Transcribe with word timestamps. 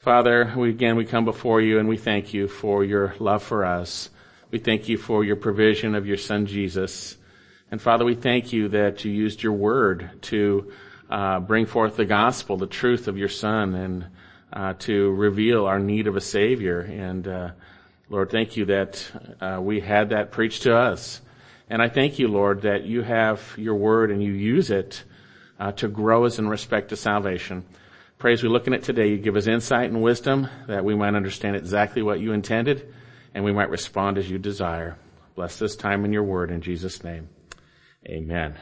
Father, 0.00 0.50
we, 0.56 0.70
again, 0.70 0.96
we 0.96 1.04
come 1.04 1.26
before 1.26 1.60
you 1.60 1.78
and 1.78 1.86
we 1.86 1.98
thank 1.98 2.32
you 2.32 2.48
for 2.48 2.82
your 2.82 3.14
love 3.18 3.42
for 3.42 3.66
us. 3.66 4.08
We 4.50 4.58
thank 4.58 4.88
you 4.88 4.96
for 4.96 5.22
your 5.22 5.36
provision 5.36 5.94
of 5.94 6.06
your 6.06 6.16
son 6.16 6.46
Jesus. 6.46 7.18
And 7.70 7.82
Father, 7.82 8.06
we 8.06 8.14
thank 8.14 8.50
you 8.50 8.68
that 8.68 9.04
you 9.04 9.12
used 9.12 9.42
your 9.42 9.52
word 9.52 10.08
to 10.22 10.72
uh, 11.10 11.40
bring 11.40 11.66
forth 11.66 11.96
the 11.96 12.06
gospel, 12.06 12.56
the 12.56 12.66
truth 12.66 13.08
of 13.08 13.18
your 13.18 13.28
son, 13.28 13.74
and 13.74 14.06
uh, 14.50 14.72
to 14.78 15.10
reveal 15.10 15.66
our 15.66 15.78
need 15.78 16.06
of 16.06 16.16
a 16.16 16.20
savior. 16.22 16.80
And 16.80 17.28
uh, 17.28 17.50
Lord, 18.08 18.30
thank 18.30 18.56
you 18.56 18.64
that 18.64 19.06
uh, 19.38 19.58
we 19.60 19.80
had 19.80 20.08
that 20.08 20.30
preached 20.30 20.62
to 20.62 20.74
us. 20.74 21.20
And 21.68 21.82
I 21.82 21.90
thank 21.90 22.18
you, 22.18 22.28
Lord, 22.28 22.62
that 22.62 22.84
you 22.84 23.02
have 23.02 23.54
your 23.58 23.74
word 23.74 24.10
and 24.10 24.22
you 24.22 24.32
use 24.32 24.70
it 24.70 25.04
uh, 25.58 25.72
to 25.72 25.88
grow 25.88 26.24
us 26.24 26.38
in 26.38 26.48
respect 26.48 26.88
to 26.88 26.96
salvation. 26.96 27.66
Pray 28.20 28.34
as 28.34 28.42
we 28.42 28.50
look 28.50 28.66
in 28.66 28.74
it 28.74 28.82
today, 28.82 29.08
you 29.08 29.16
give 29.16 29.34
us 29.34 29.46
insight 29.46 29.90
and 29.90 30.02
wisdom 30.02 30.46
that 30.68 30.84
we 30.84 30.94
might 30.94 31.14
understand 31.14 31.56
exactly 31.56 32.02
what 32.02 32.20
you 32.20 32.32
intended 32.32 32.92
and 33.34 33.42
we 33.42 33.50
might 33.50 33.70
respond 33.70 34.18
as 34.18 34.30
you 34.30 34.36
desire. 34.36 34.98
Bless 35.36 35.58
this 35.58 35.74
time 35.74 36.04
in 36.04 36.12
your 36.12 36.22
word 36.22 36.50
in 36.50 36.60
Jesus' 36.60 37.02
name. 37.02 37.30
Amen. 38.06 38.56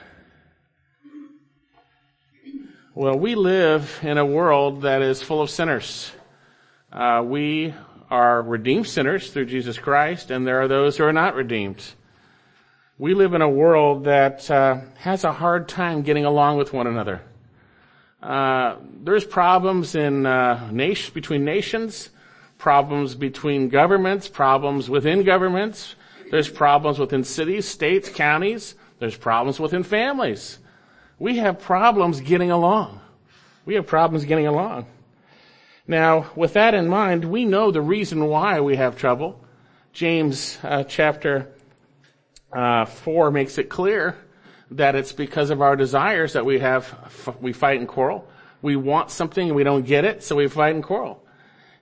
Well, 2.94 3.18
we 3.18 3.34
live 3.34 3.98
in 4.02 4.16
a 4.16 4.24
world 4.24 4.82
that 4.82 5.02
is 5.02 5.22
full 5.22 5.42
of 5.42 5.50
sinners. 5.50 6.12
Uh, 6.92 7.24
we 7.26 7.74
are 8.10 8.40
redeemed 8.40 8.86
sinners 8.86 9.32
through 9.32 9.46
Jesus 9.46 9.76
Christ, 9.76 10.30
and 10.30 10.46
there 10.46 10.62
are 10.62 10.68
those 10.68 10.96
who 10.96 11.02
are 11.02 11.12
not 11.12 11.34
redeemed. 11.34 11.84
We 12.96 13.12
live 13.12 13.34
in 13.34 13.42
a 13.42 13.50
world 13.50 14.04
that 14.04 14.48
uh, 14.52 14.82
has 14.98 15.24
a 15.24 15.32
hard 15.32 15.68
time 15.68 16.02
getting 16.02 16.24
along 16.24 16.58
with 16.58 16.72
one 16.72 16.86
another. 16.86 17.22
Uh, 18.22 18.76
there's 19.02 19.24
problems 19.24 19.94
in 19.94 20.26
uh, 20.26 20.68
nation, 20.72 21.14
between 21.14 21.44
nations, 21.44 22.10
problems 22.58 23.14
between 23.14 23.68
governments, 23.68 24.28
problems 24.28 24.90
within 24.90 25.22
governments. 25.22 25.94
There's 26.30 26.48
problems 26.48 26.98
within 26.98 27.24
cities, 27.24 27.66
states, 27.66 28.08
counties. 28.08 28.74
There's 28.98 29.16
problems 29.16 29.60
within 29.60 29.84
families. 29.84 30.58
We 31.18 31.36
have 31.38 31.60
problems 31.60 32.20
getting 32.20 32.50
along. 32.50 33.00
We 33.64 33.74
have 33.74 33.86
problems 33.86 34.24
getting 34.24 34.46
along. 34.46 34.86
Now, 35.86 36.30
with 36.34 36.54
that 36.54 36.74
in 36.74 36.88
mind, 36.88 37.24
we 37.24 37.44
know 37.44 37.70
the 37.70 37.80
reason 37.80 38.26
why 38.26 38.60
we 38.60 38.76
have 38.76 38.98
trouble. 38.98 39.42
James 39.92 40.58
uh, 40.62 40.84
chapter 40.84 41.50
uh, 42.52 42.84
4 42.84 43.30
makes 43.30 43.58
it 43.58 43.68
clear 43.68 44.16
that 44.72 44.94
it's 44.94 45.12
because 45.12 45.50
of 45.50 45.62
our 45.62 45.76
desires 45.76 46.34
that 46.34 46.44
we 46.44 46.58
have, 46.58 47.36
we 47.40 47.52
fight 47.52 47.78
and 47.78 47.88
quarrel. 47.88 48.28
We 48.60 48.76
want 48.76 49.10
something 49.10 49.48
and 49.48 49.56
we 49.56 49.64
don't 49.64 49.86
get 49.86 50.04
it, 50.04 50.22
so 50.22 50.36
we 50.36 50.48
fight 50.48 50.74
and 50.74 50.84
quarrel. 50.84 51.22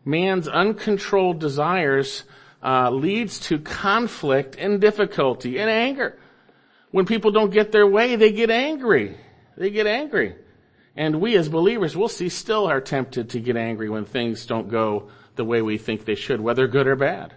Man's 0.05 0.47
uncontrolled 0.47 1.41
desires 1.41 2.25
uh, 2.63 2.91
leads 2.91 3.41
to 3.41 3.59
conflict 3.59 4.57
and 4.57 4.81
difficulty 4.81 5.59
and 5.59 5.69
anger. 5.69 6.19
When 6.91 7.07
people 7.07 7.31
don't 7.31 7.51
get 7.51 7.73
their 7.73 7.87
way, 7.87 8.17
they 8.17 8.33
get 8.33 8.51
angry. 8.51 9.17
They 9.57 9.71
get 9.71 9.87
angry. 9.87 10.37
And 10.95 11.21
we 11.21 11.37
as 11.37 11.49
believers, 11.49 11.97
we'll 11.97 12.09
see, 12.09 12.29
still 12.29 12.67
are 12.67 12.81
tempted 12.81 13.31
to 13.31 13.41
get 13.41 13.57
angry 13.57 13.89
when 13.91 14.05
things 14.05 14.47
don't 14.47 14.71
go 14.71 15.11
the 15.35 15.45
way 15.45 15.61
we 15.61 15.77
think 15.77 16.05
they 16.05 16.15
should, 16.15 16.41
whether 16.41 16.67
good 16.67 16.87
or 16.87 16.97
bad. 16.97 17.35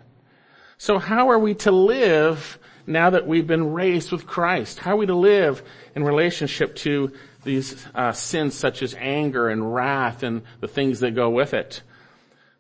So 0.82 0.98
how 0.98 1.30
are 1.32 1.38
we 1.38 1.56
to 1.56 1.72
live 1.72 2.58
now 2.88 3.10
that 3.10 3.28
we've 3.28 3.46
been 3.46 3.74
raised 3.74 4.14
with 4.14 4.26
Christ? 4.26 4.80
How 4.80 4.94
are 4.94 4.96
we 4.96 5.08
to 5.08 5.14
live 5.14 5.62
in 5.94 6.06
relationship 6.06 6.74
to 6.78 7.12
these 7.44 7.86
uh, 7.94 8.14
sins 8.14 8.56
such 8.56 8.82
as 8.82 8.96
anger 8.98 9.50
and 9.50 9.76
wrath 9.76 10.24
and 10.24 10.42
the 10.62 10.70
things 10.70 11.02
that 11.02 11.16
go 11.16 11.32
with 11.32 11.54
it? 11.54 11.82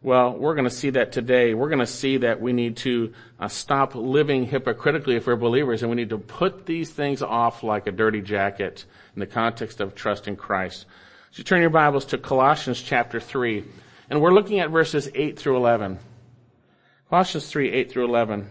Well, 0.01 0.33
we're 0.33 0.55
going 0.55 0.65
to 0.65 0.69
see 0.69 0.89
that 0.89 1.13
today. 1.13 1.53
We're 1.53 1.69
going 1.69 1.79
to 1.79 1.87
see 1.87 2.17
that 2.17 2.41
we 2.41 2.51
need 2.51 2.75
to 2.77 3.13
uh, 3.39 3.47
stop 3.47 3.95
living 3.95 4.45
hypocritically 4.45 5.15
if 5.15 5.25
we're 5.25 5.37
believers 5.37 5.81
and 5.81 5.89
we 5.89 5.95
need 5.95 6.09
to 6.09 6.17
put 6.17 6.65
these 6.65 6.89
things 6.89 7.21
off 7.21 7.63
like 7.63 7.87
a 7.87 7.91
dirty 7.91 8.21
jacket 8.21 8.83
in 9.15 9.21
the 9.21 9.27
context 9.27 9.79
of 9.79 9.95
trusting 9.95 10.35
Christ. 10.35 10.85
So 11.31 11.37
you 11.37 11.45
turn 11.45 11.61
your 11.61 11.69
Bibles 11.69 12.03
to 12.07 12.17
Colossians 12.17 12.81
chapter 12.81 13.21
3 13.21 13.63
and 14.09 14.19
we're 14.19 14.33
looking 14.33 14.59
at 14.59 14.71
verses 14.71 15.09
8 15.15 15.39
through 15.39 15.55
11. 15.55 15.99
Colossians 17.09 17.49
3, 17.49 17.71
8 17.71 17.91
through 17.91 18.05
11. 18.05 18.47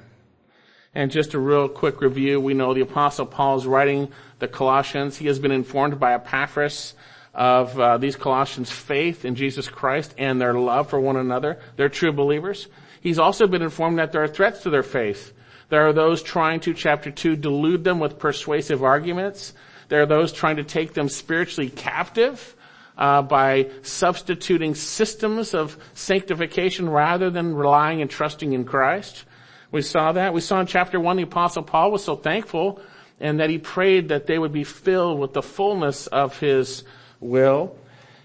And 0.93 1.13
just 1.13 1.35
a 1.35 1.39
real 1.39 1.69
quick 1.69 2.01
review, 2.01 2.41
we 2.41 2.55
know 2.55 2.75
the 2.75 2.81
apostle 2.81 3.25
Paul 3.25 3.57
is 3.57 3.67
writing 3.67 4.11
the 4.41 4.49
Colossians. 4.49 5.17
He 5.17 5.29
has 5.29 5.39
been 5.39 5.53
informed 5.53 6.01
by 6.01 6.15
Epaphras 6.15 6.95
of 7.33 7.79
uh, 7.79 7.99
these 7.99 8.17
Colossians' 8.17 8.73
faith 8.73 9.25
in 9.25 9.37
Jesus 9.37 9.69
Christ 9.69 10.13
and 10.19 10.41
their 10.41 10.55
love 10.55 10.91
for 10.91 10.99
one 10.99 11.17
another. 11.17 11.61
They're 11.77 11.89
true 11.89 12.11
believers. 12.11 12.67
He's 13.01 13.21
also 13.21 13.47
been 13.47 13.63
informed 13.63 14.01
that 14.01 14.11
there 14.11 14.25
are 14.25 14.29
threats 14.29 14.65
to 14.65 14.71
their 14.71 14.83
faith. 14.83 15.33
There 15.69 15.87
are 15.87 15.93
those 15.93 16.21
trying 16.21 16.59
to, 16.61 16.75
chapter 16.75 17.13
2, 17.13 17.37
delude 17.37 17.85
them 17.85 18.01
with 18.01 18.19
persuasive 18.19 18.83
arguments. 18.83 19.53
There 19.89 20.03
are 20.03 20.07
those 20.07 20.33
trying 20.33 20.57
to 20.57 20.65
take 20.65 20.95
them 20.95 21.09
spiritually 21.09 21.71
captive 21.71 22.57
uh, 22.99 23.23
by 23.23 23.71
substituting 23.83 24.75
systems 24.75 25.55
of 25.55 25.79
sanctification 25.95 26.91
rather 26.91 27.31
than 27.31 27.55
relying 27.55 28.03
and 28.03 28.11
trusting 28.11 28.53
in 28.53 28.65
Christ. 28.65 29.25
We 29.71 29.83
saw 29.83 30.13
that. 30.13 30.35
We 30.35 30.41
saw 30.41 30.61
in 30.61 30.67
chapter 30.67 30.99
one, 30.99 31.17
the 31.17 31.23
apostle 31.23 31.63
Paul 31.63 31.93
was 31.93 32.05
so 32.05 32.17
thankful 32.17 32.81
and 33.21 33.41
that 33.41 33.51
he 33.51 33.59
prayed 33.59 34.09
that 34.09 34.27
they 34.27 34.39
would 34.39 34.53
be 34.53 34.65
filled 34.65 35.19
with 35.19 35.33
the 35.33 35.43
fullness 35.43 36.07
of 36.09 36.39
his 36.39 36.85
will. 37.21 37.77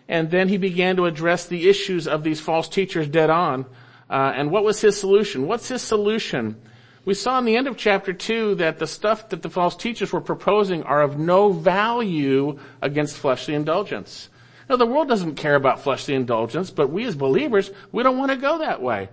And 0.07 0.29
then 0.29 0.50
he 0.50 0.57
began 0.57 0.95
to 0.97 1.06
address 1.06 1.45
the 1.45 1.69
issues 1.69 2.07
of 2.07 2.23
these 2.23 2.39
false 2.39 2.67
teachers 2.67 3.07
dead 3.07 3.29
on. 3.29 3.66
Uh, 4.09 4.33
and 4.35 4.51
what 4.51 4.63
was 4.63 4.81
his 4.81 5.00
solution? 5.00 5.47
What's 5.47 5.67
his 5.67 5.81
solution? 5.81 6.59
We 7.06 7.13
saw 7.13 7.39
in 7.39 7.45
the 7.45 7.57
end 7.57 7.67
of 7.67 7.78
chapter 7.78 8.13
two 8.13 8.56
that 8.56 8.79
the 8.79 8.88
stuff 8.88 9.29
that 9.29 9.41
the 9.41 9.50
false 9.50 9.75
teachers 9.75 10.13
were 10.13 10.22
proposing 10.22 10.83
are 10.83 11.01
of 11.01 11.19
no 11.19 11.51
value 11.51 12.59
against 12.81 13.17
fleshly 13.17 13.56
indulgence. 13.56 14.29
Now 14.69 14.78
the 14.78 14.85
world 14.85 15.07
doesn't 15.07 15.35
care 15.35 15.56
about 15.56 15.81
fleshly 15.81 16.16
indulgence, 16.16 16.72
but 16.72 16.90
we 16.90 17.06
as 17.06 17.16
believers, 17.16 17.72
we 17.91 18.03
don't 18.03 18.18
want 18.18 18.31
to 18.31 18.38
go 18.38 18.59
that 18.59 18.81
way. 18.81 19.09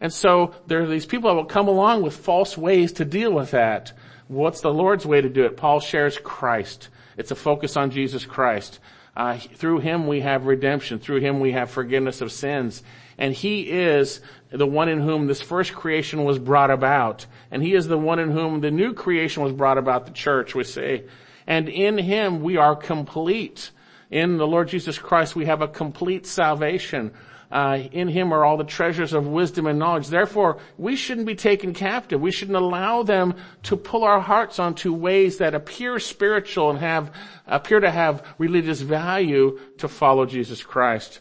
And 0.00 0.12
so 0.12 0.54
there 0.66 0.82
are 0.82 0.86
these 0.86 1.06
people 1.06 1.30
that 1.30 1.36
will 1.36 1.44
come 1.44 1.68
along 1.68 2.02
with 2.02 2.16
false 2.16 2.58
ways 2.58 2.92
to 2.94 3.04
deal 3.04 3.32
with 3.32 3.52
that. 3.52 3.92
What's 4.28 4.60
the 4.60 4.72
Lord's 4.72 5.06
way 5.06 5.20
to 5.20 5.28
do 5.28 5.44
it? 5.44 5.56
Paul 5.56 5.80
shares 5.80 6.18
Christ. 6.18 6.88
It's 7.16 7.30
a 7.30 7.36
focus 7.36 7.76
on 7.76 7.90
Jesus 7.90 8.24
Christ. 8.24 8.80
Uh, 9.16 9.36
through 9.36 9.78
him 9.78 10.06
we 10.06 10.20
have 10.20 10.46
redemption. 10.46 10.98
Through 10.98 11.20
him 11.20 11.40
we 11.40 11.52
have 11.52 11.70
forgiveness 11.70 12.20
of 12.20 12.32
sins. 12.32 12.82
And 13.16 13.32
he 13.32 13.70
is 13.70 14.20
the 14.50 14.66
one 14.66 14.88
in 14.88 15.00
whom 15.00 15.26
this 15.26 15.40
first 15.40 15.72
creation 15.72 16.24
was 16.24 16.38
brought 16.38 16.70
about. 16.70 17.26
And 17.50 17.62
he 17.62 17.74
is 17.74 17.86
the 17.86 17.98
one 17.98 18.18
in 18.18 18.30
whom 18.30 18.60
the 18.60 18.72
new 18.72 18.92
creation 18.92 19.42
was 19.42 19.52
brought 19.52 19.78
about, 19.78 20.06
the 20.06 20.12
church, 20.12 20.54
we 20.54 20.64
say. 20.64 21.04
And 21.46 21.68
in 21.68 21.98
him 21.98 22.42
we 22.42 22.56
are 22.56 22.74
complete. 22.74 23.70
In 24.14 24.36
the 24.36 24.46
Lord 24.46 24.68
Jesus 24.68 24.96
Christ 24.96 25.34
we 25.34 25.46
have 25.46 25.60
a 25.60 25.66
complete 25.66 26.24
salvation 26.24 27.12
uh, 27.50 27.78
in 27.90 28.06
him 28.08 28.32
are 28.32 28.44
all 28.44 28.56
the 28.56 28.64
treasures 28.64 29.12
of 29.12 29.26
wisdom 29.26 29.66
and 29.66 29.78
knowledge. 29.78 30.08
Therefore, 30.08 30.58
we 30.78 30.94
shouldn't 30.96 31.26
be 31.26 31.34
taken 31.34 31.74
captive. 31.74 32.20
We 32.20 32.32
shouldn't 32.32 32.56
allow 32.56 33.02
them 33.02 33.34
to 33.64 33.76
pull 33.76 34.02
our 34.04 34.20
hearts 34.20 34.58
onto 34.58 34.92
ways 34.92 35.38
that 35.38 35.54
appear 35.54 35.98
spiritual 35.98 36.70
and 36.70 36.78
have, 36.78 37.12
appear 37.46 37.80
to 37.80 37.90
have 37.90 38.24
religious 38.38 38.80
value 38.80 39.58
to 39.78 39.88
follow 39.88 40.26
Jesus 40.26 40.62
Christ. 40.62 41.20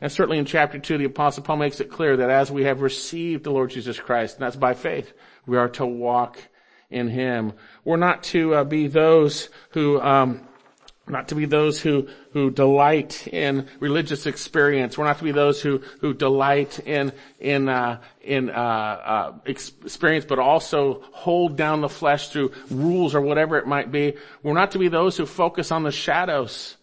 And 0.00 0.10
certainly 0.10 0.38
in 0.38 0.44
chapter 0.44 0.78
two, 0.78 0.98
the 0.98 1.04
apostle 1.04 1.42
Paul 1.42 1.56
makes 1.58 1.80
it 1.80 1.90
clear 1.90 2.16
that 2.16 2.30
as 2.30 2.50
we 2.50 2.64
have 2.64 2.80
received 2.80 3.44
the 3.44 3.52
Lord 3.52 3.70
Jesus 3.70 3.98
Christ, 3.98 4.36
and 4.36 4.42
that's 4.44 4.56
by 4.56 4.74
faith, 4.74 5.12
we 5.46 5.56
are 5.56 5.68
to 5.70 5.86
walk 5.86 6.38
in 6.90 7.08
Him. 7.08 7.54
We're 7.84 7.96
not 7.96 8.24
to 8.24 8.54
uh, 8.54 8.64
be 8.64 8.88
those 8.88 9.48
who, 9.70 10.00
um, 10.00 10.46
not 11.08 11.28
to 11.28 11.34
be 11.34 11.46
those 11.46 11.80
who, 11.80 12.08
who 12.32 12.50
delight 12.50 13.26
in 13.28 13.68
religious 13.80 14.26
experience. 14.26 14.96
We're 14.96 15.04
not 15.04 15.18
to 15.18 15.24
be 15.24 15.32
those 15.32 15.60
who, 15.60 15.82
who 16.00 16.14
delight 16.14 16.78
in, 16.78 17.12
in, 17.40 17.68
uh, 17.68 18.00
in, 18.22 18.50
uh, 18.50 18.52
uh, 18.52 19.32
experience, 19.44 20.24
but 20.24 20.38
also 20.38 21.02
hold 21.12 21.56
down 21.56 21.80
the 21.80 21.88
flesh 21.88 22.28
through 22.28 22.52
rules 22.70 23.14
or 23.14 23.20
whatever 23.20 23.58
it 23.58 23.66
might 23.66 23.90
be. 23.90 24.14
We're 24.42 24.54
not 24.54 24.70
to 24.72 24.78
be 24.78 24.88
those 24.88 25.16
who 25.16 25.26
focus 25.26 25.72
on 25.72 25.82
the 25.82 25.90
shadows 25.90 26.76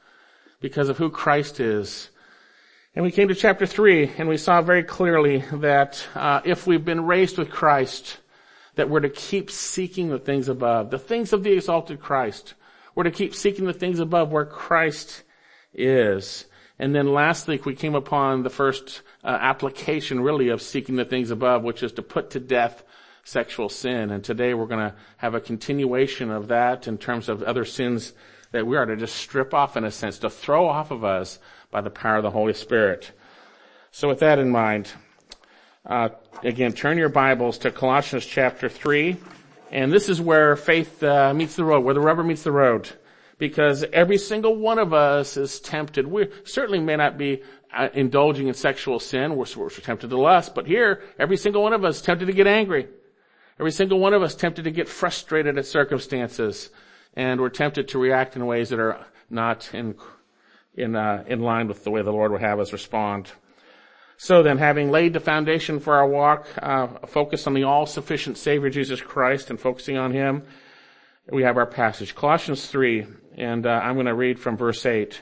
because 0.60 0.90
of 0.90 0.98
who 0.98 1.10
Christ 1.10 1.60
is. 1.62 2.10
And 2.96 3.06
we 3.06 3.12
came 3.12 3.30
to 3.30 3.36
chapter 3.36 3.66
three 3.66 4.12
and 4.18 4.28
we 4.28 4.36
saw 4.36 4.62
very 4.62 4.84
clearly 4.84 5.46
that, 5.54 6.06
uh, 6.16 6.42
if 6.44 6.68
we've 6.68 6.84
been 6.84 7.06
raised 7.06 7.38
with 7.38 7.50
Christ, 7.50 8.18
that 8.76 8.90
we're 8.90 9.00
to 9.00 9.10
keep 9.10 9.50
seeking 9.50 10.10
the 10.10 10.20
things 10.20 10.50
above, 10.50 10.90
the 10.90 11.00
things 11.00 11.32
of 11.32 11.44
the 11.44 11.54
exalted 11.54 12.02
Christ. 12.02 12.56
We're 13.00 13.04
to 13.06 13.12
keep 13.12 13.34
seeking 13.34 13.64
the 13.64 13.72
things 13.72 14.02
above 14.02 14.34
where 14.34 14.44
Christ 14.44 15.24
is. 15.74 16.48
And 16.78 16.94
then 16.94 17.14
last 17.14 17.48
week 17.48 17.66
we 17.66 17.74
came 17.74 17.96
upon 17.96 18.44
the 18.44 18.50
first 18.50 19.04
uh, 19.24 19.38
application 19.40 20.20
really 20.20 20.50
of 20.50 20.62
seeking 20.62 20.98
the 20.98 21.06
things 21.06 21.32
above, 21.32 21.64
which 21.64 21.82
is 21.82 21.94
to 21.94 22.02
put 22.02 22.32
to 22.32 22.42
death 22.42 22.84
sexual 23.24 23.70
sin. 23.70 24.12
And 24.12 24.22
today 24.22 24.54
we're 24.54 24.66
going 24.66 24.90
to 24.90 24.96
have 25.16 25.34
a 25.34 25.40
continuation 25.40 26.30
of 26.30 26.50
that 26.50 26.90
in 26.90 26.98
terms 26.98 27.30
of 27.30 27.42
other 27.42 27.64
sins 27.64 28.12
that 28.52 28.68
we 28.68 28.76
are 28.76 28.86
to 28.86 28.98
just 28.98 29.16
strip 29.16 29.54
off 29.54 29.78
in 29.78 29.86
a 29.86 29.92
sense, 29.92 30.20
to 30.20 30.30
throw 30.30 30.68
off 30.68 30.92
of 30.92 31.06
us 31.06 31.40
by 31.72 31.80
the 31.80 31.90
power 31.90 32.18
of 32.18 32.24
the 32.24 32.32
Holy 32.32 32.54
Spirit. 32.54 33.14
So 33.92 34.10
with 34.10 34.20
that 34.20 34.40
in 34.40 34.50
mind, 34.50 34.92
uh, 35.86 36.10
again, 36.44 36.74
turn 36.74 36.98
your 36.98 37.08
Bibles 37.08 37.60
to 37.60 37.72
Colossians 37.72 38.26
chapter 38.26 38.68
3. 38.68 39.16
And 39.72 39.92
this 39.92 40.10
is 40.10 40.20
where 40.20 40.56
faith 40.56 41.04
uh, 41.04 41.34
meets 41.34 41.56
the 41.56 41.64
road, 41.64 41.82
where 41.82 41.94
the 41.94 42.00
rubber 42.00 42.24
meets 42.24 42.44
the 42.44 42.52
road. 42.52 42.90
Because 43.38 43.86
every 43.94 44.18
single 44.18 44.56
one 44.56 44.80
of 44.80 44.94
us 44.94 45.38
is 45.38 45.60
tempted. 45.60 46.08
We 46.08 46.28
certainly 46.44 46.80
may 46.80 46.96
not 46.96 47.18
be 47.18 47.44
uh, 47.76 47.90
indulging 47.94 48.48
in 48.48 48.54
sexual 48.54 49.00
sin. 49.00 49.36
We're, 49.36 49.46
we're 49.56 49.70
tempted 49.70 50.10
to 50.10 50.18
lust. 50.20 50.56
But 50.56 50.68
here, 50.68 51.04
every 51.18 51.38
single 51.38 51.64
one 51.64 51.74
of 51.74 51.86
us 51.86 52.02
tempted 52.02 52.26
to 52.26 52.34
get 52.34 52.48
angry. 52.48 52.88
Every 53.60 53.72
single 53.72 54.00
one 54.00 54.14
of 54.14 54.24
us 54.24 54.36
tempted 54.36 54.64
to 54.64 54.72
get 54.72 54.90
frustrated 54.90 55.58
at 55.58 55.66
circumstances. 55.66 56.70
And 57.16 57.40
we're 57.40 57.50
tempted 57.50 57.90
to 57.90 58.00
react 58.00 58.36
in 58.36 58.46
ways 58.46 58.70
that 58.70 58.80
are 58.80 59.06
not 59.30 59.70
in, 59.74 59.96
in, 60.76 60.96
uh, 60.96 61.24
in 61.28 61.42
line 61.42 61.68
with 61.68 61.84
the 61.84 61.92
way 61.92 62.02
the 62.02 62.12
Lord 62.12 62.32
would 62.32 62.42
have 62.42 62.60
us 62.60 62.74
respond. 62.74 63.32
So 64.22 64.44
then, 64.44 64.58
having 64.58 64.92
laid 64.92 65.14
the 65.14 65.22
foundation 65.22 65.80
for 65.80 65.96
our 65.96 66.06
walk, 66.06 66.46
uh, 66.62 66.88
focused 67.08 67.48
on 67.48 67.54
the 67.54 67.64
all-sufficient 67.64 68.38
Savior 68.38 68.70
Jesus 68.70 69.00
Christ 69.00 69.50
and 69.50 69.58
focusing 69.58 69.96
on 69.96 70.12
Him, 70.12 70.44
we 71.32 71.44
have 71.44 71.56
our 71.56 71.66
passage, 71.66 72.16
Colossians 72.16 72.68
3, 72.68 73.08
and 73.38 73.66
uh, 73.66 73.70
I'm 73.70 73.94
going 73.94 74.08
to 74.08 74.14
read 74.14 74.38
from 74.38 74.58
verse 74.58 74.86
8. 74.86 75.22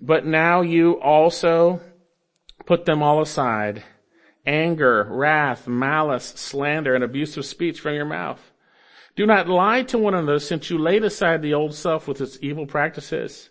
But 0.00 0.24
now 0.24 0.60
you 0.60 1.00
also 1.00 1.80
put 2.64 2.84
them 2.84 3.02
all 3.02 3.20
aside, 3.20 3.82
anger, 4.46 5.08
wrath, 5.10 5.66
malice, 5.66 6.26
slander, 6.36 6.94
and 6.94 7.02
abusive 7.02 7.44
speech 7.44 7.80
from 7.80 7.94
your 7.94 8.04
mouth. 8.04 8.52
Do 9.16 9.26
not 9.26 9.48
lie 9.48 9.82
to 9.82 9.98
one 9.98 10.14
another 10.14 10.38
since 10.38 10.70
you 10.70 10.78
laid 10.78 11.02
aside 11.02 11.42
the 11.42 11.54
old 11.54 11.74
self 11.74 12.06
with 12.06 12.20
its 12.20 12.38
evil 12.40 12.66
practices 12.66 13.50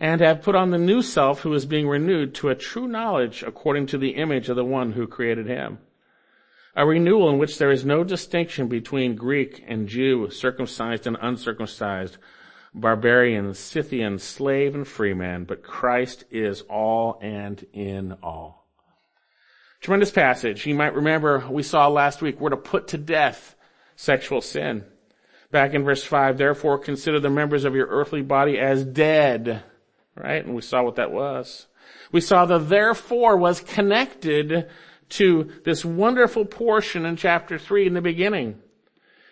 and 0.00 0.22
have 0.22 0.40
put 0.40 0.54
on 0.54 0.70
the 0.70 0.78
new 0.78 1.02
self 1.02 1.40
who 1.40 1.52
is 1.52 1.66
being 1.66 1.86
renewed 1.86 2.34
to 2.34 2.48
a 2.48 2.54
true 2.54 2.88
knowledge 2.88 3.42
according 3.42 3.86
to 3.86 3.98
the 3.98 4.12
image 4.12 4.48
of 4.48 4.56
the 4.56 4.64
one 4.64 4.92
who 4.92 5.06
created 5.06 5.46
him. 5.46 5.78
A 6.74 6.86
renewal 6.86 7.28
in 7.28 7.36
which 7.36 7.58
there 7.58 7.70
is 7.70 7.84
no 7.84 8.02
distinction 8.02 8.66
between 8.66 9.14
Greek 9.14 9.62
and 9.68 9.86
Jew, 9.86 10.30
circumcised 10.30 11.06
and 11.06 11.18
uncircumcised, 11.20 12.16
barbarian, 12.72 13.52
Scythian, 13.52 14.18
slave 14.18 14.74
and 14.74 14.88
free 14.88 15.12
man, 15.12 15.44
but 15.44 15.62
Christ 15.62 16.24
is 16.30 16.62
all 16.62 17.18
and 17.20 17.62
in 17.74 18.16
all. 18.22 18.66
Tremendous 19.82 20.10
passage. 20.10 20.64
You 20.64 20.74
might 20.74 20.94
remember 20.94 21.46
we 21.50 21.62
saw 21.62 21.88
last 21.88 22.22
week 22.22 22.40
we're 22.40 22.50
to 22.50 22.56
put 22.56 22.88
to 22.88 22.98
death 22.98 23.54
sexual 23.96 24.40
sin. 24.40 24.84
Back 25.50 25.74
in 25.74 25.84
verse 25.84 26.04
5, 26.04 26.38
therefore 26.38 26.78
consider 26.78 27.20
the 27.20 27.28
members 27.28 27.64
of 27.64 27.74
your 27.74 27.88
earthly 27.88 28.22
body 28.22 28.58
as 28.58 28.84
dead 28.84 29.64
right? 30.20 30.44
And 30.44 30.54
we 30.54 30.62
saw 30.62 30.82
what 30.82 30.96
that 30.96 31.12
was. 31.12 31.66
We 32.12 32.20
saw 32.20 32.44
the 32.44 32.58
therefore 32.58 33.36
was 33.36 33.60
connected 33.60 34.68
to 35.10 35.50
this 35.64 35.84
wonderful 35.84 36.44
portion 36.44 37.04
in 37.04 37.16
chapter 37.16 37.58
3 37.58 37.86
in 37.86 37.94
the 37.94 38.00
beginning. 38.00 38.60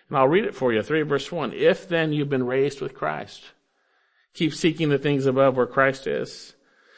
And 0.09 0.17
I'll 0.17 0.27
read 0.27 0.45
it 0.45 0.55
for 0.55 0.73
you, 0.73 0.81
3 0.81 1.03
verse 1.03 1.31
1. 1.31 1.53
If 1.53 1.87
then 1.87 2.13
you've 2.13 2.29
been 2.29 2.45
raised 2.45 2.81
with 2.81 2.95
Christ, 2.95 3.43
keep 4.33 4.53
seeking 4.53 4.89
the 4.89 4.97
things 4.97 5.25
above 5.25 5.55
where 5.55 5.67
Christ 5.67 6.07
is, 6.07 6.55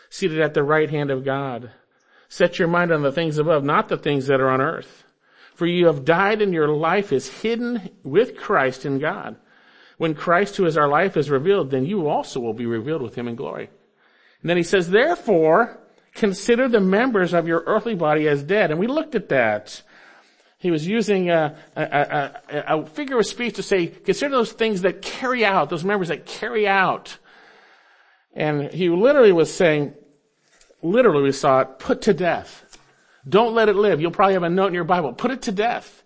seated 0.10 0.40
at 0.40 0.54
the 0.54 0.64
right 0.64 0.90
hand 0.90 1.12
of 1.12 1.26
God. 1.26 1.72
Set 2.30 2.60
your 2.60 2.68
mind 2.68 2.92
on 2.92 3.02
the 3.02 3.12
things 3.12 3.38
above, 3.38 3.64
not 3.64 3.90
the 3.90 3.98
things 3.98 4.28
that 4.28 4.40
are 4.40 4.50
on 4.50 4.62
earth. 4.62 5.04
For 5.54 5.66
you 5.66 5.88
have 5.88 6.06
died 6.06 6.42
and 6.42 6.54
your 6.54 6.70
life 6.70 7.12
is 7.12 7.42
hidden 7.42 7.90
with 8.04 8.38
Christ 8.38 8.86
in 8.86 9.00
God. 9.00 9.36
When 9.98 10.16
Christ 10.16 10.56
who 10.56 10.66
is 10.66 10.78
our 10.78 10.88
life 10.88 11.18
is 11.18 11.30
revealed, 11.30 11.70
then 11.70 11.86
you 11.86 12.08
also 12.08 12.40
will 12.40 12.54
be 12.54 12.66
revealed 12.66 13.02
with 13.02 13.16
him 13.16 13.28
in 13.28 13.36
glory. 13.36 13.70
And 14.42 14.50
then 14.50 14.58
he 14.58 14.64
says, 14.64 14.90
therefore, 14.90 15.80
consider 16.14 16.68
the 16.68 16.80
members 16.80 17.34
of 17.34 17.48
your 17.48 17.64
earthly 17.66 17.96
body 17.96 18.28
as 18.28 18.44
dead. 18.44 18.72
And 18.72 18.80
we 18.80 18.88
looked 18.88 19.16
at 19.16 19.30
that. 19.30 19.82
He 20.58 20.72
was 20.72 20.86
using 20.86 21.30
a, 21.30 21.56
a, 21.76 21.82
a, 21.82 22.64
a, 22.68 22.86
figure 22.86 23.18
of 23.18 23.26
speech 23.26 23.56
to 23.56 23.64
say, 23.64 23.88
consider 23.88 24.32
those 24.32 24.52
things 24.52 24.82
that 24.82 25.02
carry 25.02 25.44
out, 25.44 25.70
those 25.70 25.84
members 25.84 26.10
that 26.10 26.26
carry 26.26 26.68
out. 26.68 27.18
And 28.34 28.72
he 28.72 28.90
literally 28.90 29.32
was 29.32 29.52
saying, 29.52 29.94
literally 30.82 31.24
we 31.24 31.32
saw 31.32 31.62
it, 31.62 31.80
put 31.80 32.04
to 32.04 32.14
death. 32.14 32.78
Don't 33.28 33.54
let 33.54 33.70
it 33.70 33.76
live. 33.76 34.02
You'll 34.02 34.12
probably 34.12 34.34
have 34.34 34.44
a 34.44 34.50
note 34.50 34.68
in 34.68 34.74
your 34.74 34.84
Bible. 34.84 35.14
Put 35.14 35.32
it 35.32 35.44
to 35.44 35.52
death. 35.52 36.04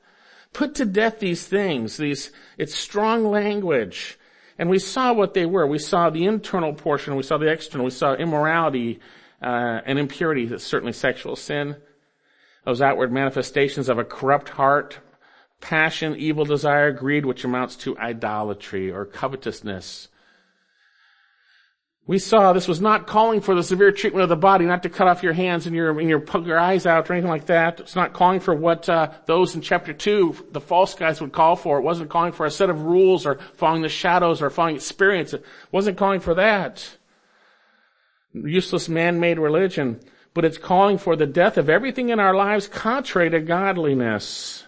Put 0.53 0.75
to 0.75 0.85
death 0.85 1.19
these 1.19 1.45
things, 1.45 1.97
these, 1.97 2.31
it's 2.57 2.73
strong 2.73 3.25
language. 3.25 4.17
And 4.57 4.69
we 4.69 4.80
saw 4.80 5.13
what 5.13 5.34
they 5.34 5.46
were. 5.46 5.68
We 5.68 5.80
saw 5.80 6.10
the 6.10 6.25
internal 6.25 6.74
portion, 6.74 7.16
we 7.16 7.24
saw 7.24 7.38
the 7.38 7.52
external, 7.52 7.86
we 7.86 7.92
saw 7.92 8.13
immorality, 8.13 9.00
uh, 9.42 9.81
and 9.86 10.00
impurity, 10.00 10.46
that's 10.46 10.63
certainly 10.63 10.94
sexual 10.94 11.36
sin. 11.36 11.75
Those 12.63 12.81
outward 12.81 13.12
manifestations 13.12 13.90
of 13.90 14.00
a 14.00 14.06
corrupt 14.06 14.50
heart, 14.50 15.00
passion, 15.60 16.16
evil 16.16 16.46
desire, 16.46 16.92
greed, 16.92 17.25
which 17.25 17.44
amounts 17.44 17.75
to 17.78 17.98
idolatry 17.98 18.92
or 18.92 19.06
covetousness, 19.06 20.07
we 22.07 22.19
saw 22.19 22.54
this 22.54 22.68
was 22.68 22.81
not 22.81 23.07
calling 23.07 23.42
for 23.42 23.56
the 23.56 23.63
severe 23.63 23.92
treatment 23.92 24.22
of 24.22 24.30
the 24.30 24.36
body, 24.36 24.66
not 24.66 24.84
to 24.84 24.90
cut 24.90 25.07
off 25.07 25.24
your 25.24 25.34
hands 25.34 25.66
and 25.66 25.75
your 25.75 26.00
and 26.00 26.07
your 26.07 26.24
your 26.44 26.60
eyes 26.60 26.86
out 26.86 27.10
or 27.10 27.13
anything 27.13 27.31
like 27.31 27.48
that. 27.48 27.80
It's 27.80 27.96
not 27.96 28.13
calling 28.13 28.40
for 28.40 28.54
what 28.54 28.88
uh, 28.88 29.12
those 29.25 29.56
in 29.56 29.62
chapter 29.62 29.92
two, 29.92 30.36
the 30.52 30.62
false 30.62 30.94
guys, 30.94 31.19
would 31.19 31.34
call 31.34 31.56
for. 31.56 31.80
It 31.80 31.84
wasn't 31.84 32.12
calling 32.12 32.31
for 32.31 32.46
a 32.46 32.52
set 32.52 32.69
of 32.69 32.84
rules 32.84 33.25
or 33.25 33.40
following 33.56 33.81
the 33.81 33.90
shadows 33.90 34.42
or 34.42 34.52
following 34.52 34.75
experience. 34.75 35.34
It 35.34 35.44
wasn't 35.72 35.98
calling 35.98 36.19
for 36.19 36.36
that. 36.36 36.98
Useless 38.34 38.88
man-made 38.88 39.40
religion, 39.40 40.00
but 40.34 40.46
it's 40.46 40.57
calling 40.60 41.00
for 41.00 41.16
the 41.16 41.25
death 41.25 41.57
of 41.57 41.69
everything 41.69 42.10
in 42.10 42.19
our 42.19 42.36
lives 42.36 42.68
contrary 42.68 43.31
to 43.31 43.40
godliness. 43.40 44.66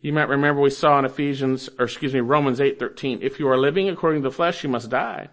You 0.00 0.12
might 0.12 0.28
remember 0.28 0.60
we 0.60 0.70
saw 0.70 0.98
in 0.98 1.04
Ephesians, 1.04 1.68
or 1.78 1.84
excuse 1.84 2.12
me, 2.12 2.20
Romans 2.20 2.60
eight 2.60 2.80
thirteen. 2.80 3.20
If 3.22 3.38
you 3.38 3.46
are 3.48 3.58
living 3.58 3.88
according 3.88 4.22
to 4.22 4.28
the 4.28 4.34
flesh, 4.34 4.64
you 4.64 4.70
must 4.70 4.90
die. 4.90 5.28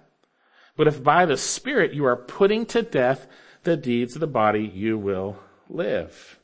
But 0.80 0.88
if 0.88 1.04
by 1.04 1.26
the 1.26 1.36
Spirit 1.36 1.94
you 1.94 2.06
are 2.06 2.16
putting 2.16 2.66
to 2.68 2.82
death 2.82 3.28
the 3.64 3.76
deeds 3.76 4.16
of 4.16 4.22
the 4.22 4.28
body, 4.28 4.64
you 4.64 4.98
will 4.98 5.36
live. 5.68 6.40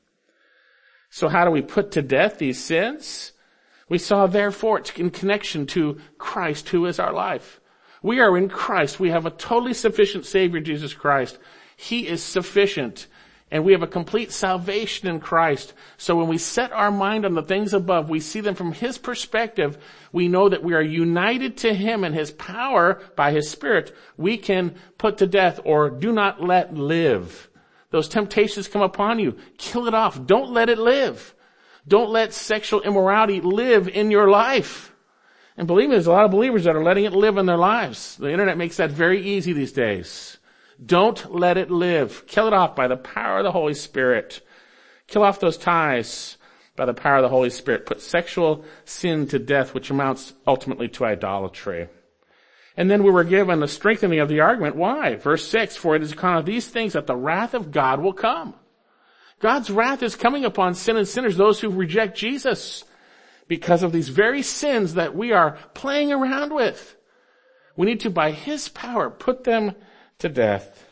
So 1.09 1.29
how 1.29 1.45
do 1.45 1.51
we 1.51 1.61
put 1.61 1.91
to 1.91 2.01
death 2.01 2.37
these 2.37 2.61
sins? 2.61 3.31
We 3.87 3.97
saw 3.97 4.27
therefore 4.27 4.79
it's 4.79 4.91
in 4.91 5.11
connection 5.11 5.65
to 5.67 6.01
Christ 6.17 6.67
who 6.67 6.85
is 6.85 6.99
our 6.99 7.13
life. 7.13 7.61
We 8.03 8.19
are 8.19 8.37
in 8.37 8.49
Christ. 8.49 8.99
We 8.99 9.09
have 9.09 9.25
a 9.25 9.31
totally 9.31 9.73
sufficient 9.73 10.25
Savior, 10.25 10.59
Jesus 10.59 10.93
Christ. 10.93 11.39
He 11.77 12.05
is 12.05 12.21
sufficient. 12.21 13.07
And 13.51 13.63
we 13.63 13.73
have 13.73 13.83
a 13.83 13.87
complete 13.87 14.31
salvation 14.31 15.07
in 15.07 15.19
Christ. 15.19 15.73
So 15.97 16.15
when 16.15 16.27
we 16.27 16.37
set 16.39 16.71
our 16.71 16.91
mind 16.91 17.25
on 17.25 17.35
the 17.35 17.43
things 17.43 17.73
above, 17.73 18.09
we 18.09 18.19
see 18.19 18.41
them 18.41 18.55
from 18.55 18.71
His 18.71 18.97
perspective. 18.97 19.77
We 20.11 20.27
know 20.27 20.49
that 20.49 20.63
we 20.63 20.73
are 20.73 20.81
united 20.81 21.57
to 21.57 21.73
Him 21.73 22.03
and 22.03 22.15
His 22.15 22.31
power 22.31 23.01
by 23.15 23.31
His 23.31 23.49
Spirit. 23.49 23.95
We 24.17 24.37
can 24.37 24.75
put 24.97 25.19
to 25.19 25.27
death 25.27 25.59
or 25.63 25.89
do 25.89 26.11
not 26.11 26.41
let 26.41 26.73
live. 26.73 27.49
Those 27.91 28.09
temptations 28.09 28.67
come 28.67 28.81
upon 28.81 29.19
you. 29.19 29.37
Kill 29.57 29.87
it 29.87 29.93
off. 29.93 30.25
Don't 30.25 30.51
let 30.51 30.69
it 30.69 30.79
live. 30.79 31.35
Don't 31.87 32.09
let 32.09 32.33
sexual 32.33 32.81
immorality 32.81 33.41
live 33.41 33.87
in 33.87 34.09
your 34.09 34.27
life. 34.27 34.91
And 35.55 35.67
believe 35.67 35.89
me, 35.89 35.95
there's 35.95 36.07
a 36.07 36.11
lot 36.11 36.25
of 36.25 36.31
believers 36.31 36.63
that 36.65 36.75
are 36.75 36.83
letting 36.83 37.05
it 37.05 37.13
live 37.13 37.37
in 37.37 37.45
their 37.45 37.57
lives. 37.57 38.17
The 38.17 38.31
internet 38.31 38.57
makes 38.57 38.77
that 38.77 38.91
very 38.91 39.21
easy 39.21 39.53
these 39.53 39.71
days. 39.71 40.37
Don't 40.83 41.33
let 41.33 41.57
it 41.57 41.71
live. 41.71 42.27
Kill 42.27 42.47
it 42.47 42.53
off 42.53 42.75
by 42.75 42.87
the 42.87 42.97
power 42.97 43.39
of 43.39 43.43
the 43.43 43.51
Holy 43.51 43.73
Spirit. 43.73 44.41
Kill 45.07 45.23
off 45.23 45.39
those 45.39 45.57
ties 45.57 46.37
by 46.75 46.85
the 46.85 46.93
power 46.93 47.17
of 47.17 47.23
the 47.23 47.29
Holy 47.29 47.49
Spirit. 47.49 47.85
Put 47.85 48.01
sexual 48.01 48.65
sin 48.83 49.27
to 49.27 49.39
death, 49.39 49.73
which 49.73 49.89
amounts 49.89 50.33
ultimately 50.45 50.87
to 50.89 51.05
idolatry. 51.05 51.87
And 52.77 52.91
then 52.91 53.03
we 53.03 53.11
were 53.11 53.23
given 53.23 53.59
the 53.59 53.67
strengthening 53.67 54.19
of 54.19 54.27
the 54.27 54.41
argument. 54.41 54.75
Why? 54.75 55.15
Verse 55.15 55.47
6, 55.47 55.77
for 55.77 55.95
it 55.95 56.03
is 56.03 56.13
of 56.13 56.45
these 56.45 56.67
things 56.67 56.93
that 56.93 57.07
the 57.07 57.15
wrath 57.15 57.53
of 57.53 57.71
God 57.71 58.01
will 58.01 58.13
come. 58.13 58.53
God's 59.39 59.69
wrath 59.69 60.03
is 60.03 60.15
coming 60.15 60.43
upon 60.43 60.75
sin 60.75 60.97
and 60.97 61.07
sinners, 61.07 61.37
those 61.37 61.59
who 61.59 61.69
reject 61.69 62.17
Jesus, 62.17 62.83
because 63.47 63.83
of 63.83 63.91
these 63.91 64.09
very 64.09 64.41
sins 64.41 64.95
that 64.95 65.15
we 65.15 65.31
are 65.31 65.57
playing 65.73 66.11
around 66.11 66.53
with. 66.53 66.95
We 67.77 67.85
need 67.85 68.01
to, 68.01 68.09
by 68.09 68.31
His 68.31 68.67
power, 68.69 69.09
put 69.09 69.43
them 69.43 69.75
to 70.19 70.29
death. 70.29 70.85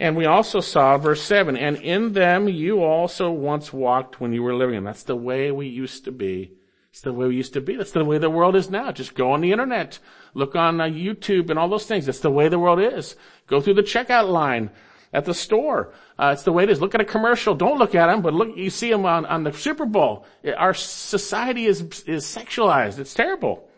And 0.00 0.16
we 0.16 0.26
also 0.26 0.60
saw 0.60 0.96
verse 0.96 1.22
7, 1.22 1.56
and 1.56 1.76
in 1.76 2.12
them 2.12 2.48
you 2.48 2.82
also 2.82 3.30
once 3.32 3.72
walked 3.72 4.20
when 4.20 4.32
you 4.32 4.42
were 4.42 4.54
living. 4.54 4.76
And 4.76 4.86
that's 4.86 5.02
the 5.02 5.16
way 5.16 5.50
we 5.50 5.66
used 5.66 6.04
to 6.04 6.12
be. 6.12 6.52
It's 6.90 7.00
the 7.00 7.12
way 7.12 7.28
we 7.28 7.36
used 7.36 7.52
to 7.54 7.60
be. 7.60 7.76
That's 7.76 7.92
the 7.92 8.04
way 8.04 8.18
the 8.18 8.30
world 8.30 8.56
is 8.56 8.70
now. 8.70 8.92
Just 8.92 9.14
go 9.14 9.32
on 9.32 9.40
the 9.40 9.52
internet, 9.52 9.98
look 10.34 10.54
on 10.54 10.80
uh, 10.80 10.84
YouTube 10.84 11.50
and 11.50 11.58
all 11.58 11.68
those 11.68 11.86
things. 11.86 12.06
That's 12.06 12.20
the 12.20 12.30
way 12.30 12.48
the 12.48 12.58
world 12.58 12.80
is. 12.80 13.16
Go 13.46 13.60
through 13.60 13.74
the 13.74 13.82
checkout 13.82 14.28
line 14.28 14.70
at 15.12 15.24
the 15.24 15.34
store. 15.34 15.92
Uh, 16.18 16.30
it's 16.32 16.44
the 16.44 16.52
way 16.52 16.64
it 16.64 16.70
is. 16.70 16.80
Look 16.80 16.94
at 16.94 17.00
a 17.00 17.04
commercial. 17.04 17.54
Don't 17.54 17.78
look 17.78 17.94
at 17.94 18.06
them, 18.06 18.22
but 18.22 18.34
look, 18.34 18.56
you 18.56 18.70
see 18.70 18.90
them 18.90 19.04
on, 19.04 19.26
on 19.26 19.44
the 19.44 19.52
Super 19.52 19.86
Bowl. 19.86 20.26
Our 20.56 20.74
society 20.74 21.66
is, 21.66 21.80
is 22.02 22.24
sexualized. 22.24 22.98
It's 22.98 23.14
terrible. 23.14 23.68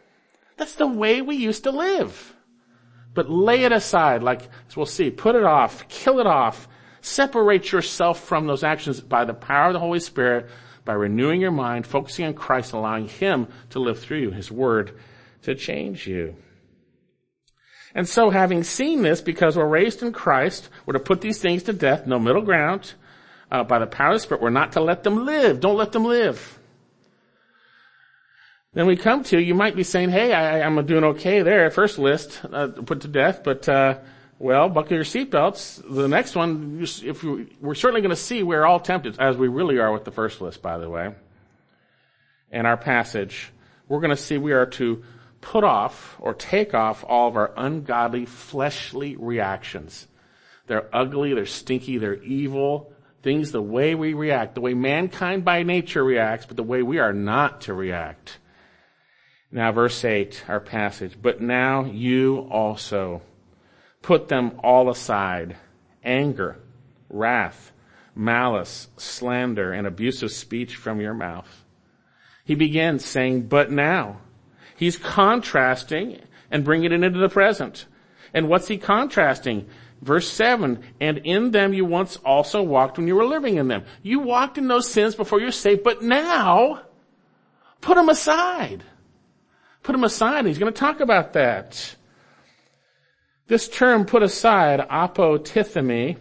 That's 0.57 0.75
the 0.75 0.87
way 0.87 1.23
we 1.23 1.37
used 1.37 1.65
to 1.65 1.71
live. 1.71 2.35
But 3.13 3.29
lay 3.29 3.65
it 3.65 3.73
aside, 3.73 4.23
like, 4.23 4.49
as 4.69 4.77
we'll 4.77 4.87
see, 4.87 5.11
put 5.11 5.35
it 5.35 5.45
off, 5.45 5.89
kill 5.89 6.21
it 6.21 6.27
off, 6.27 6.69
Separate 7.03 7.73
yourself 7.73 8.21
from 8.21 8.47
those 8.47 8.63
actions 8.63 9.01
by 9.01 9.25
the 9.25 9.35
power 9.35 9.69
of 9.69 9.73
the 9.73 9.79
Holy 9.79 10.01
Spirit, 10.01 10.51
by 10.85 10.93
renewing 10.93 11.41
your 11.41 11.51
mind, 11.51 11.87
focusing 11.87 12.27
on 12.27 12.35
Christ, 12.35 12.73
allowing 12.73 13.09
Him 13.09 13.49
to 13.71 13.79
live 13.79 13.99
through 13.99 14.19
you, 14.19 14.31
His 14.31 14.51
Word 14.51 14.99
to 15.43 15.55
change 15.55 16.07
you. 16.07 16.37
And 17.95 18.09
so 18.09 18.31
having 18.31 18.63
seen 18.63 19.03
this, 19.03 19.21
because 19.21 19.57
we're 19.57 19.67
raised 19.67 20.03
in 20.03 20.13
Christ, 20.13 20.69
we're 20.85 20.93
to 20.93 21.01
put 21.01 21.23
these 21.23 21.41
things 21.41 21.63
to 21.65 21.73
death, 21.73 22.07
no 22.07 22.19
middle 22.19 22.43
ground, 22.43 22.95
uh, 23.51 23.65
by 23.65 23.79
the 23.79 23.87
power 23.87 24.13
of 24.13 24.17
the 24.17 24.21
Spirit, 24.21 24.43
we're 24.43 24.51
not 24.51 24.73
to 24.73 24.81
let 24.81 25.03
them 25.03 25.25
live. 25.25 25.59
Don't 25.59 25.77
let 25.77 25.93
them 25.93 26.05
live. 26.05 26.60
Then 28.73 28.87
we 28.87 28.97
come 28.97 29.25
to, 29.25 29.39
you 29.39 29.55
might 29.55 29.75
be 29.75 29.83
saying, 29.83 30.11
hey, 30.11 30.33
I, 30.33 30.61
am 30.61 30.87
doing 30.87 31.03
okay 31.03 31.43
there, 31.43 31.69
first 31.73 31.99
list, 31.99 32.41
uh, 32.53 32.69
put 32.69 33.01
to 33.01 33.09
death, 33.09 33.43
but, 33.43 33.69
uh, 33.69 33.99
well, 34.39 34.69
buckle 34.69 34.95
your 34.95 35.05
seatbelts. 35.05 35.83
The 35.93 36.07
next 36.07 36.37
one, 36.37 36.79
if 36.81 37.25
we, 37.25 37.49
we're 37.61 37.75
certainly 37.75 38.01
going 38.01 38.11
to 38.11 38.17
see 38.17 38.45
we're 38.45 38.65
all 38.65 38.79
tempted, 38.79 39.19
as 39.19 39.37
we 39.37 39.49
really 39.49 39.79
are 39.79 39.93
with 39.93 40.05
the 40.05 40.13
first 40.13 40.41
list, 40.41 40.63
by 40.63 40.79
the 40.79 40.89
way. 40.89 41.13
In 42.53 42.65
our 42.65 42.77
passage, 42.77 43.51
we're 43.89 44.01
going 44.01 44.11
to 44.11 44.17
see 44.17 44.39
we 44.39 44.53
are 44.53 44.67
to 44.67 45.03
put 45.41 45.65
off 45.65 46.17
or 46.21 46.33
take 46.33 46.73
off 46.73 47.05
all 47.07 47.27
of 47.27 47.37
our 47.37 47.53
ungodly 47.57 48.25
fleshly 48.25 49.17
reactions. 49.17 50.07
They're 50.69 50.89
ugly, 50.93 51.35
they're 51.35 51.45
stinky, 51.45 51.99
they're 51.99 52.23
evil. 52.23 52.93
Things 53.23 53.51
the 53.51 53.61
way 53.61 53.97
we 53.97 54.15
react, 54.15 54.55
the 54.55 54.61
way 54.61 54.75
mankind 54.75 55.45
by 55.45 55.65
nature 55.65 56.05
reacts, 56.05 56.47
but 56.47 56.57
the 56.57 56.63
way 56.63 56.83
we 56.83 57.01
are 57.01 57.13
not 57.13 57.63
to 57.63 57.75
react. 57.75 58.39
Now 59.53 59.73
verse 59.73 60.05
8, 60.05 60.45
our 60.49 60.61
passage. 60.61 61.17
But 61.21 61.41
now 61.41 61.85
you 61.85 62.47
also 62.51 63.23
put 64.03 64.29
them 64.29 64.61
all 64.63 64.89
aside. 64.91 65.57
Anger, 66.05 66.59
wrath, 67.09 67.73
malice, 68.15 68.89
slander, 68.97 69.73
and 69.73 69.87
abusive 69.87 70.31
speech 70.31 70.77
from 70.77 71.01
your 71.01 71.15
mouth. 71.15 71.65
He 72.45 72.55
begins 72.55 73.05
saying, 73.05 73.49
but 73.49 73.71
now. 73.71 74.21
He's 74.77 74.97
contrasting 74.97 76.21
and 76.51 76.65
bringing 76.65 76.93
it 76.93 77.05
into 77.05 77.19
the 77.19 77.29
present. 77.29 77.87
And 78.33 78.49
what's 78.49 78.69
he 78.69 78.79
contrasting? 78.79 79.69
Verse 80.01 80.29
7, 80.31 80.83
and 80.99 81.19
in 81.19 81.51
them 81.51 81.75
you 81.75 81.85
once 81.85 82.17
also 82.17 82.63
walked 82.63 82.97
when 82.97 83.07
you 83.07 83.15
were 83.15 83.27
living 83.27 83.57
in 83.57 83.69
them. 83.69 83.85
You 84.03 84.21
walked 84.21 84.57
in 84.57 84.67
those 84.67 84.91
sins 84.91 85.15
before 85.15 85.41
you're 85.41 85.51
saved, 85.51 85.83
but 85.85 86.03
now, 86.03 86.81
put 87.83 87.97
them 87.97 88.09
aside. 88.09 88.83
Put 89.83 89.93
them 89.93 90.05
aside. 90.05 90.47
He's 90.47 90.59
going 90.59 90.73
to 90.73 90.79
talk 90.79 91.01
about 91.01 91.33
that. 91.33 91.97
This 93.47 93.69
term 93.69 94.05
put 94.05 94.23
aside, 94.23 94.81
apotithemi, 94.89 96.17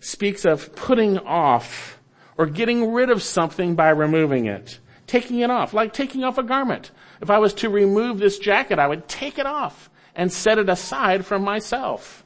speaks 0.00 0.44
of 0.44 0.74
putting 0.74 1.18
off 1.18 2.00
or 2.38 2.46
getting 2.46 2.92
rid 2.92 3.10
of 3.10 3.22
something 3.22 3.74
by 3.74 3.90
removing 3.90 4.46
it. 4.46 4.78
Taking 5.06 5.40
it 5.40 5.50
off, 5.50 5.74
like 5.74 5.92
taking 5.92 6.24
off 6.24 6.38
a 6.38 6.42
garment. 6.42 6.90
If 7.20 7.28
I 7.28 7.38
was 7.38 7.52
to 7.54 7.68
remove 7.68 8.18
this 8.18 8.38
jacket, 8.38 8.78
I 8.78 8.86
would 8.86 9.06
take 9.06 9.38
it 9.38 9.46
off 9.46 9.90
and 10.14 10.32
set 10.32 10.58
it 10.58 10.68
aside 10.68 11.26
from 11.26 11.42
myself. 11.42 12.24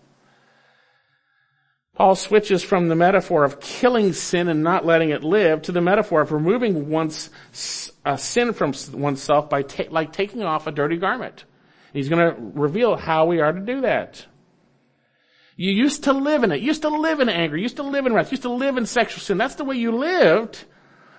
Paul 1.97 2.15
switches 2.15 2.63
from 2.63 2.89
the 2.89 2.95
metaphor 2.95 3.43
of 3.43 3.59
killing 3.59 4.13
sin 4.13 4.49
and 4.49 4.63
not 4.63 4.85
letting 4.85 5.11
it 5.11 5.25
live 5.25 5.63
to 5.63 5.73
the 5.73 5.81
metaphor 5.81 6.21
of 6.21 6.31
removing 6.31 6.91
one's 6.91 7.31
uh, 8.05 8.17
sin 8.17 8.53
from 8.53 8.75
oneself 8.93 9.49
by 9.49 9.63
ta- 9.63 9.85
like 9.91 10.13
taking 10.13 10.43
off 10.43 10.67
a 10.67 10.73
dirty 10.73 10.99
garment. 10.99 11.45
He's 11.95 12.11
going 12.11 12.35
to 12.35 12.37
reveal 12.39 12.97
how 12.97 13.25
we 13.25 13.41
are 13.41 13.53
to 13.53 13.61
do 13.61 13.81
that. 13.81 14.27
You 15.57 15.73
used 15.73 16.05
to 16.05 16.13
live 16.13 16.45
in 16.45 16.53
it. 16.53 16.61
You 16.61 16.67
used 16.67 16.83
to 16.83 16.91
live 16.91 17.21
in 17.21 17.31
anger. 17.31 17.57
You 17.57 17.63
used 17.63 17.77
to 17.77 17.83
live 17.83 18.05
in 18.05 18.13
wrath. 18.13 18.27
You 18.27 18.33
used 18.33 18.43
to 18.43 18.51
live 18.51 18.77
in 18.77 18.85
sexual 18.85 19.21
sin. 19.21 19.39
That's 19.39 19.55
the 19.55 19.65
way 19.65 19.77
you 19.77 19.93
lived. 19.93 20.65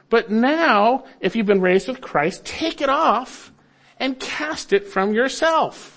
But 0.10 0.30
now, 0.30 1.06
if 1.20 1.36
you've 1.36 1.48
been 1.48 1.60
raised 1.60 1.88
with 1.88 2.02
Christ, 2.02 2.46
take 2.46 2.82
it 2.82 2.90
off 2.90 3.52
and 4.00 4.20
cast 4.20 4.74
it 4.74 4.88
from 4.88 5.16
yourself. 5.16 5.97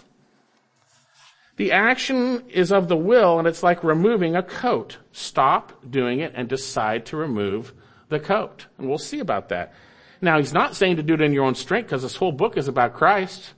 The 1.61 1.73
action 1.73 2.45
is 2.49 2.73
of 2.73 2.89
the 2.89 2.97
will 2.97 3.39
and 3.39 3.47
it's 3.47 3.63
like 3.63 3.85
removing 3.85 4.35
a 4.35 4.43
coat. 4.43 4.97
Stop 5.13 5.75
doing 5.91 6.21
it 6.21 6.33
and 6.35 6.49
decide 6.49 7.05
to 7.05 7.19
remove 7.19 7.75
the 8.09 8.19
coat. 8.19 8.65
And 8.79 8.89
we'll 8.89 8.97
see 8.97 9.19
about 9.19 9.51
that. 9.51 9.75
Now 10.23 10.39
he's 10.39 10.55
not 10.55 10.75
saying 10.75 10.97
to 10.97 11.03
do 11.03 11.13
it 11.13 11.21
in 11.21 11.35
your 11.35 11.45
own 11.45 11.55
strength 11.55 11.89
because 11.89 12.01
this 12.01 12.17
whole 12.17 12.33
book 12.33 12.57
is 12.57 12.67
about 12.67 12.95
Christ. 12.95 13.53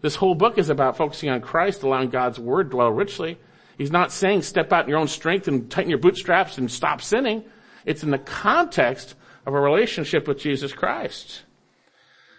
This 0.00 0.16
whole 0.16 0.34
book 0.34 0.58
is 0.58 0.68
about 0.68 0.96
focusing 0.96 1.30
on 1.30 1.42
Christ, 1.42 1.84
allowing 1.84 2.10
God's 2.10 2.40
word 2.40 2.70
dwell 2.70 2.90
richly. 2.90 3.38
He's 3.78 3.92
not 3.92 4.10
saying 4.10 4.42
step 4.42 4.72
out 4.72 4.86
in 4.86 4.90
your 4.90 4.98
own 4.98 5.06
strength 5.06 5.46
and 5.46 5.70
tighten 5.70 5.90
your 5.90 6.00
bootstraps 6.00 6.58
and 6.58 6.68
stop 6.68 7.00
sinning. 7.02 7.44
It's 7.86 8.02
in 8.02 8.10
the 8.10 8.18
context 8.18 9.14
of 9.46 9.54
a 9.54 9.60
relationship 9.60 10.26
with 10.26 10.40
Jesus 10.40 10.72
Christ. 10.72 11.44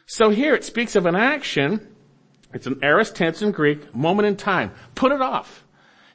So 0.08 0.30
here 0.30 0.56
it 0.56 0.66
speaks 0.66 0.98
of 0.98 1.06
an 1.06 1.16
action. 1.16 1.95
It's 2.56 2.68
an 2.68 2.80
aorist 2.84 3.18
tense 3.18 3.42
in 3.42 3.52
Greek, 3.52 3.94
moment 3.94 4.28
in 4.30 4.38
time. 4.38 4.72
Put 4.96 5.12
it 5.12 5.22
off. 5.22 5.66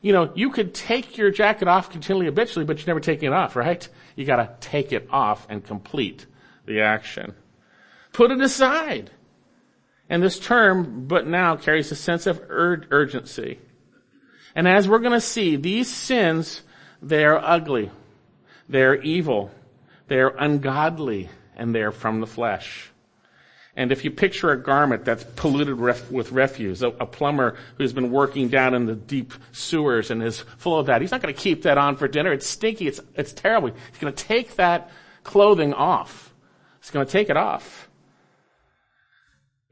You 0.00 0.14
know, 0.14 0.32
you 0.34 0.48
could 0.48 0.72
take 0.72 1.18
your 1.18 1.30
jacket 1.30 1.68
off 1.68 1.90
continually 1.90 2.24
habitually, 2.24 2.64
but 2.64 2.78
you're 2.78 2.86
never 2.86 2.98
taking 2.98 3.26
it 3.26 3.34
off, 3.34 3.56
right? 3.56 3.86
You 4.16 4.24
gotta 4.24 4.56
take 4.58 4.90
it 4.90 5.06
off 5.10 5.46
and 5.50 5.62
complete 5.62 6.24
the 6.64 6.80
action. 6.80 7.34
Put 8.14 8.30
it 8.30 8.40
aside. 8.40 9.10
And 10.08 10.22
this 10.22 10.38
term, 10.38 11.06
but 11.06 11.26
now, 11.26 11.56
carries 11.56 11.92
a 11.92 11.94
sense 11.94 12.26
of 12.26 12.40
ur- 12.48 12.86
urgency. 12.90 13.58
And 14.54 14.66
as 14.66 14.88
we're 14.88 14.98
gonna 15.00 15.20
see, 15.20 15.56
these 15.56 15.88
sins, 15.88 16.62
they 17.02 17.26
are 17.26 17.38
ugly. 17.38 17.90
They're 18.66 18.96
evil. 19.02 19.50
They're 20.08 20.28
ungodly. 20.28 21.28
And 21.54 21.74
they're 21.74 21.92
from 21.92 22.20
the 22.20 22.26
flesh. 22.26 22.89
And 23.76 23.92
if 23.92 24.04
you 24.04 24.10
picture 24.10 24.50
a 24.50 24.60
garment 24.60 25.04
that's 25.04 25.24
polluted 25.36 25.78
ref- 25.78 26.10
with 26.10 26.32
refuse, 26.32 26.82
a, 26.82 26.88
a, 26.88 27.06
plumber 27.06 27.56
who's 27.78 27.92
been 27.92 28.10
working 28.10 28.48
down 28.48 28.74
in 28.74 28.86
the 28.86 28.96
deep 28.96 29.32
sewers 29.52 30.10
and 30.10 30.22
is 30.22 30.40
full 30.58 30.78
of 30.78 30.86
that, 30.86 31.00
he's 31.00 31.12
not 31.12 31.22
going 31.22 31.32
to 31.32 31.40
keep 31.40 31.62
that 31.62 31.78
on 31.78 31.96
for 31.96 32.08
dinner. 32.08 32.32
It's 32.32 32.48
stinky. 32.48 32.88
It's, 32.88 33.00
it's 33.14 33.32
terrible. 33.32 33.68
He's 33.68 33.98
going 34.00 34.12
to 34.12 34.24
take 34.24 34.56
that 34.56 34.90
clothing 35.22 35.72
off. 35.72 36.34
He's 36.80 36.90
going 36.90 37.06
to 37.06 37.12
take 37.12 37.30
it 37.30 37.36
off. 37.36 37.88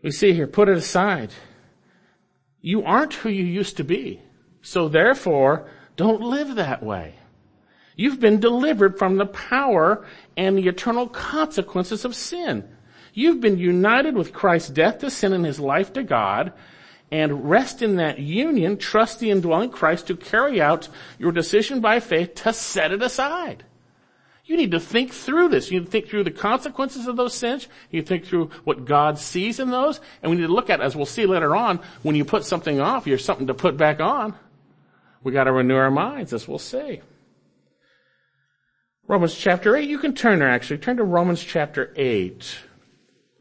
We 0.02 0.12
see 0.12 0.32
here, 0.32 0.46
put 0.46 0.68
it 0.68 0.76
aside. 0.76 1.32
You 2.60 2.84
aren't 2.84 3.14
who 3.14 3.28
you 3.28 3.44
used 3.44 3.78
to 3.78 3.84
be. 3.84 4.22
So 4.62 4.88
therefore, 4.88 5.68
don't 5.96 6.20
live 6.20 6.54
that 6.54 6.82
way. 6.82 7.14
You've 7.96 8.20
been 8.20 8.38
delivered 8.38 8.96
from 8.96 9.16
the 9.16 9.26
power 9.26 10.06
and 10.36 10.56
the 10.56 10.68
eternal 10.68 11.08
consequences 11.08 12.04
of 12.04 12.14
sin. 12.14 12.68
You've 13.18 13.40
been 13.40 13.58
united 13.58 14.14
with 14.14 14.32
Christ's 14.32 14.70
death 14.70 15.00
to 15.00 15.10
sin 15.10 15.32
and 15.32 15.44
his 15.44 15.58
life 15.58 15.92
to 15.94 16.04
God, 16.04 16.52
and 17.10 17.50
rest 17.50 17.82
in 17.82 17.96
that 17.96 18.20
union, 18.20 18.76
trust 18.76 19.18
the 19.18 19.32
indwelling 19.32 19.70
Christ 19.70 20.06
to 20.06 20.16
carry 20.16 20.60
out 20.60 20.88
your 21.18 21.32
decision 21.32 21.80
by 21.80 21.98
faith 21.98 22.36
to 22.36 22.52
set 22.52 22.92
it 22.92 23.02
aside. 23.02 23.64
You 24.44 24.56
need 24.56 24.70
to 24.70 24.78
think 24.78 25.12
through 25.12 25.48
this. 25.48 25.68
You 25.68 25.80
need 25.80 25.86
to 25.86 25.90
think 25.90 26.06
through 26.06 26.22
the 26.22 26.30
consequences 26.30 27.08
of 27.08 27.16
those 27.16 27.34
sins. 27.34 27.66
You 27.90 28.02
think 28.02 28.24
through 28.24 28.50
what 28.62 28.84
God 28.84 29.18
sees 29.18 29.58
in 29.58 29.70
those. 29.70 30.00
And 30.22 30.30
we 30.30 30.36
need 30.36 30.46
to 30.46 30.52
look 30.52 30.70
at, 30.70 30.80
as 30.80 30.94
we'll 30.94 31.04
see 31.04 31.26
later 31.26 31.56
on, 31.56 31.80
when 32.02 32.14
you 32.14 32.24
put 32.24 32.44
something 32.44 32.78
off, 32.78 33.08
you're 33.08 33.18
something 33.18 33.48
to 33.48 33.54
put 33.54 33.76
back 33.76 33.98
on. 33.98 34.36
We 35.24 35.32
gotta 35.32 35.50
renew 35.50 35.74
our 35.74 35.90
minds, 35.90 36.32
as 36.32 36.46
we'll 36.46 36.60
see. 36.60 37.00
Romans 39.08 39.34
chapter 39.34 39.74
8, 39.74 39.88
you 39.88 39.98
can 39.98 40.14
turn 40.14 40.38
there 40.38 40.50
actually. 40.50 40.78
Turn 40.78 40.98
to 40.98 41.04
Romans 41.04 41.42
chapter 41.42 41.92
8. 41.96 42.58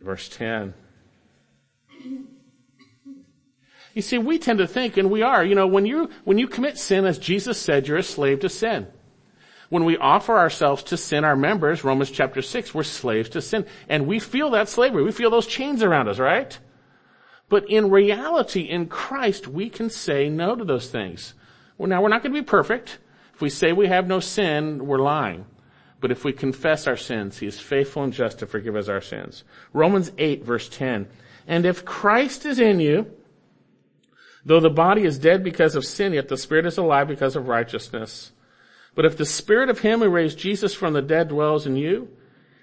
Verse 0.01 0.29
10. 0.29 0.73
You 3.93 4.01
see, 4.03 4.19
we 4.19 4.37
tend 4.37 4.59
to 4.59 4.67
think, 4.67 4.97
and 4.97 5.09
we 5.09 5.23
are, 5.23 5.43
you 5.43 5.55
know, 5.55 5.65
when 5.65 5.87
you, 5.87 6.11
when 6.23 6.37
you 6.37 6.47
commit 6.47 6.77
sin, 6.77 7.05
as 7.05 7.17
Jesus 7.17 7.59
said, 7.59 7.87
you're 7.87 7.97
a 7.97 8.03
slave 8.03 8.41
to 8.41 8.49
sin. 8.49 8.87
When 9.69 9.85
we 9.85 9.97
offer 9.97 10.37
ourselves 10.37 10.83
to 10.83 10.97
sin, 10.97 11.25
our 11.25 11.35
members, 11.35 11.83
Romans 11.83 12.11
chapter 12.11 12.41
6, 12.41 12.73
we're 12.73 12.83
slaves 12.83 13.29
to 13.29 13.41
sin. 13.41 13.65
And 13.89 14.07
we 14.07 14.19
feel 14.19 14.51
that 14.51 14.69
slavery. 14.69 15.03
We 15.03 15.11
feel 15.11 15.31
those 15.31 15.47
chains 15.47 15.83
around 15.83 16.07
us, 16.07 16.19
right? 16.19 16.57
But 17.49 17.69
in 17.69 17.89
reality, 17.89 18.61
in 18.61 18.87
Christ, 18.87 19.47
we 19.47 19.69
can 19.69 19.89
say 19.89 20.29
no 20.29 20.55
to 20.55 20.63
those 20.63 20.89
things. 20.89 21.33
Well, 21.77 21.89
now 21.89 22.01
we're 22.01 22.09
not 22.09 22.21
going 22.23 22.33
to 22.33 22.41
be 22.41 22.45
perfect. 22.45 22.99
If 23.33 23.41
we 23.41 23.49
say 23.49 23.73
we 23.73 23.87
have 23.87 24.07
no 24.07 24.19
sin, 24.19 24.85
we're 24.85 24.99
lying. 24.99 25.45
But 25.99 26.11
if 26.11 26.23
we 26.23 26.33
confess 26.33 26.87
our 26.87 26.97
sins, 26.97 27.39
he 27.39 27.47
is 27.47 27.59
faithful 27.59 28.03
and 28.03 28.13
just 28.13 28.39
to 28.39 28.45
forgive 28.45 28.75
us 28.75 28.87
our 28.87 29.01
sins. 29.01 29.43
Romans 29.73 30.11
8 30.17 30.43
verse 30.43 30.69
10. 30.69 31.07
And 31.47 31.65
if 31.65 31.85
Christ 31.85 32.45
is 32.45 32.59
in 32.59 32.79
you, 32.79 33.11
though 34.45 34.59
the 34.59 34.69
body 34.69 35.03
is 35.03 35.17
dead 35.17 35.43
because 35.43 35.75
of 35.75 35.85
sin, 35.85 36.13
yet 36.13 36.27
the 36.27 36.37
spirit 36.37 36.65
is 36.65 36.77
alive 36.77 37.07
because 37.07 37.35
of 37.35 37.47
righteousness. 37.47 38.31
But 38.95 39.05
if 39.05 39.17
the 39.17 39.25
spirit 39.25 39.69
of 39.69 39.79
him 39.79 39.99
who 39.99 40.09
raised 40.09 40.39
Jesus 40.39 40.73
from 40.73 40.93
the 40.93 41.01
dead 41.01 41.29
dwells 41.29 41.65
in 41.65 41.75
you, 41.75 42.09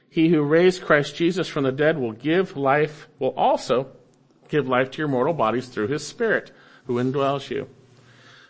he 0.08 0.28
who 0.28 0.42
raised 0.42 0.82
Christ 0.82 1.16
Jesus 1.16 1.48
from 1.48 1.64
the 1.64 1.72
dead 1.72 1.98
will 1.98 2.12
give 2.12 2.56
life, 2.56 3.08
will 3.18 3.34
also 3.36 3.88
give 4.48 4.68
life 4.68 4.92
to 4.92 4.98
your 4.98 5.08
mortal 5.08 5.34
bodies 5.34 5.66
through 5.66 5.88
his 5.88 6.06
spirit 6.06 6.52
who 6.86 7.02
indwells 7.02 7.50
you. 7.50 7.68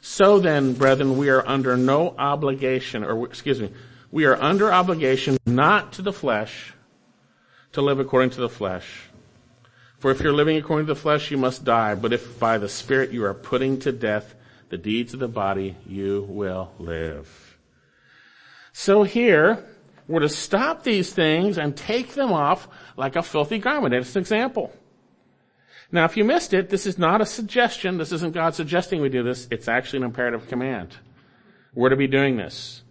So 0.01 0.39
then, 0.39 0.75
brethren, 0.75 1.17
we 1.17 1.31
are 1.31 1.47
under 1.47 1.77
no 1.77 2.15
obligation, 2.19 3.05
or 3.05 3.25
excuse 3.25 3.61
me, 3.61 3.73
we 4.15 4.27
are 4.27 4.41
under 4.41 4.73
obligation 4.73 5.37
not 5.45 5.95
to 5.95 6.01
the 6.01 6.13
flesh 6.13 6.73
to 7.73 7.83
live 7.83 7.99
according 7.99 8.31
to 8.31 8.41
the 8.41 8.49
flesh. 8.49 9.09
For 9.99 10.13
if 10.13 10.21
you're 10.21 10.33
living 10.33 10.57
according 10.57 10.87
to 10.87 10.95
the 10.95 11.01
flesh, 11.01 11.33
you 11.33 11.37
must 11.37 11.65
die. 11.65 11.97
But 11.97 12.13
if 12.13 12.39
by 12.39 12.59
the 12.59 12.69
Spirit 12.69 13.11
you 13.11 13.25
are 13.25 13.35
putting 13.35 13.81
to 13.81 13.91
death 13.91 14.37
the 14.69 14.79
deeds 14.79 15.15
of 15.15 15.19
the 15.19 15.27
body, 15.27 15.75
you 15.85 16.29
will 16.29 16.71
live. 16.79 17.59
So 18.73 19.03
here, 19.03 19.65
we're 20.07 20.21
to 20.21 20.29
stop 20.29 20.85
these 20.85 21.13
things 21.13 21.59
and 21.59 21.77
take 21.77 22.15
them 22.15 22.33
off 22.33 22.69
like 22.97 23.17
a 23.17 23.23
filthy 23.23 23.59
garment. 23.59 23.91
That's 23.91 24.15
an 24.15 24.21
example. 24.21 24.73
Now, 25.91 26.05
if 26.05 26.17
you 26.17 26.23
missed 26.23 26.55
it, 26.55 26.71
this 26.71 26.87
is 26.87 26.99
not 26.99 27.21
a 27.21 27.27
suggestion. 27.27 27.99
This 27.99 28.13
isn't 28.13 28.33
God 28.33 28.55
suggesting 28.55 29.01
we 29.01 29.09
do 29.09 29.25
this. 29.25 29.49
It's 29.51 29.67
actually 29.67 29.97
an 29.97 30.05
imperative 30.05 30.47
command. 30.47 30.95
We're 31.75 31.89
to 31.89 31.97
be 31.97 32.07
doing 32.07 32.37
this. 32.37 32.84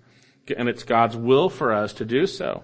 And 0.55 0.67
it's 0.67 0.83
God's 0.83 1.15
will 1.15 1.49
for 1.49 1.73
us 1.73 1.93
to 1.93 2.05
do 2.05 2.25
so. 2.25 2.63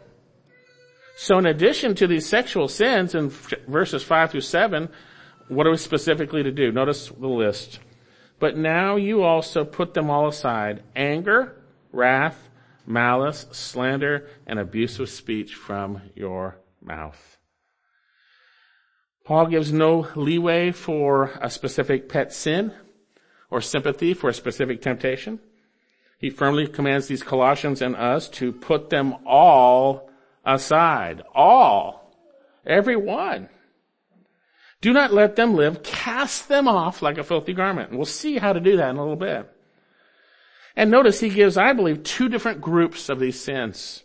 So 1.17 1.37
in 1.37 1.45
addition 1.45 1.95
to 1.95 2.07
these 2.07 2.25
sexual 2.25 2.67
sins 2.67 3.13
in 3.13 3.29
verses 3.67 4.03
5 4.03 4.31
through 4.31 4.41
7, 4.41 4.89
what 5.49 5.67
are 5.67 5.71
we 5.71 5.77
specifically 5.77 6.43
to 6.43 6.51
do? 6.51 6.71
Notice 6.71 7.09
the 7.09 7.27
list. 7.27 7.79
But 8.39 8.55
now 8.55 8.95
you 8.95 9.23
also 9.23 9.65
put 9.65 9.93
them 9.93 10.09
all 10.09 10.27
aside. 10.27 10.83
Anger, 10.95 11.61
wrath, 11.91 12.49
malice, 12.85 13.47
slander, 13.51 14.27
and 14.47 14.59
abusive 14.59 15.09
speech 15.09 15.55
from 15.55 16.01
your 16.15 16.57
mouth. 16.81 17.37
Paul 19.25 19.47
gives 19.47 19.71
no 19.71 20.07
leeway 20.15 20.71
for 20.71 21.31
a 21.41 21.49
specific 21.49 22.09
pet 22.09 22.33
sin 22.33 22.73
or 23.51 23.61
sympathy 23.61 24.13
for 24.13 24.29
a 24.29 24.33
specific 24.33 24.81
temptation. 24.81 25.39
He 26.19 26.29
firmly 26.29 26.67
commands 26.67 27.07
these 27.07 27.23
Colossians 27.23 27.81
and 27.81 27.95
us 27.95 28.27
to 28.29 28.51
put 28.51 28.89
them 28.89 29.15
all 29.25 30.09
aside. 30.45 31.23
All. 31.33 32.13
Every 32.65 32.97
one. 32.97 33.47
Do 34.81 34.91
not 34.91 35.13
let 35.13 35.37
them 35.37 35.55
live. 35.55 35.81
Cast 35.81 36.49
them 36.49 36.67
off 36.67 37.01
like 37.01 37.17
a 37.17 37.23
filthy 37.23 37.53
garment. 37.53 37.89
And 37.89 37.97
we'll 37.97 38.05
see 38.05 38.37
how 38.37 38.51
to 38.51 38.59
do 38.59 38.77
that 38.77 38.89
in 38.89 38.97
a 38.97 39.01
little 39.01 39.15
bit. 39.15 39.49
And 40.75 40.91
notice 40.91 41.21
he 41.21 41.29
gives, 41.29 41.55
I 41.57 41.71
believe, 41.71 42.03
two 42.03 42.27
different 42.27 42.59
groups 42.59 43.07
of 43.07 43.19
these 43.19 43.39
sins. 43.39 44.03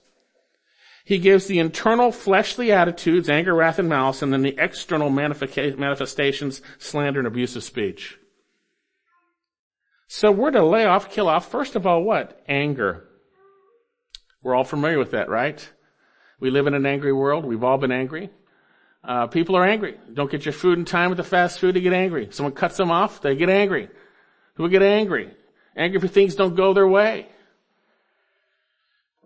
He 1.05 1.19
gives 1.19 1.47
the 1.47 1.59
internal 1.59 2.13
fleshly 2.13 2.73
attitudes, 2.73 3.29
anger, 3.29 3.55
wrath, 3.55 3.79
and 3.79 3.89
malice, 3.89 4.23
and 4.23 4.33
then 4.33 4.43
the 4.43 4.57
external 4.59 5.11
manifestations, 5.11 6.63
slander, 6.79 7.21
and 7.21 7.27
abusive 7.27 7.63
speech. 7.63 8.19
So 10.07 10.31
we're 10.31 10.51
to 10.51 10.65
lay 10.65 10.85
off, 10.85 11.11
kill 11.11 11.29
off, 11.29 11.51
first 11.51 11.77
of 11.77 11.87
all, 11.87 12.03
what? 12.03 12.43
Anger. 12.49 13.05
We're 14.43 14.55
all 14.55 14.65
familiar 14.65 14.99
with 14.99 15.13
that, 15.13 15.29
right? 15.29 15.67
We 16.39 16.51
live 16.51 16.67
in 16.67 16.75
an 16.75 16.87
angry 16.87 17.13
world. 17.13 17.45
We've 17.45 17.65
all 17.65 17.79
been 17.79 17.93
angry. 17.93 18.31
Uh, 19.03 19.27
people 19.27 19.57
are 19.57 19.65
angry. 19.65 19.99
Don't 20.13 20.31
get 20.31 20.45
your 20.45 20.53
food 20.53 20.79
in 20.79 20.85
time 20.85 21.11
with 21.11 21.19
the 21.19 21.25
fast 21.25 21.59
food, 21.59 21.75
they 21.75 21.81
get 21.81 21.93
angry. 21.93 22.29
Someone 22.31 22.55
cuts 22.55 22.77
them 22.77 22.91
off, 22.91 23.21
they 23.21 23.37
get 23.37 23.51
angry. 23.51 23.89
Who 24.55 24.69
get 24.69 24.83
angry? 24.83 25.35
Angry 25.77 26.01
for 26.01 26.09
things 26.09 26.35
don't 26.35 26.55
go 26.55 26.73
their 26.73 26.89
way. 26.89 27.29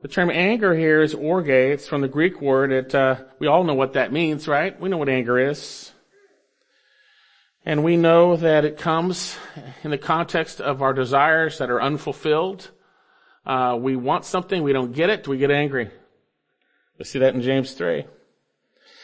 The 0.01 0.09
term 0.09 0.31
anger 0.31 0.75
here 0.75 1.03
is 1.03 1.13
orge. 1.15 1.49
It's 1.49 1.89
from 1.89 2.03
the 2.03 2.09
Greek 2.09 2.41
word. 2.41 2.73
It, 2.73 2.95
uh, 2.95 3.17
we 3.41 3.49
all 3.49 3.65
know 3.65 3.75
what 3.75 3.95
that 3.95 4.13
means, 4.13 4.47
right? 4.47 4.79
We 4.81 4.89
know 4.89 4.97
what 4.97 5.09
anger 5.09 5.39
is. 5.39 5.93
And 7.69 7.85
we 7.85 7.99
know 7.99 8.35
that 8.35 8.65
it 8.65 8.79
comes 8.79 9.37
in 9.85 9.91
the 9.91 9.99
context 9.99 10.59
of 10.59 10.81
our 10.81 10.95
desires 10.95 11.59
that 11.59 11.69
are 11.69 11.83
unfulfilled. 11.83 12.71
Uh, 13.45 13.77
we 13.79 13.95
want 13.95 14.25
something, 14.25 14.63
we 14.63 14.73
don't 14.73 14.95
get 14.95 15.11
it, 15.11 15.29
we 15.29 15.37
get 15.37 15.51
angry. 15.51 15.91
We 16.99 17.05
see 17.05 17.19
that 17.19 17.35
in 17.35 17.43
James 17.43 17.75
3. 17.75 18.07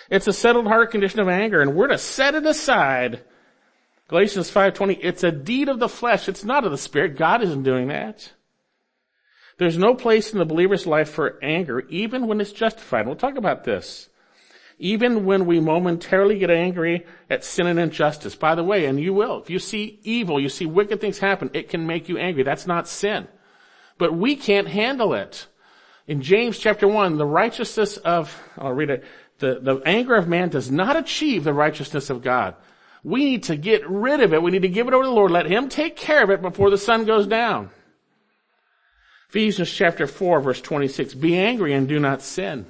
It's 0.08 0.28
a 0.28 0.32
settled 0.32 0.66
heart 0.66 0.92
condition 0.92 1.20
of 1.20 1.28
anger 1.28 1.60
and 1.60 1.74
we're 1.74 1.88
to 1.88 1.98
set 1.98 2.34
it 2.34 2.46
aside. 2.46 3.22
Galatians 4.08 4.50
5.20, 4.50 4.98
it's 5.02 5.24
a 5.24 5.30
deed 5.30 5.68
of 5.68 5.78
the 5.78 5.86
flesh. 5.86 6.26
It's 6.26 6.42
not 6.42 6.64
of 6.64 6.70
the 6.70 6.78
spirit. 6.78 7.18
God 7.18 7.42
isn't 7.42 7.64
doing 7.64 7.88
that. 7.88 8.32
There's 9.58 9.76
no 9.76 9.94
place 9.94 10.32
in 10.32 10.38
the 10.38 10.46
believer's 10.46 10.86
life 10.86 11.10
for 11.10 11.38
anger, 11.42 11.80
even 11.90 12.26
when 12.26 12.40
it's 12.40 12.50
justified. 12.50 13.06
We'll 13.06 13.16
talk 13.16 13.36
about 13.36 13.64
this. 13.64 14.08
Even 14.78 15.24
when 15.24 15.46
we 15.46 15.60
momentarily 15.60 16.38
get 16.38 16.50
angry 16.50 17.06
at 17.30 17.44
sin 17.44 17.66
and 17.66 17.78
injustice. 17.78 18.34
By 18.34 18.54
the 18.54 18.64
way, 18.64 18.86
and 18.86 19.00
you 19.00 19.14
will, 19.14 19.40
if 19.40 19.48
you 19.48 19.58
see 19.58 20.00
evil, 20.02 20.40
you 20.40 20.48
see 20.48 20.66
wicked 20.66 21.00
things 21.00 21.18
happen, 21.18 21.50
it 21.54 21.68
can 21.68 21.86
make 21.86 22.08
you 22.08 22.18
angry. 22.18 22.42
That's 22.42 22.66
not 22.66 22.88
sin. 22.88 23.28
But 23.98 24.14
we 24.14 24.34
can't 24.36 24.68
handle 24.68 25.14
it. 25.14 25.46
In 26.06 26.22
James 26.22 26.58
chapter 26.58 26.88
1, 26.88 27.16
the 27.16 27.26
righteousness 27.26 27.96
of, 27.98 28.42
I'll 28.58 28.72
read 28.72 28.90
it, 28.90 29.04
the, 29.38 29.60
the 29.60 29.80
anger 29.86 30.14
of 30.14 30.28
man 30.28 30.48
does 30.48 30.70
not 30.70 30.96
achieve 30.96 31.44
the 31.44 31.54
righteousness 31.54 32.10
of 32.10 32.22
God. 32.22 32.54
We 33.02 33.24
need 33.24 33.44
to 33.44 33.56
get 33.56 33.88
rid 33.88 34.20
of 34.20 34.32
it. 34.32 34.42
We 34.42 34.50
need 34.50 34.62
to 34.62 34.68
give 34.68 34.88
it 34.88 34.94
over 34.94 35.04
to 35.04 35.08
the 35.08 35.14
Lord. 35.14 35.30
Let 35.30 35.46
Him 35.46 35.68
take 35.68 35.96
care 35.96 36.22
of 36.22 36.30
it 36.30 36.42
before 36.42 36.70
the 36.70 36.78
sun 36.78 37.04
goes 37.04 37.26
down. 37.26 37.70
Ephesians 39.28 39.70
chapter 39.70 40.06
4 40.06 40.40
verse 40.40 40.60
26, 40.60 41.14
be 41.14 41.36
angry 41.36 41.74
and 41.74 41.88
do 41.88 41.98
not 41.98 42.22
sin. 42.22 42.66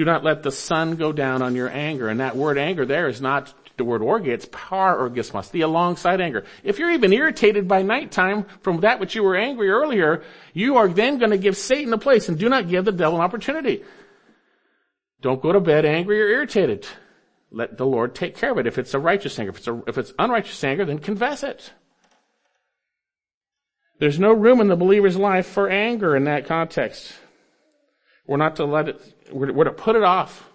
Do 0.00 0.06
not 0.06 0.24
let 0.24 0.42
the 0.42 0.50
sun 0.50 0.96
go 0.96 1.12
down 1.12 1.42
on 1.42 1.54
your 1.54 1.68
anger. 1.68 2.08
And 2.08 2.20
that 2.20 2.34
word 2.34 2.56
anger 2.56 2.86
there 2.86 3.06
is 3.06 3.20
not 3.20 3.52
the 3.76 3.84
word 3.84 4.00
orge, 4.00 4.26
it's 4.26 4.46
parorgismos, 4.46 5.50
the 5.50 5.60
alongside 5.60 6.22
anger. 6.22 6.46
If 6.64 6.78
you're 6.78 6.92
even 6.92 7.12
irritated 7.12 7.68
by 7.68 7.82
nighttime 7.82 8.46
from 8.62 8.80
that 8.80 8.98
which 8.98 9.14
you 9.14 9.22
were 9.22 9.36
angry 9.36 9.68
earlier, 9.68 10.22
you 10.54 10.78
are 10.78 10.88
then 10.88 11.18
going 11.18 11.32
to 11.32 11.36
give 11.36 11.54
Satan 11.54 11.92
a 11.92 11.98
place 11.98 12.30
and 12.30 12.38
do 12.38 12.48
not 12.48 12.66
give 12.66 12.86
the 12.86 12.92
devil 12.92 13.16
an 13.16 13.20
opportunity. 13.20 13.84
Don't 15.20 15.42
go 15.42 15.52
to 15.52 15.60
bed 15.60 15.84
angry 15.84 16.22
or 16.22 16.28
irritated. 16.28 16.86
Let 17.50 17.76
the 17.76 17.84
Lord 17.84 18.14
take 18.14 18.34
care 18.34 18.52
of 18.52 18.56
it. 18.56 18.66
If 18.66 18.78
it's 18.78 18.94
a 18.94 18.98
righteous 18.98 19.38
anger, 19.38 19.50
if 19.50 19.58
it's, 19.58 19.68
a, 19.68 19.82
if 19.86 19.98
it's 19.98 20.14
unrighteous 20.18 20.64
anger, 20.64 20.86
then 20.86 20.98
confess 20.98 21.42
it. 21.42 21.74
There's 23.98 24.18
no 24.18 24.32
room 24.32 24.62
in 24.62 24.68
the 24.68 24.76
believer's 24.76 25.18
life 25.18 25.46
for 25.46 25.68
anger 25.68 26.16
in 26.16 26.24
that 26.24 26.46
context. 26.46 27.12
We're 28.26 28.38
not 28.38 28.56
to 28.56 28.64
let 28.64 28.88
it, 28.88 29.14
we're, 29.32 29.52
we're 29.52 29.64
to 29.64 29.72
put 29.72 29.96
it 29.96 30.02
off. 30.02 30.48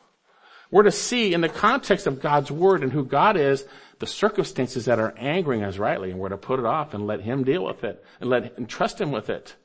We're 0.71 0.83
to 0.83 0.91
see 0.91 1.33
in 1.33 1.41
the 1.41 1.49
context 1.49 2.07
of 2.07 2.21
God's 2.21 2.51
Word 2.51 2.83
and 2.83 2.91
who 2.91 3.05
God 3.05 3.37
is, 3.37 3.65
the 3.99 4.07
circumstances 4.07 4.85
that 4.85 4.99
are 4.99 5.13
angering 5.17 5.63
us 5.63 5.77
rightly, 5.77 6.11
and 6.11 6.19
we're 6.19 6.29
to 6.29 6.37
put 6.37 6.59
it 6.59 6.65
off 6.65 6.93
and 6.93 7.07
let 7.07 7.21
Him 7.21 7.43
deal 7.43 7.63
with 7.63 7.83
it, 7.83 8.03
and 8.19 8.29
let, 8.29 8.57
and 8.57 8.67
trust 8.67 8.99
Him 8.99 9.11
with 9.11 9.29
it. 9.29 9.55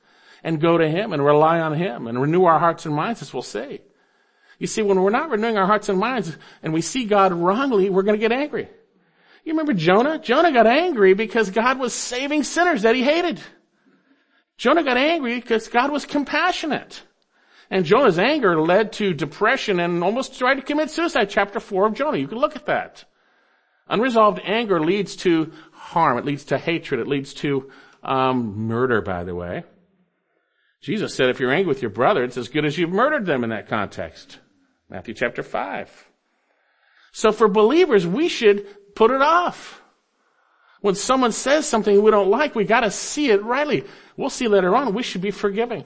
And 0.42 0.61
go 0.61 0.79
to 0.79 0.88
Him 0.88 1.12
and 1.12 1.23
rely 1.23 1.61
on 1.61 1.75
Him 1.75 2.07
and 2.07 2.20
renew 2.20 2.44
our 2.44 2.59
hearts 2.59 2.87
and 2.87 2.94
minds 2.94 3.20
as 3.20 3.35
we'll 3.35 3.42
see. 3.42 3.81
You 4.59 4.66
see, 4.66 4.83
when 4.83 5.01
we're 5.01 5.11
not 5.11 5.31
renewing 5.31 5.59
our 5.59 5.66
hearts 5.66 5.88
and 5.88 5.99
minds 5.99 6.37
and 6.62 6.73
we 6.73 6.81
see 6.81 7.05
God 7.05 7.33
wrongly, 7.33 7.90
we're 7.90 8.03
gonna 8.03 8.18
get 8.18 8.33
angry. 8.33 8.68
You 9.44 9.53
remember 9.53 9.73
Jonah? 9.73 10.18
Jonah 10.18 10.53
got 10.53 10.66
angry 10.66 11.14
because 11.14 11.51
God 11.51 11.79
was 11.79 11.94
saving 11.94 12.44
sinners 12.44 12.83
that 12.83 12.94
he 12.94 13.03
hated. 13.03 13.40
Jonah 14.59 14.85
got 14.85 14.99
angry 14.99 15.40
because 15.40 15.68
God 15.68 15.90
was 15.90 16.05
compassionate. 16.05 17.03
And 17.71 17.85
Jonah's 17.85 18.19
anger 18.19 18.61
led 18.61 18.93
to 18.95 19.15
depression 19.15 19.79
and 19.79 20.03
almost 20.03 20.37
tried 20.37 20.57
to 20.57 20.63
commit 20.63 20.91
suicide. 20.91 21.31
Chapter 21.31 21.61
4 21.61 21.87
of 21.87 21.95
Jonah. 21.95 22.19
You 22.19 22.27
can 22.27 22.39
look 22.39 22.57
at 22.57 22.67
that. 22.67 23.05
Unresolved 23.89 24.41
anger 24.45 24.81
leads 24.81 25.15
to 25.17 25.53
harm. 25.73 26.19
It 26.19 26.25
leads 26.25 26.45
to 26.47 26.59
hatred. 26.59 27.01
It 27.01 27.07
leads 27.07 27.33
to 27.35 27.71
um, 28.03 28.67
murder, 28.67 29.01
by 29.01 29.23
the 29.23 29.35
way. 29.35 29.65
Jesus 30.81 31.15
said 31.15 31.29
if 31.29 31.39
you're 31.39 31.53
angry 31.53 31.69
with 31.69 31.83
your 31.83 31.91
brother, 31.91 32.25
it's 32.25 32.37
as 32.37 32.49
good 32.49 32.65
as 32.65 32.77
you've 32.77 32.91
murdered 32.91 33.27
them 33.27 33.45
in 33.45 33.51
that 33.51 33.69
context. 33.69 34.39
Matthew 34.89 35.15
chapter 35.15 35.43
5. 35.43 36.09
So 37.13 37.33
for 37.33 37.49
believers, 37.49 38.07
we 38.07 38.29
should 38.29 38.67
put 38.95 39.11
it 39.11 39.21
off. 39.21 39.83
When 40.81 40.95
someone 40.95 41.33
says 41.33 41.67
something 41.67 42.03
we 42.03 42.11
don't 42.11 42.31
like, 42.31 42.55
we 42.55 42.65
gotta 42.65 42.91
see 42.91 43.31
it 43.31 43.43
rightly. 43.43 43.85
We'll 44.17 44.31
see 44.31 44.49
later 44.49 44.75
on, 44.75 44.95
we 44.95 45.03
should 45.03 45.21
be 45.21 45.31
forgiving. 45.31 45.85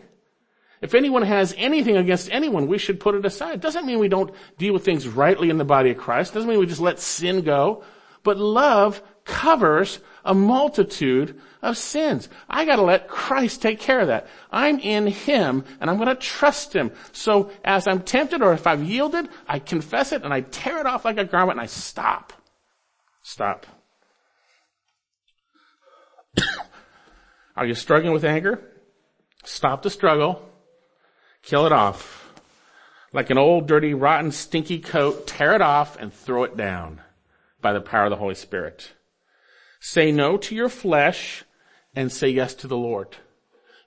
If 0.84 0.92
anyone 0.92 1.22
has 1.22 1.54
anything 1.56 1.96
against 1.96 2.30
anyone, 2.30 2.66
we 2.66 2.76
should 2.76 3.00
put 3.00 3.14
it 3.14 3.24
aside. 3.24 3.62
Doesn't 3.62 3.86
mean 3.86 4.00
we 4.00 4.08
don't 4.08 4.34
deal 4.58 4.74
with 4.74 4.84
things 4.84 5.08
rightly 5.08 5.48
in 5.48 5.56
the 5.56 5.64
body 5.64 5.92
of 5.92 5.96
Christ. 5.96 6.34
Doesn't 6.34 6.46
mean 6.46 6.58
we 6.58 6.66
just 6.66 6.78
let 6.78 6.98
sin 7.00 7.40
go. 7.40 7.82
But 8.22 8.36
love 8.36 9.02
covers 9.24 9.98
a 10.26 10.34
multitude 10.34 11.40
of 11.62 11.78
sins. 11.78 12.28
I 12.50 12.66
gotta 12.66 12.82
let 12.82 13.08
Christ 13.08 13.62
take 13.62 13.80
care 13.80 13.98
of 13.98 14.08
that. 14.08 14.26
I'm 14.52 14.78
in 14.78 15.06
Him 15.06 15.64
and 15.80 15.88
I'm 15.88 15.96
gonna 15.96 16.16
trust 16.16 16.74
Him. 16.74 16.92
So 17.12 17.50
as 17.64 17.86
I'm 17.86 18.02
tempted 18.02 18.42
or 18.42 18.52
if 18.52 18.66
I've 18.66 18.82
yielded, 18.84 19.30
I 19.48 19.60
confess 19.60 20.12
it 20.12 20.22
and 20.22 20.34
I 20.34 20.42
tear 20.42 20.80
it 20.80 20.86
off 20.86 21.06
like 21.06 21.16
a 21.16 21.24
garment 21.24 21.56
and 21.56 21.64
I 21.64 21.66
stop. 21.66 22.34
Stop. 23.22 23.64
Are 27.56 27.64
you 27.64 27.74
struggling 27.74 28.12
with 28.12 28.26
anger? 28.26 28.62
Stop 29.44 29.80
the 29.80 29.88
struggle 29.88 30.50
Kill 31.44 31.66
it 31.66 31.72
off. 31.72 32.32
Like 33.12 33.30
an 33.30 33.38
old, 33.38 33.68
dirty, 33.68 33.94
rotten, 33.94 34.32
stinky 34.32 34.80
coat, 34.80 35.26
tear 35.26 35.54
it 35.54 35.62
off 35.62 35.96
and 35.96 36.12
throw 36.12 36.44
it 36.44 36.56
down 36.56 37.00
by 37.60 37.72
the 37.72 37.80
power 37.80 38.04
of 38.04 38.10
the 38.10 38.16
Holy 38.16 38.34
Spirit. 38.34 38.92
Say 39.78 40.10
no 40.10 40.36
to 40.38 40.54
your 40.54 40.68
flesh 40.68 41.44
and 41.94 42.10
say 42.10 42.28
yes 42.28 42.54
to 42.56 42.66
the 42.66 42.76
Lord. 42.76 43.16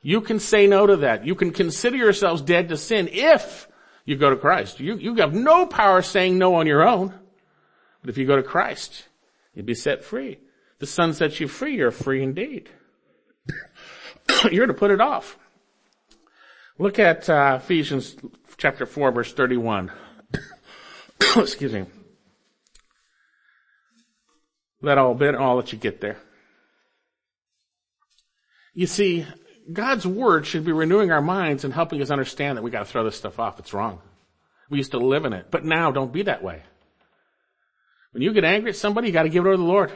You 0.01 0.21
can 0.21 0.39
say 0.39 0.67
no 0.67 0.87
to 0.87 0.97
that. 0.97 1.25
You 1.25 1.35
can 1.35 1.51
consider 1.51 1.97
yourselves 1.97 2.41
dead 2.41 2.69
to 2.69 2.77
sin 2.77 3.09
if 3.11 3.67
you 4.05 4.15
go 4.15 4.29
to 4.29 4.37
Christ. 4.37 4.79
You, 4.79 4.95
you 4.95 5.15
have 5.15 5.33
no 5.33 5.65
power 5.65 6.01
saying 6.01 6.37
no 6.37 6.55
on 6.55 6.67
your 6.67 6.87
own. 6.87 7.13
But 8.01 8.09
if 8.09 8.17
you 8.17 8.25
go 8.25 8.35
to 8.35 8.43
Christ, 8.43 9.07
you'll 9.53 9.65
be 9.65 9.73
set 9.73 10.03
free. 10.03 10.39
The 10.79 10.85
Son 10.85 11.13
sets 11.13 11.39
you 11.39 11.47
free. 11.47 11.75
You're 11.75 11.91
free 11.91 12.23
indeed. 12.23 12.69
you're 14.51 14.67
to 14.67 14.73
put 14.73 14.91
it 14.91 15.01
off. 15.01 15.37
Look 16.79 16.99
at 16.99 17.27
uh, 17.27 17.59
Ephesians 17.61 18.15
chapter 18.57 18.85
4 18.85 19.11
verse 19.11 19.33
31. 19.33 19.91
Excuse 21.35 21.73
me. 21.73 21.85
Let 24.81 24.99
all 24.99 25.15
bit, 25.15 25.33
I'll 25.33 25.55
let 25.55 25.71
you 25.73 25.79
get 25.79 26.01
there. 26.01 26.17
You 28.75 28.85
see, 28.85 29.25
God's 29.73 30.05
word 30.05 30.45
should 30.45 30.65
be 30.65 30.71
renewing 30.71 31.11
our 31.11 31.21
minds 31.21 31.63
and 31.63 31.73
helping 31.73 31.99
us 32.01 32.11
understand 32.11 32.57
that 32.57 32.61
we 32.61 32.69
gotta 32.69 32.85
throw 32.85 33.03
this 33.03 33.17
stuff 33.17 33.39
off. 33.39 33.57
It's 33.57 33.73
wrong. 33.73 33.99
We 34.69 34.77
used 34.77 34.91
to 34.91 34.99
live 34.99 35.25
in 35.25 35.33
it, 35.33 35.47
but 35.49 35.65
now 35.65 35.91
don't 35.91 36.13
be 36.13 36.23
that 36.23 36.43
way. 36.43 36.61
When 38.11 38.21
you 38.21 38.33
get 38.33 38.43
angry 38.43 38.69
at 38.69 38.75
somebody, 38.75 39.07
you 39.07 39.13
gotta 39.13 39.29
give 39.29 39.45
it 39.45 39.47
over 39.47 39.55
to 39.55 39.61
the 39.61 39.67
Lord. 39.67 39.91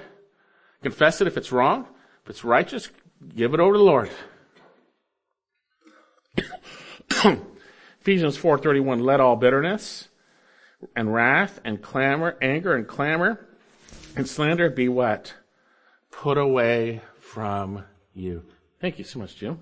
Confess 0.82 1.22
it 1.22 1.28
if 1.28 1.38
it's 1.38 1.52
wrong. 1.52 1.86
If 2.24 2.32
it's 2.32 2.44
righteous, 2.44 2.90
give 3.36 3.54
it 3.54 3.60
over 3.60 3.74
to 3.74 3.78
the 3.78 3.84
Lord. 3.84 4.10
Ephesians 8.02 8.38
4:31 8.38 9.02
let 9.02 9.20
all 9.20 9.36
bitterness 9.36 10.08
and 10.96 11.14
wrath 11.14 11.60
and 11.64 11.82
clamor, 11.82 12.38
anger 12.42 12.76
and 12.76 12.88
clamor 12.88 13.48
and 14.16 14.28
slander 14.28 14.70
be 14.70 14.90
what? 14.90 15.34
Put 16.12 16.38
away 16.38 17.02
from 17.20 17.84
you. 18.14 18.44
Thank 18.80 18.98
you 18.98 19.06
so 19.06 19.20
much, 19.20 19.36
Jim. 19.36 19.60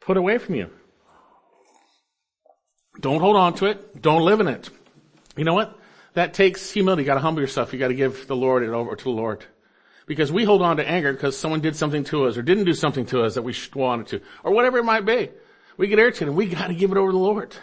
Put 0.00 0.16
away 0.16 0.38
from 0.38 0.56
you. 0.56 0.70
Don't 3.00 3.20
hold 3.20 3.36
on 3.36 3.54
to 3.54 3.66
it. 3.66 4.02
Don't 4.02 4.22
live 4.22 4.40
in 4.40 4.48
it. 4.48 4.68
You 5.36 5.44
know 5.44 5.54
what? 5.54 5.78
That 6.14 6.34
takes 6.34 6.70
humility. 6.70 7.02
You 7.02 7.06
gotta 7.06 7.20
humble 7.20 7.40
yourself. 7.40 7.72
You 7.72 7.78
gotta 7.78 7.94
give 7.94 8.26
the 8.26 8.36
Lord 8.36 8.62
it 8.62 8.68
over 8.68 8.94
to 8.94 9.04
the 9.04 9.10
Lord. 9.10 9.46
Because 10.06 10.32
we 10.32 10.44
hold 10.44 10.62
on 10.62 10.78
to 10.78 10.88
anger 10.88 11.12
because 11.12 11.36
someone 11.36 11.60
did 11.60 11.76
something 11.76 12.04
to 12.04 12.26
us 12.26 12.36
or 12.36 12.42
didn't 12.42 12.64
do 12.64 12.74
something 12.74 13.06
to 13.06 13.22
us 13.22 13.34
that 13.34 13.42
we 13.42 13.54
wanted 13.74 14.08
to, 14.08 14.20
or 14.42 14.52
whatever 14.52 14.78
it 14.78 14.84
might 14.84 15.06
be. 15.06 15.30
We 15.76 15.88
get 15.88 15.98
irritated 15.98 16.28
and 16.28 16.36
we 16.36 16.46
gotta 16.46 16.74
give 16.74 16.90
it 16.90 16.96
over 16.96 17.10
to 17.10 17.16
the 17.16 17.22
Lord. 17.22 17.54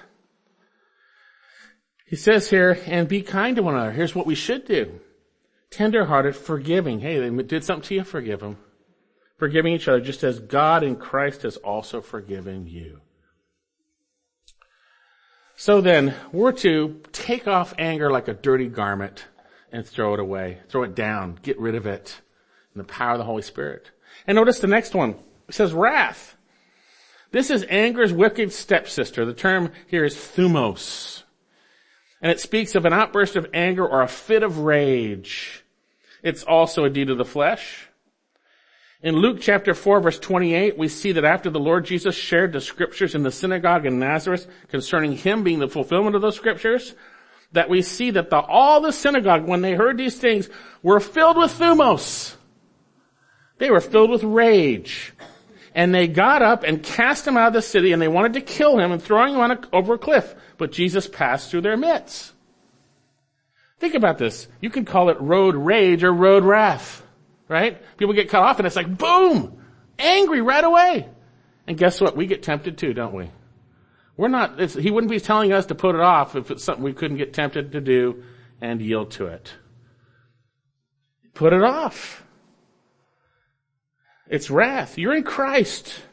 He 2.05 2.15
says 2.15 2.49
here, 2.49 2.79
and 2.87 3.07
be 3.07 3.21
kind 3.21 3.55
to 3.57 3.63
one 3.63 3.75
another. 3.75 3.91
Here's 3.91 4.15
what 4.15 4.25
we 4.25 4.35
should 4.35 4.65
do. 4.65 4.99
Tenderhearted, 5.69 6.35
forgiving. 6.35 6.99
Hey, 6.99 7.19
they 7.19 7.43
did 7.43 7.63
something 7.63 7.87
to 7.89 7.95
you, 7.95 8.03
forgive 8.03 8.39
them. 8.39 8.57
Forgiving 9.37 9.73
each 9.73 9.87
other 9.87 10.01
just 10.01 10.23
as 10.23 10.39
God 10.39 10.83
in 10.83 10.95
Christ 10.95 11.43
has 11.43 11.57
also 11.57 12.01
forgiven 12.01 12.65
you. 12.65 13.01
So 15.55 15.81
then, 15.81 16.15
we're 16.31 16.53
to 16.53 17.01
take 17.11 17.47
off 17.47 17.75
anger 17.77 18.09
like 18.09 18.27
a 18.27 18.33
dirty 18.33 18.67
garment 18.67 19.25
and 19.71 19.85
throw 19.85 20.13
it 20.13 20.19
away. 20.19 20.59
Throw 20.69 20.83
it 20.83 20.95
down. 20.95 21.37
Get 21.43 21.59
rid 21.59 21.75
of 21.75 21.85
it. 21.85 22.21
In 22.75 22.79
the 22.79 22.83
power 22.83 23.13
of 23.13 23.17
the 23.17 23.25
Holy 23.25 23.41
Spirit. 23.41 23.91
And 24.27 24.35
notice 24.35 24.59
the 24.59 24.67
next 24.67 24.93
one. 24.93 25.15
It 25.47 25.55
says 25.55 25.73
wrath. 25.73 26.35
This 27.31 27.49
is 27.49 27.65
anger's 27.69 28.13
wicked 28.13 28.51
stepsister. 28.51 29.25
The 29.25 29.33
term 29.33 29.71
here 29.87 30.03
is 30.03 30.15
thumos. 30.15 31.23
And 32.21 32.31
it 32.31 32.39
speaks 32.39 32.75
of 32.75 32.85
an 32.85 32.93
outburst 32.93 33.35
of 33.35 33.47
anger 33.53 33.87
or 33.87 34.01
a 34.01 34.07
fit 34.07 34.43
of 34.43 34.59
rage. 34.59 35.63
It's 36.23 36.43
also 36.43 36.83
a 36.83 36.89
deed 36.89 37.09
of 37.09 37.17
the 37.17 37.25
flesh. 37.25 37.87
In 39.01 39.15
Luke 39.15 39.37
chapter 39.39 39.73
4 39.73 40.01
verse 40.01 40.19
28, 40.19 40.77
we 40.77 40.89
see 40.89 41.13
that 41.13 41.23
after 41.23 41.49
the 41.49 41.59
Lord 41.59 41.85
Jesus 41.85 42.15
shared 42.15 42.51
the 42.51 42.59
scriptures 42.59 43.15
in 43.15 43.23
the 43.23 43.31
synagogue 43.31 43.85
in 43.85 43.99
Nazareth 43.99 44.45
concerning 44.67 45.13
him 45.13 45.43
being 45.43 45.59
the 45.59 45.69
fulfillment 45.69 46.17
of 46.17 46.21
those 46.21 46.35
scriptures, 46.35 46.93
that 47.53 47.69
we 47.69 47.81
see 47.81 48.11
that 48.11 48.29
the, 48.29 48.39
all 48.39 48.81
the 48.81 48.91
synagogue, 48.91 49.47
when 49.47 49.61
they 49.61 49.73
heard 49.73 49.97
these 49.97 50.19
things, 50.19 50.49
were 50.83 50.99
filled 50.99 51.37
with 51.37 51.57
thumos. 51.57 52.35
They 53.59 53.69
were 53.69 53.81
filled 53.81 54.09
with 54.09 54.23
rage. 54.23 55.13
And 55.75 55.93
they 55.93 56.07
got 56.07 56.41
up 56.41 56.63
and 56.63 56.81
cast 56.81 57.27
him 57.27 57.37
out 57.37 57.49
of 57.49 57.53
the 57.53 57.61
city 57.61 57.91
and 57.91 58.01
they 58.01 58.07
wanted 58.07 58.33
to 58.33 58.41
kill 58.41 58.79
him 58.79 58.91
and 58.91 59.01
throwing 59.01 59.35
him 59.35 59.39
on 59.39 59.51
a, 59.51 59.59
over 59.71 59.93
a 59.93 59.97
cliff. 59.99 60.33
But 60.57 60.71
Jesus 60.71 61.07
passed 61.07 61.51
through 61.51 61.61
their 61.61 61.77
midst. 61.77 62.33
Think 63.77 63.93
about 63.93 64.17
this. 64.17 64.47
You 64.59 64.69
can 64.69 64.83
call 64.83 65.09
it 65.09 65.21
road 65.21 65.55
rage 65.55 66.03
or 66.03 66.11
road 66.11 66.43
wrath, 66.43 67.05
right? 67.47 67.81
People 67.97 68.15
get 68.15 68.29
cut 68.29 68.41
off 68.41 68.57
and 68.57 68.65
it's 68.65 68.75
like 68.75 68.97
boom! 68.97 69.61
Angry 69.99 70.41
right 70.41 70.63
away. 70.63 71.07
And 71.67 71.77
guess 71.77 72.01
what? 72.01 72.15
We 72.15 72.25
get 72.25 72.41
tempted 72.41 72.77
too, 72.77 72.93
don't 72.93 73.13
we? 73.13 73.29
We're 74.17 74.27
not, 74.27 74.59
he 74.59 74.91
wouldn't 74.91 75.11
be 75.11 75.19
telling 75.19 75.53
us 75.53 75.67
to 75.67 75.75
put 75.75 75.95
it 75.95 76.01
off 76.01 76.35
if 76.35 76.51
it's 76.51 76.63
something 76.63 76.83
we 76.83 76.93
couldn't 76.93 77.17
get 77.17 77.33
tempted 77.33 77.73
to 77.73 77.79
do 77.79 78.23
and 78.59 78.81
yield 78.81 79.11
to 79.11 79.27
it. 79.27 79.53
Put 81.33 81.53
it 81.53 81.61
off. 81.63 82.25
It's 84.29 84.51
wrath. 84.51 84.97
You're 84.97 85.15
in 85.15 85.23
Christ. 85.23 86.03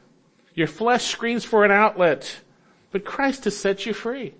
Your 0.54 0.66
flesh 0.66 1.04
screams 1.04 1.44
for 1.44 1.64
an 1.64 1.70
outlet, 1.70 2.40
but 2.90 3.04
Christ 3.04 3.44
has 3.44 3.56
set 3.56 3.84
you 3.84 3.92
free. 3.92 4.34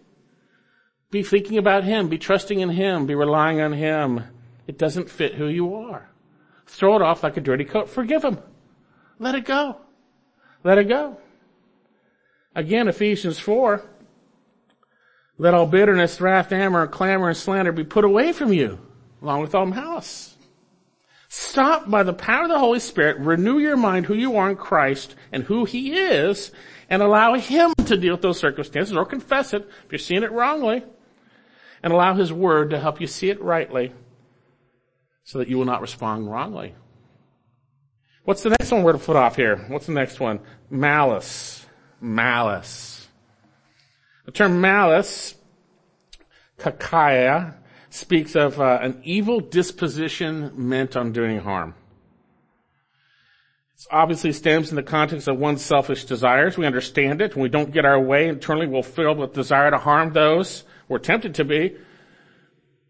Be 1.10 1.22
thinking 1.22 1.58
about 1.58 1.84
Him. 1.84 2.08
Be 2.08 2.18
trusting 2.18 2.58
in 2.58 2.70
Him. 2.70 3.06
Be 3.06 3.14
relying 3.14 3.60
on 3.60 3.74
Him. 3.74 4.24
It 4.66 4.78
doesn't 4.78 5.10
fit 5.10 5.34
who 5.34 5.46
you 5.46 5.74
are. 5.74 6.08
Throw 6.66 6.96
it 6.96 7.02
off 7.02 7.22
like 7.22 7.36
a 7.36 7.40
dirty 7.42 7.64
coat. 7.64 7.90
Forgive 7.90 8.24
Him. 8.24 8.38
Let 9.18 9.34
it 9.34 9.44
go. 9.44 9.76
Let 10.64 10.78
it 10.78 10.88
go. 10.88 11.18
Again, 12.54 12.88
Ephesians 12.88 13.38
4. 13.38 13.82
Let 15.38 15.52
all 15.52 15.66
bitterness, 15.66 16.18
wrath, 16.20 16.50
anger, 16.50 16.86
clamor, 16.86 17.28
and 17.28 17.36
slander 17.36 17.72
be 17.72 17.84
put 17.84 18.04
away 18.04 18.32
from 18.32 18.52
you, 18.54 18.80
along 19.20 19.42
with 19.42 19.54
all 19.54 19.66
malice. 19.66 20.35
Stop 21.38 21.90
by 21.90 22.02
the 22.02 22.14
power 22.14 22.44
of 22.44 22.48
the 22.48 22.58
Holy 22.58 22.80
Spirit, 22.80 23.18
renew 23.18 23.58
your 23.58 23.76
mind 23.76 24.06
who 24.06 24.14
you 24.14 24.36
are 24.36 24.48
in 24.48 24.56
Christ 24.56 25.14
and 25.30 25.42
who 25.42 25.66
He 25.66 25.94
is, 25.94 26.50
and 26.88 27.02
allow 27.02 27.34
Him 27.34 27.74
to 27.84 27.98
deal 27.98 28.14
with 28.14 28.22
those 28.22 28.38
circumstances 28.38 28.96
or 28.96 29.04
confess 29.04 29.52
it 29.52 29.68
if 29.84 29.92
you're 29.92 29.98
seeing 29.98 30.22
it 30.22 30.32
wrongly, 30.32 30.82
and 31.82 31.92
allow 31.92 32.14
His 32.14 32.32
Word 32.32 32.70
to 32.70 32.80
help 32.80 33.02
you 33.02 33.06
see 33.06 33.28
it 33.28 33.38
rightly 33.42 33.92
so 35.24 35.38
that 35.38 35.48
you 35.48 35.58
will 35.58 35.66
not 35.66 35.82
respond 35.82 36.30
wrongly. 36.30 36.74
What's 38.24 38.42
the 38.42 38.50
next 38.50 38.72
one 38.72 38.82
we're 38.82 38.92
to 38.92 38.98
put 38.98 39.16
off 39.16 39.36
here? 39.36 39.58
What's 39.68 39.86
the 39.86 39.92
next 39.92 40.18
one? 40.18 40.40
Malice. 40.70 41.66
Malice. 42.00 43.08
The 44.24 44.32
term 44.32 44.62
malice, 44.62 45.34
kakia, 46.58 47.56
speaks 47.96 48.36
of 48.36 48.60
uh, 48.60 48.78
an 48.82 49.00
evil 49.04 49.40
disposition 49.40 50.52
meant 50.54 50.96
on 50.96 51.12
doing 51.12 51.40
harm. 51.40 51.74
It 53.74 53.86
obviously 53.90 54.32
stems 54.32 54.70
in 54.70 54.76
the 54.76 54.82
context 54.82 55.28
of 55.28 55.38
one's 55.38 55.62
selfish 55.62 56.04
desires. 56.04 56.56
We 56.56 56.66
understand 56.66 57.20
it. 57.20 57.34
When 57.34 57.42
we 57.42 57.48
don't 57.48 57.72
get 57.72 57.84
our 57.84 58.00
way 58.00 58.28
internally, 58.28 58.66
we're 58.66 58.82
filled 58.82 59.18
with 59.18 59.32
desire 59.32 59.70
to 59.70 59.78
harm 59.78 60.12
those 60.12 60.64
we're 60.88 60.98
tempted 60.98 61.34
to 61.36 61.44
be 61.44 61.76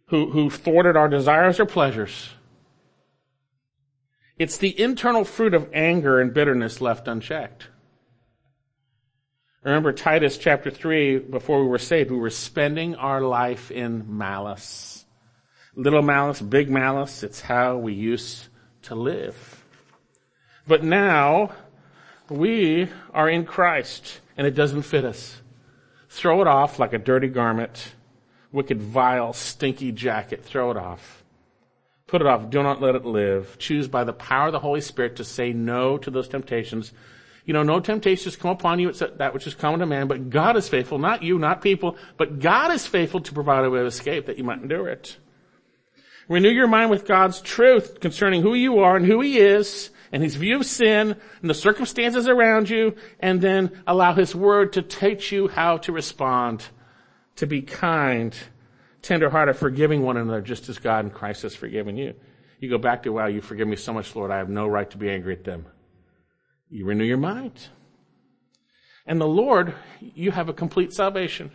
who, 0.09 0.31
who 0.31 0.51
thwarted 0.51 0.97
our 0.97 1.09
desires 1.09 1.59
or 1.59 1.67
pleasures. 1.67 2.31
It's 4.39 4.59
the 4.59 4.79
internal 4.79 5.25
fruit 5.25 5.55
of 5.55 5.71
anger 5.73 6.21
and 6.21 6.35
bitterness 6.35 6.81
left 6.81 7.09
unchecked. 7.09 7.69
Remember 9.65 9.93
Titus 9.93 10.39
chapter 10.39 10.71
3, 10.71 11.19
before 11.19 11.63
we 11.63 11.69
were 11.69 11.79
saved, 11.79 12.11
we 12.11 12.19
were 12.19 12.31
spending 12.31 12.95
our 12.95 13.21
life 13.21 13.71
in 13.71 14.17
malice. 14.17 14.96
Little 15.77 16.01
malice, 16.01 16.41
big 16.41 16.71
malice, 16.71 17.23
it's 17.23 17.43
how 17.43 17.77
we 17.77 17.93
used 17.93 18.49
to 18.83 18.95
live. 18.95 19.63
But 20.67 20.83
now, 20.83 21.53
we 22.31 22.89
are 23.13 23.29
in 23.29 23.45
Christ, 23.45 24.21
and 24.39 24.47
it 24.47 24.55
doesn't 24.55 24.83
fit 24.83 25.05
us. 25.05 25.43
Throw 26.09 26.41
it 26.41 26.47
off 26.47 26.79
like 26.79 26.95
a 26.95 26.99
dirty 26.99 27.29
garment, 27.29 27.93
wicked, 28.53 28.81
vile, 28.81 29.35
stinky 29.35 29.93
jacket. 29.93 30.43
Throw 30.43 30.71
it 30.71 30.79
off. 30.79 31.23
Put 32.07 32.23
it 32.23 32.27
off. 32.27 32.49
Do 32.49 32.63
not 32.63 32.81
let 32.81 32.95
it 32.95 33.05
live. 33.05 33.59
Choose 33.59 33.87
by 33.87 34.05
the 34.05 34.15
power 34.15 34.47
of 34.47 34.53
the 34.53 34.61
Holy 34.61 34.81
Spirit 34.81 35.17
to 35.17 35.25
say 35.25 35.53
no 35.53 35.99
to 35.99 36.11
those 36.11 36.27
temptations. 36.29 36.93
You 37.45 37.53
know, 37.53 37.63
no 37.63 37.81
temptations 37.81 38.35
come 38.35 38.51
upon 38.51 38.79
you 38.79 38.89
except 38.89 39.19
that 39.19 39.35
which 39.35 39.47
is 39.47 39.55
common 39.55 39.81
to 39.81 39.87
man, 39.87 40.09
but 40.09 40.31
God 40.31 40.57
is 40.57 40.71
faithful, 40.71 40.99
not 40.99 41.23
you, 41.23 41.39
not 41.39 41.61
people, 41.61 41.97
but 42.17 42.41
God 42.41 42.73
is 42.73 42.87
faithful 42.87 43.21
to 43.21 43.33
provide 43.33 43.65
a 43.65 43.71
way 43.71 43.81
of 43.81 43.87
escape 43.87 44.27
that 44.27 44.39
you 44.39 44.45
might 44.45 44.63
endure 44.63 44.89
it. 44.89 45.19
Renew 46.29 46.51
your 46.51 46.67
mind 46.67 46.91
with 46.91 47.07
God's 47.07 47.41
truth 47.41 48.01
concerning 48.01 48.43
who 48.43 48.55
you 48.55 48.81
are 48.81 48.97
and 48.97 49.07
who 49.07 49.21
He 49.21 49.39
is 49.39 49.91
and 50.11 50.23
His 50.23 50.35
view 50.35 50.57
of 50.57 50.67
sin 50.67 51.17
and 51.41 51.51
the 51.51 51.55
circumstances 51.55 52.27
around 52.27 52.69
you 52.69 52.97
and 53.21 53.41
then 53.41 53.83
allow 53.87 54.15
His 54.15 54.35
Word 54.35 54.73
to 54.73 54.83
teach 54.83 55.31
you 55.31 55.49
how 55.49 55.77
to 55.79 55.93
respond, 55.93 56.65
to 57.37 57.47
be 57.47 57.63
kind, 57.63 58.35
tenderhearted, 59.03 59.57
forgiving 59.57 60.03
one 60.03 60.17
another 60.17 60.41
just 60.41 60.69
as 60.69 60.79
God 60.79 61.05
and 61.05 61.15
Christ 61.15 61.43
has 61.43 61.55
forgiven 61.55 61.97
you. 61.97 62.15
You 62.59 62.71
go 62.71 62.79
back 62.79 63.05
to, 63.05 63.11
wow, 63.11 63.27
you 63.27 63.41
forgive 63.41 63.69
me 63.69 63.77
so 63.77 63.93
much, 63.93 64.17
Lord, 64.17 64.31
I 64.31 64.39
have 64.39 64.49
no 64.49 64.67
right 64.67 64.91
to 64.91 64.99
be 64.99 65.11
angry 65.11 65.35
at 65.35 65.45
them. 65.45 65.67
You 66.71 66.87
renew 66.87 67.05
your 67.05 67.19
mind. 67.19 67.69
And 69.07 69.21
the 69.21 69.29
Lord, 69.29 69.75
you 70.01 70.33
have 70.33 70.49
a 70.49 70.53
complete 70.53 70.93
salvation. 70.93 71.53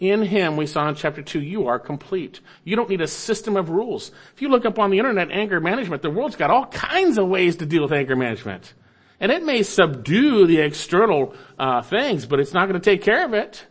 In 0.00 0.22
Him, 0.22 0.56
we 0.56 0.66
saw 0.66 0.88
in 0.88 0.94
chapter 0.94 1.20
2, 1.20 1.42
you 1.42 1.68
are 1.68 1.78
complete. 1.78 2.40
You 2.64 2.74
don't 2.74 2.88
need 2.88 3.02
a 3.02 3.06
system 3.06 3.56
of 3.56 3.68
rules. 3.68 4.10
If 4.34 4.40
you 4.40 4.48
look 4.48 4.64
up 4.64 4.78
on 4.78 4.90
the 4.90 4.98
internet 4.98 5.30
anger 5.30 5.60
management, 5.60 6.00
the 6.00 6.10
world's 6.10 6.36
got 6.36 6.50
all 6.50 6.66
kinds 6.66 7.18
of 7.18 7.28
ways 7.28 7.56
to 7.56 7.66
deal 7.66 7.82
with 7.82 7.92
anger 7.92 8.16
management. 8.16 8.72
And 9.20 9.30
it 9.30 9.44
may 9.44 9.62
subdue 9.62 10.46
the 10.46 10.60
external 10.60 11.34
uh, 11.58 11.82
things, 11.82 12.24
but 12.24 12.40
it's 12.40 12.54
not 12.54 12.66
going 12.66 12.80
to 12.80 12.90
take 12.90 13.02
care 13.02 13.26
of 13.26 13.34
it. 13.34 13.66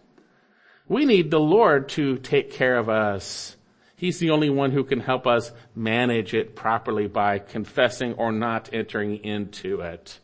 We 0.88 1.06
need 1.06 1.32
the 1.32 1.40
Lord 1.40 1.90
to 1.90 2.18
take 2.18 2.52
care 2.52 2.78
of 2.78 2.90
us. 2.90 3.58
He's 3.96 4.20
the 4.20 4.30
only 4.30 4.52
one 4.52 4.72
who 4.72 4.84
can 4.84 5.00
help 5.00 5.26
us 5.26 5.52
manage 5.76 6.36
it 6.36 6.56
properly 6.56 7.08
by 7.08 7.40
confessing 7.40 8.14
or 8.14 8.32
not 8.32 8.70
entering 8.72 9.18
into 9.24 9.82
it 9.82 10.20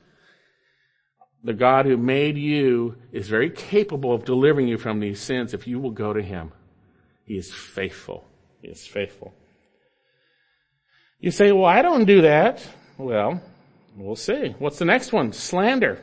the 1.46 1.54
God 1.54 1.86
who 1.86 1.96
made 1.96 2.38
you 2.38 2.96
is 3.12 3.30
very 3.30 3.52
capable 3.52 4.14
of 4.14 4.26
delivering 4.26 4.68
you 4.68 4.80
from 4.80 5.00
these 5.00 5.22
sins 5.22 5.54
if 5.54 5.68
you 5.68 5.80
will 5.80 5.92
go 5.92 6.12
to 6.12 6.22
Him. 6.22 6.52
He 7.24 7.38
is 7.38 7.54
faithful. 7.54 8.28
He 8.62 8.68
is 8.70 8.86
faithful. 8.86 9.32
You 11.20 11.30
say, 11.30 11.52
well, 11.52 11.66
I 11.66 11.84
don't 11.84 12.06
do 12.06 12.24
that. 12.24 12.68
Well, 12.98 13.42
we'll 13.96 14.16
see. 14.16 14.56
What's 14.58 14.80
the 14.80 14.86
next 14.86 15.14
one? 15.14 15.34
Slander. 15.34 16.02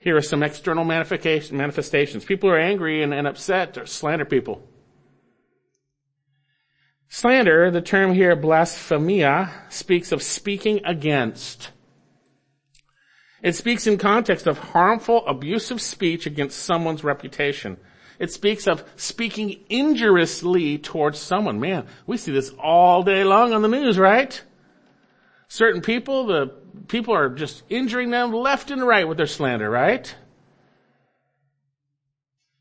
Here 0.00 0.16
are 0.16 0.22
some 0.22 0.42
external 0.42 0.84
manifestations. 0.84 2.24
People 2.24 2.48
are 2.48 2.58
angry 2.58 3.02
and, 3.02 3.12
and 3.12 3.26
upset 3.26 3.76
or 3.76 3.84
slander 3.84 4.24
people. 4.24 4.62
Slander, 7.10 7.70
the 7.70 7.82
term 7.82 8.14
here, 8.14 8.34
blasphemia, 8.34 9.66
speaks 9.68 10.12
of 10.12 10.22
speaking 10.22 10.80
against 10.86 11.70
it 13.42 13.54
speaks 13.54 13.86
in 13.86 13.98
context 13.98 14.46
of 14.46 14.58
harmful, 14.58 15.26
abusive 15.26 15.80
speech 15.80 16.26
against 16.26 16.58
someone's 16.58 17.04
reputation. 17.04 17.76
It 18.18 18.32
speaks 18.32 18.66
of 18.66 18.82
speaking 18.96 19.64
injuriously 19.68 20.78
towards 20.78 21.20
someone. 21.20 21.60
Man, 21.60 21.86
we 22.06 22.16
see 22.16 22.32
this 22.32 22.50
all 22.58 23.04
day 23.04 23.22
long 23.22 23.52
on 23.52 23.62
the 23.62 23.68
news, 23.68 23.96
right? 23.96 24.42
Certain 25.46 25.80
people, 25.80 26.26
the 26.26 26.52
people 26.88 27.14
are 27.14 27.28
just 27.28 27.62
injuring 27.68 28.10
them 28.10 28.32
left 28.32 28.70
and 28.70 28.86
right 28.86 29.06
with 29.06 29.18
their 29.18 29.26
slander, 29.26 29.70
right? 29.70 30.12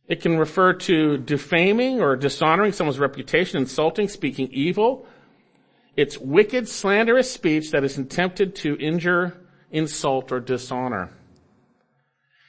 It 0.07 0.21
can 0.21 0.37
refer 0.37 0.73
to 0.73 1.17
defaming 1.17 2.01
or 2.01 2.15
dishonoring 2.15 2.71
someone's 2.71 2.99
reputation, 2.99 3.57
insulting, 3.57 4.07
speaking 4.07 4.49
evil. 4.51 5.05
It's 5.97 6.17
wicked, 6.17 6.69
slanderous 6.69 7.31
speech 7.31 7.71
that 7.71 7.83
is 7.83 7.97
intended 7.97 8.55
to 8.57 8.77
injure 8.77 9.35
insult, 9.71 10.31
or 10.31 10.39
dishonor. 10.39 11.11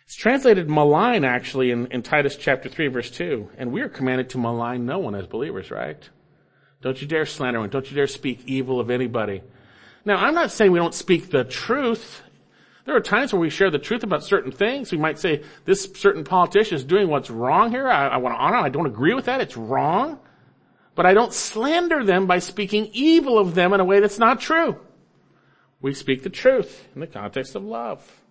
It's 0.04 0.16
translated 0.16 0.70
malign 0.70 1.24
actually 1.24 1.70
in, 1.70 1.86
in 1.88 2.02
Titus 2.02 2.34
chapter 2.36 2.70
3 2.70 2.88
verse 2.88 3.10
2. 3.10 3.50
And 3.58 3.72
we 3.72 3.82
are 3.82 3.90
commanded 3.90 4.30
to 4.30 4.38
malign 4.38 4.86
no 4.86 4.98
one 4.98 5.14
as 5.14 5.26
believers, 5.26 5.70
right? 5.70 6.08
Don't 6.80 7.00
you 7.02 7.06
dare 7.06 7.26
slander 7.26 7.60
one. 7.60 7.68
Don't 7.68 7.90
you 7.90 7.94
dare 7.94 8.06
speak 8.06 8.42
evil 8.46 8.80
of 8.80 8.88
anybody. 8.88 9.42
Now, 10.04 10.16
I'm 10.16 10.34
not 10.34 10.50
saying 10.50 10.72
we 10.72 10.78
don't 10.78 10.94
speak 10.94 11.30
the 11.30 11.44
truth. 11.44 12.22
There 12.86 12.96
are 12.96 13.00
times 13.00 13.34
where 13.34 13.40
we 13.40 13.50
share 13.50 13.70
the 13.70 13.78
truth 13.78 14.02
about 14.02 14.24
certain 14.24 14.50
things. 14.50 14.90
We 14.90 14.96
might 14.96 15.18
say, 15.18 15.42
this 15.66 15.84
certain 15.94 16.24
politician 16.24 16.76
is 16.76 16.84
doing 16.84 17.08
what's 17.08 17.28
wrong 17.28 17.70
here. 17.70 17.86
I, 17.86 18.08
I 18.08 18.16
want 18.16 18.34
to 18.34 18.40
honor. 18.40 18.56
I 18.56 18.70
don't 18.70 18.86
agree 18.86 19.12
with 19.12 19.26
that. 19.26 19.42
It's 19.42 19.58
wrong. 19.58 20.18
But 20.94 21.04
I 21.04 21.12
don't 21.12 21.34
slander 21.34 22.02
them 22.02 22.26
by 22.26 22.38
speaking 22.38 22.88
evil 22.94 23.38
of 23.38 23.54
them 23.54 23.74
in 23.74 23.80
a 23.80 23.84
way 23.84 24.00
that's 24.00 24.18
not 24.18 24.40
true. 24.40 24.80
We 25.80 25.94
speak 25.94 26.22
the 26.22 26.30
truth 26.30 26.88
in 26.94 27.00
the 27.00 27.06
context 27.06 27.54
of 27.54 27.64
love. 27.64 28.22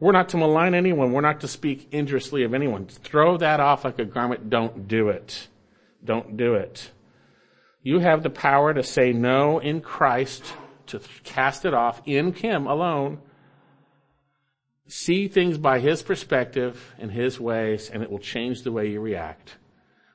We're 0.00 0.12
not 0.12 0.30
to 0.30 0.38
malign 0.38 0.74
anyone. 0.74 1.12
We're 1.12 1.20
not 1.20 1.40
to 1.40 1.48
speak 1.48 1.88
injuriously 1.92 2.42
of 2.42 2.54
anyone. 2.54 2.86
Throw 2.86 3.36
that 3.36 3.60
off 3.60 3.84
like 3.84 3.98
a 3.98 4.04
garment. 4.04 4.48
Don't 4.48 4.88
do 4.88 5.10
it. 5.10 5.48
Don't 6.02 6.36
do 6.36 6.54
it. 6.54 6.90
You 7.82 7.98
have 7.98 8.22
the 8.22 8.30
power 8.30 8.74
to 8.74 8.82
say 8.82 9.12
no 9.12 9.58
in 9.58 9.80
Christ, 9.82 10.54
to 10.86 11.00
cast 11.22 11.64
it 11.64 11.74
off 11.74 12.02
in 12.06 12.32
Him 12.32 12.66
alone. 12.66 13.20
See 14.88 15.28
things 15.28 15.58
by 15.58 15.80
His 15.80 16.02
perspective 16.02 16.94
and 16.98 17.12
His 17.12 17.38
ways, 17.38 17.90
and 17.90 18.02
it 18.02 18.10
will 18.10 18.18
change 18.18 18.62
the 18.62 18.72
way 18.72 18.88
you 18.88 19.00
react. 19.00 19.56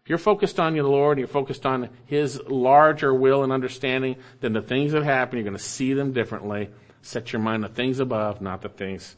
If 0.05 0.09
you're 0.09 0.17
focused 0.19 0.59
on 0.59 0.75
your 0.75 0.83
Lord, 0.83 1.17
you're 1.17 1.27
focused 1.27 1.65
on 1.65 1.89
His 2.05 2.39
larger 2.47 3.11
will 3.11 3.43
and 3.43 3.51
understanding, 3.51 4.17
then 4.39 4.53
the 4.53 4.61
things 4.61 4.91
that 4.91 5.03
happen, 5.03 5.39
you're 5.39 5.43
going 5.43 5.57
to 5.57 5.63
see 5.63 5.93
them 5.93 6.13
differently. 6.13 6.69
Set 7.01 7.33
your 7.33 7.41
mind 7.41 7.65
on 7.65 7.73
things 7.73 7.99
above, 7.99 8.39
not 8.39 8.61
the 8.61 8.69
things 8.69 9.15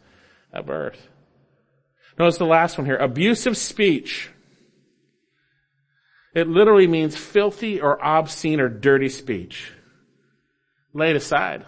of 0.54 0.69
earth. 0.69 1.10
Notice 2.17 2.38
the 2.38 2.45
last 2.45 2.78
one 2.78 2.86
here. 2.86 2.95
Abusive 2.95 3.58
speech. 3.58 4.30
It 6.34 6.47
literally 6.47 6.88
means 6.88 7.17
filthy 7.17 7.82
or 7.82 8.02
obscene 8.02 8.62
or 8.62 8.69
dirty 8.69 9.10
speech. 9.10 9.73
Lay 10.93 11.10
it 11.10 11.17
aside. 11.17 11.65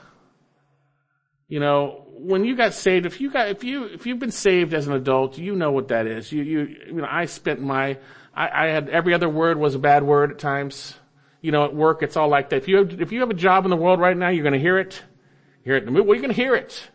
You 1.49 1.59
know, 1.59 2.05
when 2.07 2.45
you 2.45 2.55
got 2.55 2.73
saved, 2.73 3.05
if 3.05 3.19
you 3.19 3.31
got, 3.31 3.49
if 3.49 3.65
you, 3.65 3.83
if 3.83 4.05
you've 4.05 4.19
been 4.19 4.31
saved 4.31 4.73
as 4.73 4.87
an 4.87 4.93
adult, 4.93 5.37
you 5.37 5.57
know 5.57 5.73
what 5.73 5.89
that 5.89 6.07
is. 6.07 6.31
You, 6.31 6.43
you, 6.43 6.75
you 6.87 6.93
know, 6.93 7.07
I 7.09 7.25
spent 7.25 7.59
my 7.59 7.97
I, 8.33 8.65
I 8.65 8.67
had 8.67 8.89
every 8.89 9.13
other 9.13 9.29
word 9.29 9.57
was 9.57 9.75
a 9.75 9.79
bad 9.79 10.03
word 10.03 10.31
at 10.31 10.39
times. 10.39 10.95
You 11.41 11.51
know, 11.51 11.65
at 11.65 11.73
work, 11.73 12.03
it's 12.03 12.17
all 12.17 12.27
like 12.27 12.49
that. 12.49 12.57
If 12.57 12.67
you 12.67 12.77
have, 12.77 13.01
if 13.01 13.11
you 13.11 13.21
have 13.21 13.29
a 13.29 13.35
job 13.35 13.65
in 13.65 13.69
the 13.69 13.77
world 13.77 13.99
right 13.99 14.15
now, 14.15 14.29
you're 14.29 14.43
going 14.43 14.53
to 14.53 14.59
hear 14.59 14.77
it. 14.77 15.01
Hear 15.63 15.75
it 15.75 15.79
in 15.79 15.85
the 15.85 15.91
movie. 15.91 16.07
Well, 16.07 16.15
you're 16.15 16.21
going 16.21 16.35
to 16.35 16.41
hear 16.41 16.55
it. 16.55 16.89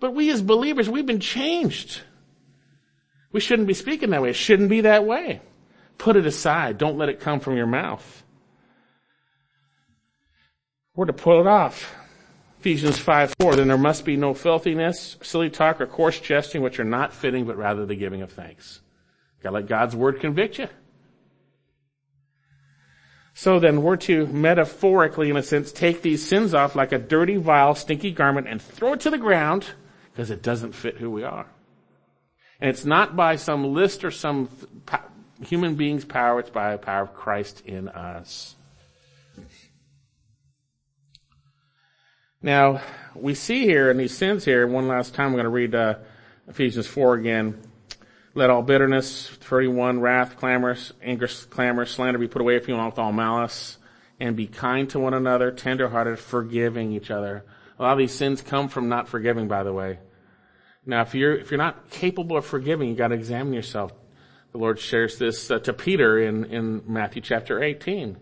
But 0.00 0.14
we 0.14 0.30
as 0.30 0.42
believers, 0.42 0.88
we've 0.88 1.06
been 1.06 1.20
changed. 1.20 2.00
We 3.32 3.40
shouldn't 3.40 3.68
be 3.68 3.74
speaking 3.74 4.10
that 4.10 4.22
way. 4.22 4.30
It 4.30 4.36
shouldn't 4.36 4.70
be 4.70 4.82
that 4.82 5.04
way. 5.04 5.40
Put 5.98 6.16
it 6.16 6.26
aside. 6.26 6.78
Don't 6.78 6.98
let 6.98 7.08
it 7.08 7.20
come 7.20 7.40
from 7.40 7.56
your 7.56 7.66
mouth. 7.66 8.22
We're 10.94 11.06
to 11.06 11.12
pull 11.12 11.40
it 11.40 11.46
off. 11.46 11.94
Ephesians 12.60 12.98
5, 12.98 13.34
4, 13.40 13.56
then 13.56 13.68
there 13.68 13.76
must 13.76 14.06
be 14.06 14.16
no 14.16 14.32
filthiness, 14.32 15.18
silly 15.20 15.50
talk, 15.50 15.82
or 15.82 15.86
coarse 15.86 16.18
jesting, 16.18 16.62
which 16.62 16.80
are 16.80 16.84
not 16.84 17.12
fitting, 17.12 17.44
but 17.44 17.58
rather 17.58 17.84
the 17.84 17.94
giving 17.94 18.22
of 18.22 18.32
thanks. 18.32 18.80
Gotta 19.44 19.56
let 19.56 19.66
God's 19.66 19.94
word 19.94 20.20
convict 20.20 20.58
you. 20.58 20.68
So 23.34 23.58
then 23.58 23.82
we're 23.82 23.96
to 23.96 24.26
metaphorically, 24.26 25.28
in 25.28 25.36
a 25.36 25.42
sense, 25.42 25.70
take 25.70 26.00
these 26.00 26.26
sins 26.26 26.54
off 26.54 26.74
like 26.74 26.92
a 26.92 26.98
dirty, 26.98 27.36
vile, 27.36 27.74
stinky 27.74 28.10
garment 28.10 28.48
and 28.48 28.62
throw 28.62 28.94
it 28.94 29.00
to 29.00 29.10
the 29.10 29.18
ground 29.18 29.66
because 30.10 30.30
it 30.30 30.42
doesn't 30.42 30.72
fit 30.72 30.96
who 30.96 31.10
we 31.10 31.24
are. 31.24 31.46
And 32.58 32.70
it's 32.70 32.86
not 32.86 33.16
by 33.16 33.36
some 33.36 33.74
list 33.74 34.02
or 34.02 34.10
some 34.10 34.48
human 35.44 35.74
being's 35.74 36.06
power, 36.06 36.40
it's 36.40 36.48
by 36.48 36.72
the 36.72 36.78
power 36.78 37.02
of 37.02 37.12
Christ 37.12 37.62
in 37.66 37.88
us. 37.88 38.56
Now, 42.40 42.80
we 43.14 43.34
see 43.34 43.64
here 43.64 43.90
in 43.90 43.98
these 43.98 44.16
sins 44.16 44.44
here, 44.44 44.66
one 44.66 44.88
last 44.88 45.14
time 45.14 45.28
I'm 45.28 45.32
going 45.32 45.44
to 45.44 45.50
read 45.50 45.74
uh, 45.74 45.96
Ephesians 46.48 46.86
4 46.86 47.14
again. 47.14 47.60
Let 48.36 48.50
all 48.50 48.62
bitterness, 48.62 49.28
31, 49.28 50.00
wrath, 50.00 50.36
clamors, 50.36 50.92
anger, 51.00 51.28
clamor, 51.50 51.86
slander 51.86 52.18
be 52.18 52.26
put 52.26 52.42
away 52.42 52.58
from 52.58 52.74
you 52.74 52.84
with 52.84 52.98
all 52.98 53.12
malice. 53.12 53.78
And 54.20 54.36
be 54.36 54.46
kind 54.46 54.88
to 54.90 55.00
one 55.00 55.12
another, 55.12 55.50
tenderhearted, 55.50 56.18
forgiving 56.18 56.92
each 56.92 57.10
other. 57.10 57.44
A 57.78 57.82
lot 57.82 57.92
of 57.92 57.98
these 57.98 58.14
sins 58.14 58.40
come 58.42 58.68
from 58.68 58.88
not 58.88 59.08
forgiving, 59.08 59.48
by 59.48 59.64
the 59.64 59.72
way. 59.72 59.98
Now, 60.86 61.02
if 61.02 61.14
you're, 61.14 61.36
if 61.36 61.50
you're 61.50 61.58
not 61.58 61.90
capable 61.90 62.36
of 62.36 62.46
forgiving, 62.46 62.88
you 62.88 62.94
gotta 62.94 63.14
examine 63.14 63.52
yourself. 63.52 63.92
The 64.52 64.58
Lord 64.58 64.78
shares 64.78 65.18
this 65.18 65.50
uh, 65.50 65.58
to 65.60 65.72
Peter 65.72 66.20
in, 66.20 66.44
in 66.44 66.82
Matthew 66.86 67.22
chapter 67.22 67.62
18. 67.62 68.16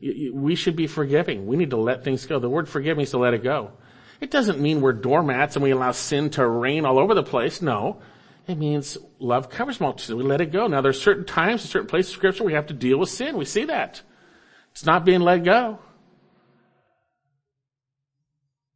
You, 0.00 0.12
you, 0.12 0.34
we 0.34 0.54
should 0.54 0.74
be 0.74 0.86
forgiving. 0.86 1.46
We 1.46 1.56
need 1.56 1.70
to 1.70 1.76
let 1.76 2.02
things 2.02 2.24
go. 2.24 2.38
The 2.38 2.48
word 2.48 2.68
forgive 2.68 2.96
means 2.96 3.10
to 3.10 3.18
let 3.18 3.34
it 3.34 3.42
go. 3.42 3.72
It 4.20 4.30
doesn't 4.30 4.58
mean 4.58 4.80
we're 4.80 4.94
doormats 4.94 5.56
and 5.56 5.62
we 5.62 5.70
allow 5.70 5.92
sin 5.92 6.30
to 6.30 6.46
reign 6.46 6.86
all 6.86 6.98
over 6.98 7.14
the 7.14 7.22
place. 7.22 7.60
No. 7.60 8.00
It 8.46 8.58
means 8.58 8.98
love 9.18 9.48
covers 9.48 9.80
multitude. 9.80 10.16
We 10.16 10.22
let 10.22 10.40
it 10.40 10.52
go. 10.52 10.66
Now 10.66 10.80
there's 10.80 11.00
certain 11.00 11.24
times, 11.24 11.62
and 11.62 11.70
certain 11.70 11.88
places 11.88 12.12
in 12.12 12.16
scripture 12.16 12.44
we 12.44 12.52
have 12.52 12.66
to 12.66 12.74
deal 12.74 12.98
with 12.98 13.08
sin. 13.08 13.36
We 13.36 13.44
see 13.46 13.64
that. 13.64 14.02
It's 14.72 14.84
not 14.84 15.04
being 15.04 15.20
let 15.20 15.44
go. 15.44 15.78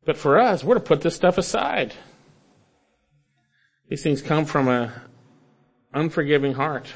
But 0.04 0.16
for 0.16 0.38
us, 0.38 0.64
we're 0.64 0.74
to 0.74 0.80
put 0.80 1.02
this 1.02 1.14
stuff 1.14 1.36
aside. 1.36 1.92
These 3.88 4.02
things 4.02 4.22
come 4.22 4.46
from 4.46 4.68
a 4.68 5.02
unforgiving 5.92 6.54
heart. 6.54 6.86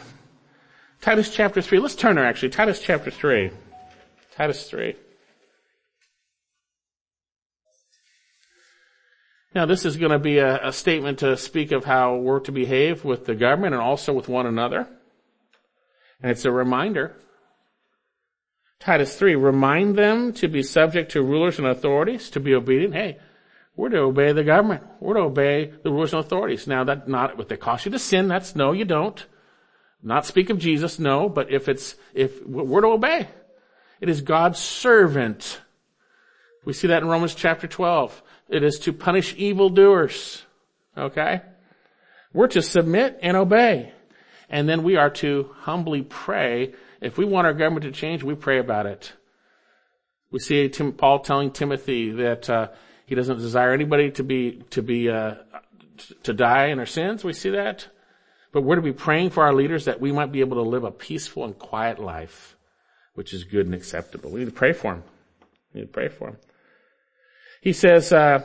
Titus 1.02 1.34
chapter 1.34 1.60
3. 1.60 1.78
Let's 1.78 1.94
turn 1.94 2.16
there 2.16 2.24
actually. 2.24 2.50
Titus 2.50 2.80
chapter 2.80 3.10
3. 3.10 3.50
Titus 4.34 4.70
3. 4.70 4.94
Now, 9.54 9.66
this 9.66 9.84
is 9.84 9.98
going 9.98 10.12
to 10.12 10.18
be 10.18 10.38
a, 10.38 10.68
a, 10.68 10.72
statement 10.72 11.18
to 11.18 11.36
speak 11.36 11.72
of 11.72 11.84
how 11.84 12.16
we're 12.16 12.40
to 12.40 12.52
behave 12.52 13.04
with 13.04 13.26
the 13.26 13.34
government 13.34 13.74
and 13.74 13.82
also 13.82 14.12
with 14.12 14.26
one 14.28 14.46
another. 14.46 14.88
And 16.22 16.30
it's 16.30 16.46
a 16.46 16.50
reminder. 16.50 17.14
Titus 18.80 19.14
3, 19.14 19.34
remind 19.34 19.96
them 19.96 20.32
to 20.34 20.48
be 20.48 20.62
subject 20.62 21.12
to 21.12 21.22
rulers 21.22 21.58
and 21.58 21.68
authorities, 21.68 22.30
to 22.30 22.40
be 22.40 22.54
obedient. 22.54 22.94
Hey, 22.94 23.18
We're 23.76 23.90
to 23.90 23.98
obey 23.98 24.32
the 24.32 24.42
government. 24.42 24.84
We're 25.00 25.14
to 25.14 25.20
obey 25.20 25.72
the 25.82 25.90
rulers 25.90 26.14
and 26.14 26.24
authorities. 26.24 26.66
Now 26.66 26.84
that 26.84 27.06
not 27.06 27.36
what 27.36 27.48
they 27.48 27.56
cost 27.56 27.84
you 27.84 27.92
to 27.92 27.98
sin, 27.98 28.28
that's 28.28 28.56
no, 28.56 28.72
you 28.72 28.86
don't. 28.86 29.24
Not 30.02 30.26
speak 30.26 30.50
of 30.50 30.58
Jesus, 30.58 30.98
no, 30.98 31.28
but 31.28 31.52
if 31.52 31.68
it's, 31.68 31.94
if 32.14 32.44
we're 32.44 32.80
to 32.80 32.88
obey. 32.88 33.28
It 34.00 34.08
is 34.08 34.20
God's 34.20 34.58
servant. 34.58 35.60
We 36.64 36.72
see 36.72 36.88
that 36.88 37.02
in 37.02 37.08
Romans 37.08 37.34
chapter 37.34 37.68
12. 37.68 38.22
It 38.48 38.62
is 38.62 38.78
to 38.80 38.92
punish 38.92 39.34
evildoers. 39.36 40.42
Okay? 40.96 41.40
We're 42.32 42.48
to 42.48 42.62
submit 42.62 43.18
and 43.22 43.36
obey. 43.36 43.92
And 44.48 44.68
then 44.68 44.82
we 44.82 44.96
are 44.96 45.10
to 45.10 45.54
humbly 45.60 46.02
pray. 46.02 46.74
If 47.00 47.16
we 47.18 47.24
want 47.24 47.46
our 47.46 47.54
government 47.54 47.84
to 47.84 47.92
change, 47.92 48.22
we 48.22 48.34
pray 48.34 48.58
about 48.58 48.86
it. 48.86 49.12
We 50.30 50.38
see 50.38 50.68
Tim, 50.68 50.92
Paul 50.92 51.20
telling 51.20 51.50
Timothy 51.50 52.10
that 52.12 52.48
uh, 52.48 52.68
he 53.06 53.14
doesn't 53.14 53.38
desire 53.38 53.72
anybody 53.72 54.10
to 54.12 54.22
be 54.22 54.62
to 54.70 54.82
be 54.82 55.10
uh, 55.10 55.34
to 56.22 56.32
die 56.32 56.66
in 56.66 56.78
their 56.78 56.86
sins. 56.86 57.22
We 57.22 57.34
see 57.34 57.50
that, 57.50 57.86
but 58.52 58.62
we're 58.62 58.76
to 58.76 58.82
be 58.82 58.92
praying 58.92 59.30
for 59.30 59.44
our 59.44 59.52
leaders 59.52 59.84
that 59.84 60.00
we 60.00 60.12
might 60.12 60.32
be 60.32 60.40
able 60.40 60.56
to 60.56 60.68
live 60.68 60.84
a 60.84 60.90
peaceful 60.90 61.44
and 61.44 61.58
quiet 61.58 61.98
life, 61.98 62.56
which 63.14 63.34
is 63.34 63.44
good 63.44 63.66
and 63.66 63.74
acceptable. 63.74 64.30
We 64.30 64.40
need 64.40 64.46
to 64.46 64.52
pray 64.52 64.72
for 64.72 64.94
them. 64.94 65.04
We 65.74 65.80
need 65.80 65.86
to 65.88 65.92
pray 65.92 66.08
for 66.08 66.30
them. 66.30 66.38
He 67.62 67.72
says 67.72 68.12
uh, 68.12 68.44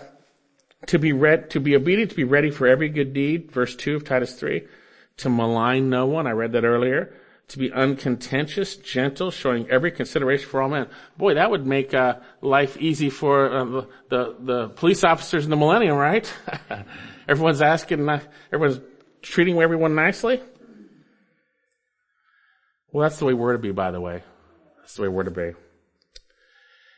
to 0.86 0.98
be 0.98 1.12
read, 1.12 1.50
to 1.50 1.60
be 1.60 1.76
obedient, 1.76 2.12
to 2.12 2.16
be 2.16 2.24
ready 2.24 2.52
for 2.52 2.66
every 2.68 2.88
good 2.88 3.14
deed. 3.14 3.52
Verse 3.52 3.76
two 3.76 3.98
of 3.98 4.06
Titus 4.06 4.34
three. 4.34 4.66
To 5.18 5.30
malign 5.30 5.90
no 5.90 6.06
one. 6.06 6.28
I 6.28 6.32
read 6.32 6.54
that 6.54 6.64
earlier 6.64 7.14
to 7.50 7.58
be 7.58 7.72
uncontentious, 7.72 8.76
gentle, 8.76 9.32
showing 9.32 9.70
every 9.70 9.92
consideration 9.92 10.50
for 10.50 10.62
all 10.62 10.70
men. 10.70 10.88
Boy, 11.18 11.36
that 11.36 11.50
would 11.50 11.66
make 11.66 11.94
uh, 11.94 12.16
life 12.42 12.76
easy 12.78 13.10
for 13.10 13.50
uh, 13.50 13.64
the, 13.64 13.88
the, 14.10 14.36
the 14.40 14.70
police 14.70 15.04
officers 15.04 15.46
in 15.46 15.50
the 15.50 15.56
millennium, 15.56 15.96
right? 15.96 16.32
everyone's 17.28 17.62
asking, 17.62 18.08
uh, 18.08 18.20
everyone's 18.52 18.82
treating 19.22 19.58
everyone 19.60 19.96
nicely. 19.96 20.42
Well, 22.92 23.04
that's 23.04 23.18
the 23.18 23.26
way 23.26 23.34
we're 23.34 23.54
to 23.54 23.60
be, 23.60 23.72
by 23.72 23.92
the 23.92 24.02
way. 24.02 24.24
That's 24.80 24.96
the 24.96 25.04
way 25.04 25.08
we're 25.08 25.24
to 25.24 25.32
be. 25.32 25.52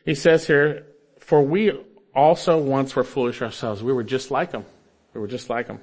He 0.04 0.14
says 0.16 0.46
here, 0.46 0.86
for 1.20 1.42
we 1.42 1.72
also 2.14 2.58
once 2.58 2.96
were 2.96 3.04
foolish 3.04 3.42
ourselves. 3.42 3.82
We 3.82 3.92
were 3.92 4.04
just 4.04 4.30
like 4.30 4.52
them. 4.52 4.64
We 5.14 5.20
were 5.20 5.28
just 5.28 5.50
like 5.50 5.66
them 5.66 5.80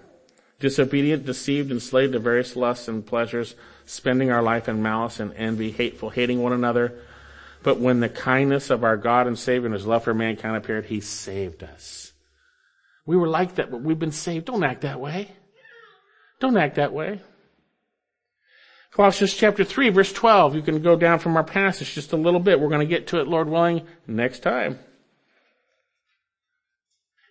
disobedient, 0.60 1.26
deceived, 1.26 1.72
enslaved 1.72 2.13
to 2.13 2.20
various 2.20 2.56
lusts 2.56 2.88
and 2.88 3.06
pleasures, 3.06 3.56
spending 3.86 4.32
our 4.32 4.42
life 4.42 4.68
in 4.68 4.82
malice 4.82 5.20
and 5.20 5.34
envy, 5.34 5.72
hateful, 5.72 6.10
hating 6.10 6.42
one 6.42 6.54
another. 6.54 7.00
But 7.63 7.80
when 7.80 8.00
the 8.00 8.10
kindness 8.10 8.70
of 8.70 8.84
our 8.84 8.98
God 8.98 9.28
and 9.28 9.38
Savior 9.38 9.66
and 9.68 9.74
His 9.74 9.86
love 9.86 10.04
for 10.04 10.13
mankind 10.13 10.56
appeared, 10.56 10.86
He 10.86 11.00
saved 11.00 11.63
us. 11.63 12.13
We 13.06 13.18
were 13.18 13.28
like 13.28 13.56
that, 13.56 13.72
but 13.72 13.82
we've 13.82 14.00
been 14.00 14.12
saved. 14.12 14.46
Don't 14.46 14.63
act 14.63 14.82
that 14.82 15.00
way. 15.00 15.32
Don't 16.40 16.58
act 16.58 16.76
that 16.76 16.94
way. 16.94 17.22
Colossians 18.92 19.34
chapter 19.34 19.63
3 19.63 19.90
verse 19.90 20.12
12. 20.12 20.56
You 20.56 20.62
can 20.62 20.82
go 20.82 20.96
down 20.96 21.20
from 21.20 21.36
our 21.36 21.44
passage 21.44 21.94
just 21.94 22.13
a 22.13 22.18
little 22.18 22.40
bit. 22.40 22.60
We're 22.60 22.70
going 22.70 22.88
to 22.88 22.94
get 22.94 23.08
to 23.08 23.20
it, 23.20 23.28
Lord 23.28 23.48
willing, 23.48 23.86
next 24.08 24.40
time. 24.40 24.80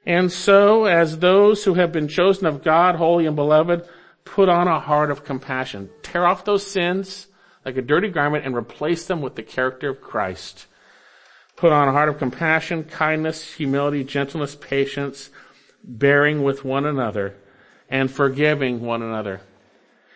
And 0.06 0.30
so, 0.30 0.84
as 0.84 1.18
those 1.18 1.64
who 1.64 1.74
have 1.74 1.90
been 1.90 2.06
chosen 2.06 2.46
of 2.46 2.62
God, 2.62 2.94
holy 2.94 3.26
and 3.26 3.34
beloved, 3.34 3.88
put 4.24 4.48
on 4.48 4.68
a 4.68 4.78
heart 4.78 5.10
of 5.10 5.24
compassion. 5.24 5.90
Tear 6.02 6.24
off 6.24 6.44
those 6.44 6.64
sins 6.64 7.26
like 7.64 7.76
a 7.76 7.82
dirty 7.82 8.08
garment 8.08 8.46
and 8.46 8.54
replace 8.54 9.06
them 9.06 9.20
with 9.20 9.34
the 9.34 9.42
character 9.42 9.90
of 9.90 10.00
Christ. 10.00 10.66
Put 11.56 11.72
on 11.72 11.88
a 11.88 11.92
heart 11.92 12.08
of 12.08 12.18
compassion, 12.18 12.84
kindness, 12.84 13.52
humility, 13.52 14.04
gentleness, 14.04 14.54
patience, 14.54 15.30
bearing 15.82 16.44
with 16.44 16.64
one 16.64 16.86
another, 16.86 17.34
and 17.88 18.10
forgiving 18.10 18.82
one 18.82 19.02
another. 19.02 19.40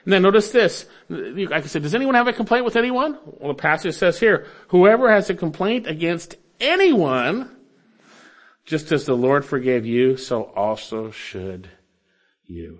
And 0.04 0.12
then 0.12 0.22
notice 0.22 0.52
this. 0.52 0.86
I 1.10 1.14
can 1.60 1.68
say, 1.68 1.80
does 1.80 1.94
anyone 1.94 2.14
have 2.14 2.28
a 2.28 2.32
complaint 2.32 2.64
with 2.64 2.76
anyone? 2.76 3.18
Well, 3.24 3.52
the 3.52 3.60
passage 3.60 3.94
says 3.96 4.20
here, 4.20 4.46
whoever 4.68 5.10
has 5.10 5.30
a 5.30 5.34
complaint 5.34 5.86
against 5.86 6.36
anyone, 6.60 7.56
just 8.70 8.92
as 8.92 9.04
the 9.04 9.16
Lord 9.16 9.44
forgave 9.44 9.84
you, 9.84 10.16
so 10.16 10.44
also 10.54 11.10
should 11.10 11.68
you. 12.46 12.78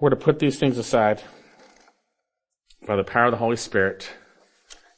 We're 0.00 0.10
to 0.10 0.16
put 0.16 0.40
these 0.40 0.58
things 0.58 0.76
aside 0.76 1.22
by 2.84 2.96
the 2.96 3.04
power 3.04 3.26
of 3.26 3.30
the 3.30 3.36
Holy 3.36 3.54
Spirit. 3.54 4.10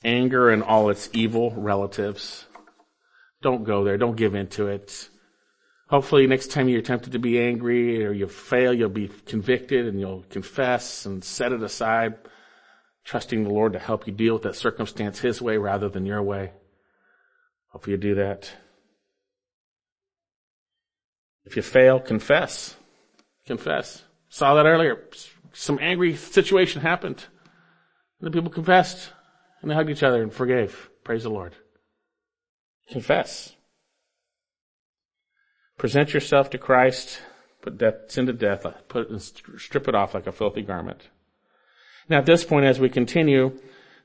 Anger 0.03 0.49
and 0.49 0.63
all 0.63 0.89
its 0.89 1.11
evil 1.13 1.51
relatives. 1.55 2.47
Don't 3.43 3.65
go 3.65 3.85
there. 3.85 3.99
Don't 3.99 4.17
give 4.17 4.35
in 4.35 4.47
to 4.47 4.69
it. 4.69 5.11
Hopefully 5.91 6.27
next 6.27 6.53
time 6.53 6.71
you're 6.71 6.81
tempted 6.81 7.13
to 7.13 7.19
be 7.19 7.39
angry 7.39 8.03
or 8.03 8.13
you 8.13 8.29
fail, 8.29 8.73
you'll 8.73 8.89
be 8.89 9.11
convicted 9.27 9.89
and 9.89 10.01
you'll 10.01 10.25
confess 10.31 11.05
and 11.05 11.23
set 11.23 11.53
it 11.53 11.63
aside, 11.63 12.15
trusting 13.05 13.45
the 13.45 13.51
Lord 13.51 13.75
to 13.75 13.79
help 13.79 14.07
you 14.07 14.15
deal 14.15 14.33
with 14.33 14.45
that 14.45 14.57
circumstance 14.57 15.19
His 15.19 15.43
way 15.43 15.59
rather 15.59 15.91
than 15.91 16.07
your 16.07 16.23
way. 16.23 16.53
Hope 17.73 17.89
you 17.89 17.97
do 17.97 18.15
that. 18.17 18.53
If 21.45 21.57
you 21.57 21.63
fail, 21.63 21.99
confess. 21.99 22.77
Confess. 23.47 24.05
Saw 24.29 24.55
that 24.55 24.67
earlier. 24.67 25.03
Some 25.53 25.79
angry 25.81 26.15
situation 26.15 26.83
happened. 26.83 27.25
And 28.21 28.27
the 28.27 28.31
people 28.31 28.51
confessed 28.51 29.11
and 29.61 29.71
they 29.71 29.75
hugged 29.75 29.91
each 29.91 30.03
other 30.03 30.23
and 30.23 30.33
forgave. 30.33 30.91
Praise 31.05 31.23
the 31.23 31.31
Lord. 31.31 31.55
Confess. 32.91 33.55
Present 35.79 36.13
yourself 36.13 36.51
to 36.51 36.59
Christ. 36.59 37.21
Put 37.63 37.79
death, 37.79 37.95
sin 38.09 38.27
to 38.27 38.33
death. 38.33 38.67
Put 38.89 39.09
strip 39.21 39.89
it 39.89 39.95
off 39.95 40.15
like 40.15 40.27
a 40.27 40.33
filthy 40.33 40.63
garment. 40.63 41.09
Now 42.09 42.19
at 42.19 42.27
this 42.27 42.45
point, 42.45 42.67
as 42.67 42.81
we 42.81 42.89
continue, 42.89 43.59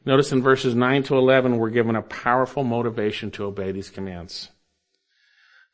Notice 0.07 0.31
in 0.31 0.41
verses 0.41 0.73
9 0.73 1.03
to 1.03 1.17
11, 1.17 1.57
we're 1.57 1.69
given 1.69 1.97
a 1.97 2.01
powerful 2.01 2.63
motivation 2.63 3.29
to 3.31 3.43
obey 3.43 3.73
these 3.73 3.89
commands. 3.89 4.51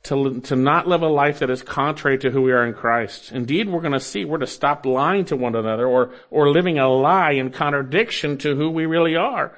To, 0.06 0.42
to 0.42 0.56
not 0.56 0.88
live 0.88 1.04
a 1.04 1.08
life 1.08 1.38
that 1.38 1.52
is 1.52 1.62
contrary 1.62 2.18
to 2.18 2.32
who 2.32 2.42
we 2.42 2.52
are 2.52 2.66
in 2.66 2.74
Christ. 2.74 3.32
Indeed, 3.32 3.70
we're 3.70 3.82
going 3.82 3.94
to 3.94 4.00
see 4.00 4.26
we're 4.26 4.40
to 4.40 4.48
stop 4.48 4.88
lying 4.88 5.26
to 5.26 5.36
one 5.36 5.56
another 5.56 5.86
or, 5.86 6.14
or 6.32 6.50
living 6.50 6.80
a 6.80 6.90
lie 6.90 7.34
in 7.34 7.52
contradiction 7.52 8.40
to 8.40 8.56
who 8.56 8.72
we 8.72 8.88
really 8.88 9.16
are. 9.16 9.56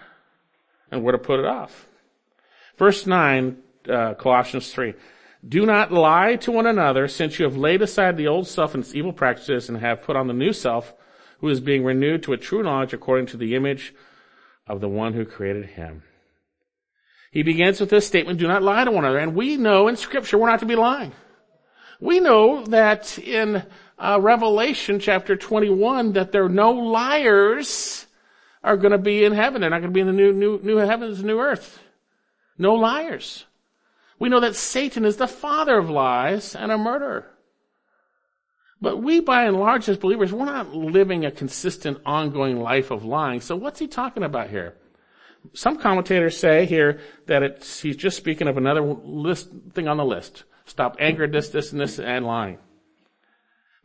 And 0.92 1.06
we're 1.06 1.14
to 1.14 1.20
put 1.20 1.40
it 1.40 1.46
off. 1.46 1.88
Verse 2.78 3.08
9, 3.08 3.58
uh, 3.90 4.16
Colossians 4.16 4.74
3. 4.74 4.94
Do 5.48 5.66
not 5.66 5.94
lie 5.94 6.36
to 6.42 6.52
one 6.52 6.68
another 6.68 7.08
since 7.08 7.40
you 7.40 7.46
have 7.46 7.56
laid 7.56 7.82
aside 7.82 8.18
the 8.18 8.28
old 8.28 8.46
self 8.46 8.76
and 8.76 8.84
its 8.84 8.94
evil 8.94 9.14
practices 9.14 9.70
and 9.70 9.78
have 9.78 10.04
put 10.04 10.18
on 10.18 10.28
the 10.28 10.34
new 10.34 10.52
self 10.52 10.94
who 11.40 11.48
is 11.48 11.62
being 11.62 11.86
renewed 11.86 12.24
to 12.24 12.34
a 12.34 12.38
true 12.38 12.62
knowledge 12.62 12.92
according 12.92 13.28
to 13.28 13.38
the 13.38 13.56
image 13.56 13.94
of 14.68 14.82
the 14.82 14.90
one 14.90 15.14
who 15.14 15.26
created 15.26 15.66
him. 15.66 16.04
He 17.32 17.44
begins 17.44 17.80
with 17.80 17.90
this 17.90 18.08
statement, 18.08 18.40
do 18.40 18.48
not 18.48 18.64
lie 18.64 18.84
to 18.84 18.92
one 18.92 19.04
another. 19.04 19.20
And 19.20 19.36
we 19.36 19.58
know 19.58 19.88
in 19.88 19.98
scripture 19.98 20.38
we're 20.38 20.50
not 20.50 20.62
to 20.62 20.66
be 20.66 20.76
lying. 20.76 21.12
We 22.00 22.20
know 22.20 22.66
that 22.66 23.18
in 23.20 23.64
uh, 23.98 24.20
Revelation 24.22 25.00
chapter 25.00 25.36
21 25.36 26.14
that 26.14 26.32
there 26.32 26.46
are 26.46 26.50
no 26.50 26.72
liars 26.72 28.06
are 28.64 28.78
going 28.78 28.92
to 28.92 28.98
be 28.98 29.24
in 29.24 29.34
heaven. 29.34 29.62
They're 29.62 29.70
not 29.70 29.82
going 29.82 29.92
to 29.92 29.94
be 29.94 30.02
in 30.02 30.08
the 30.08 30.14
new, 30.14 30.34
new, 30.34 30.60
new 30.62 30.78
heavens, 30.78 31.24
new 31.24 31.40
earth. 31.40 31.80
No 32.58 32.74
liars. 32.74 33.46
We 34.18 34.30
know 34.30 34.40
that 34.40 34.56
Satan 34.56 35.06
is 35.06 35.18
the 35.18 35.28
father 35.28 35.78
of 35.78 35.90
lies 35.90 36.56
and 36.56 36.72
a 36.72 36.78
murderer. 36.78 37.35
But 38.82 39.02
we, 39.02 39.20
by 39.20 39.46
and 39.46 39.58
large, 39.58 39.88
as 39.88 39.98
believers, 39.98 40.34
we're 40.34 40.46
not 40.46 40.74
living 40.74 41.26
a 41.26 41.32
consistent, 41.32 42.00
ongoing 42.06 42.60
life 42.60 42.92
of 42.92 43.06
lying. 43.06 43.42
So 43.42 43.56
what's 43.56 43.80
he 43.80 43.88
talking 43.88 44.24
about 44.24 44.50
here? 44.50 44.76
Some 45.54 45.78
commentators 45.78 46.38
say 46.38 46.66
here 46.66 47.00
that 47.28 47.44
it's, 47.44 47.80
he's 47.80 47.96
just 47.96 48.18
speaking 48.18 48.48
of 48.48 48.58
another 48.58 48.82
list, 48.82 49.50
thing 49.74 49.88
on 49.88 49.98
the 49.98 50.06
list. 50.06 50.44
Stop 50.66 50.98
anger, 51.00 51.28
this, 51.28 51.50
this, 51.50 51.72
and 51.72 51.80
this, 51.80 52.00
and 52.00 52.26
lying. 52.26 52.58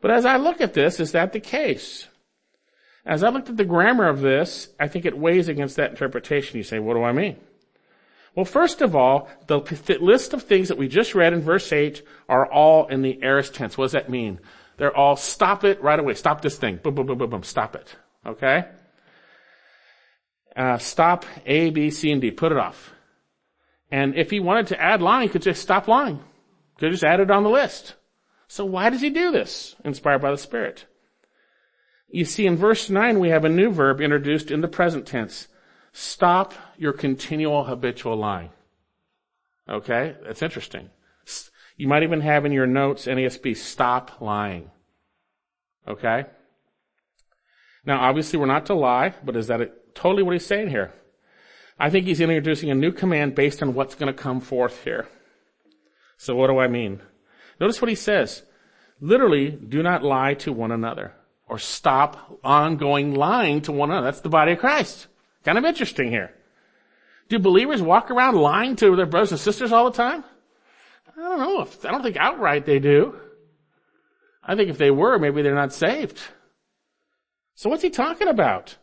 But 0.01 0.11
as 0.11 0.25
I 0.25 0.37
look 0.37 0.61
at 0.61 0.75
this, 0.75 0.99
is 0.99 1.13
that 1.13 1.33
the 1.33 1.41
case? 1.41 2.09
As 3.05 3.23
I 3.23 3.29
looked 3.29 3.51
at 3.51 3.57
the 3.57 3.65
grammar 3.65 4.09
of 4.09 4.21
this, 4.21 4.69
I 4.79 4.89
think 4.89 5.05
it 5.05 5.17
weighs 5.17 5.49
against 5.49 5.77
that 5.77 5.91
interpretation. 5.91 6.57
You 6.57 6.63
say, 6.63 6.79
what 6.79 6.95
do 6.95 7.03
I 7.03 7.13
mean? 7.13 7.37
Well, 8.35 8.45
first 8.45 8.81
of 8.81 8.95
all, 8.95 9.29
the 9.47 9.59
list 10.01 10.33
of 10.35 10.43
things 10.43 10.69
that 10.69 10.79
we 10.79 10.89
just 10.89 11.15
read 11.15 11.33
in 11.33 11.41
verse 11.41 11.73
8 11.73 12.03
are 12.29 12.51
all 12.51 12.87
in 12.87 13.03
the 13.03 13.19
aorist 13.23 13.55
tense. 13.55 13.77
What 13.77 13.87
does 13.87 13.93
that 13.93 14.09
mean? 14.09 14.41
They're 14.81 14.97
all 14.97 15.15
stop 15.15 15.63
it 15.65 15.83
right 15.83 16.01
away. 16.01 16.15
Stop 16.15 16.41
this 16.41 16.57
thing. 16.57 16.77
Boom, 16.77 16.95
boom, 16.95 17.05
boom, 17.05 17.19
boom, 17.19 17.29
boom. 17.29 17.43
Stop 17.43 17.77
it. 17.77 17.95
Okay? 18.25 18.65
Uh, 20.57 20.79
stop 20.79 21.27
A, 21.45 21.69
B, 21.69 21.91
C, 21.91 22.11
and 22.11 22.23
D. 22.23 22.31
Put 22.31 22.51
it 22.51 22.57
off. 22.57 22.95
And 23.91 24.17
if 24.17 24.31
he 24.31 24.41
wanted 24.41 24.69
to 24.69 24.81
add 24.81 25.03
lying, 25.03 25.29
he 25.29 25.33
could 25.33 25.43
just 25.43 25.61
stop 25.61 25.87
lying. 25.87 26.19
Could 26.79 26.93
just 26.93 27.05
add 27.05 27.21
it 27.21 27.31
on 27.31 27.43
the 27.43 27.51
list. 27.51 27.95
So 28.49 28.65
why 28.65 28.89
does 28.89 29.03
he 29.03 29.11
do 29.11 29.31
this? 29.31 29.77
Inspired 29.85 30.23
by 30.23 30.31
the 30.31 30.39
Spirit. 30.39 30.87
You 32.09 32.25
see, 32.25 32.47
in 32.47 32.57
verse 32.57 32.89
9, 32.89 33.21
we 33.21 33.29
have 33.29 33.45
a 33.45 33.51
new 33.51 33.71
verb 33.71 34.01
introduced 34.01 34.51
in 34.51 34.63
the 34.63 34.67
present 34.67 35.05
tense. 35.07 35.49
Stop 35.93 36.55
your 36.79 36.95
continual 36.95 37.65
habitual 37.65 38.17
lying. 38.17 38.49
Okay? 39.69 40.17
That's 40.25 40.41
interesting. 40.41 40.89
You 41.81 41.89
might 41.89 42.03
even 42.03 42.21
have 42.21 42.45
in 42.45 42.53
your 42.53 42.67
notes 42.67 43.07
NASB, 43.07 43.57
stop 43.57 44.21
lying. 44.21 44.71
Okay? 45.89 46.27
Now, 47.87 48.03
obviously 48.03 48.39
we're 48.39 48.45
not 48.45 48.67
to 48.67 48.75
lie, 48.75 49.15
but 49.25 49.35
is 49.35 49.47
that 49.47 49.95
totally 49.95 50.23
what 50.23 50.35
he's 50.35 50.45
saying 50.45 50.69
here? 50.69 50.93
I 51.79 51.89
think 51.89 52.05
he's 52.05 52.21
introducing 52.21 52.69
a 52.69 52.75
new 52.75 52.93
command 52.93 53.35
based 53.35 53.63
on 53.63 53.73
what's 53.73 53.95
going 53.95 54.15
to 54.15 54.23
come 54.23 54.43
forth 54.43 54.85
here. 54.85 55.09
So 56.19 56.37
what 56.37 56.49
do 56.49 56.59
I 56.59 56.69
mean? 56.69 57.01
Notice 57.59 57.81
what 57.81 57.89
he 57.89 57.95
says. 57.95 58.43
Literally, 59.01 59.51
do 59.51 59.83
not 59.83 60.05
lie 60.05 60.35
to 60.35 60.53
one 60.53 60.73
another 60.73 61.15
or 61.49 61.59
stop 61.59 62.41
ongoing 62.45 63.15
lying 63.15 63.63
to 63.63 63.73
one 63.73 63.91
another. 63.91 64.05
That's 64.05 64.21
the 64.21 64.29
body 64.29 64.53
of 64.53 64.59
Christ. 64.59 65.07
Kind 65.47 65.57
of 65.57 65.65
interesting 65.65 66.11
here. 66.11 66.35
Do 67.31 67.39
believers 67.39 67.81
walk 67.81 68.11
around 68.11 68.37
lying 68.37 68.77
to 68.77 68.95
their 68.97 69.07
brothers 69.07 69.33
and 69.33 69.41
sisters 69.41 69.73
all 69.73 69.91
the 69.91 69.97
time? 69.97 70.25
I 71.21 71.29
don't 71.29 71.39
know. 71.39 71.61
If, 71.63 71.85
I 71.85 71.91
don't 71.91 72.03
think 72.03 72.17
outright 72.17 72.65
they 72.65 72.79
do. 72.79 73.15
I 74.43 74.57
think 74.57 74.71
if 74.71 74.79
they 74.79 74.91
were, 74.91 75.19
maybe 75.19 75.43
they're 75.43 75.55
not 75.55 75.75
saved. 75.75 76.19
So 77.55 77.69
what's 77.69 77.83
he 77.83 77.91
talking 77.91 78.29
about? 78.29 78.77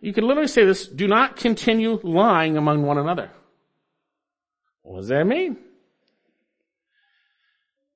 You 0.00 0.14
can 0.14 0.26
literally 0.26 0.48
say 0.48 0.64
this, 0.64 0.86
do 0.86 1.06
not 1.06 1.36
continue 1.36 2.00
lying 2.02 2.56
among 2.56 2.82
one 2.82 2.96
another. 2.96 3.30
What 4.82 5.00
does 5.00 5.08
that 5.08 5.26
mean? 5.26 5.58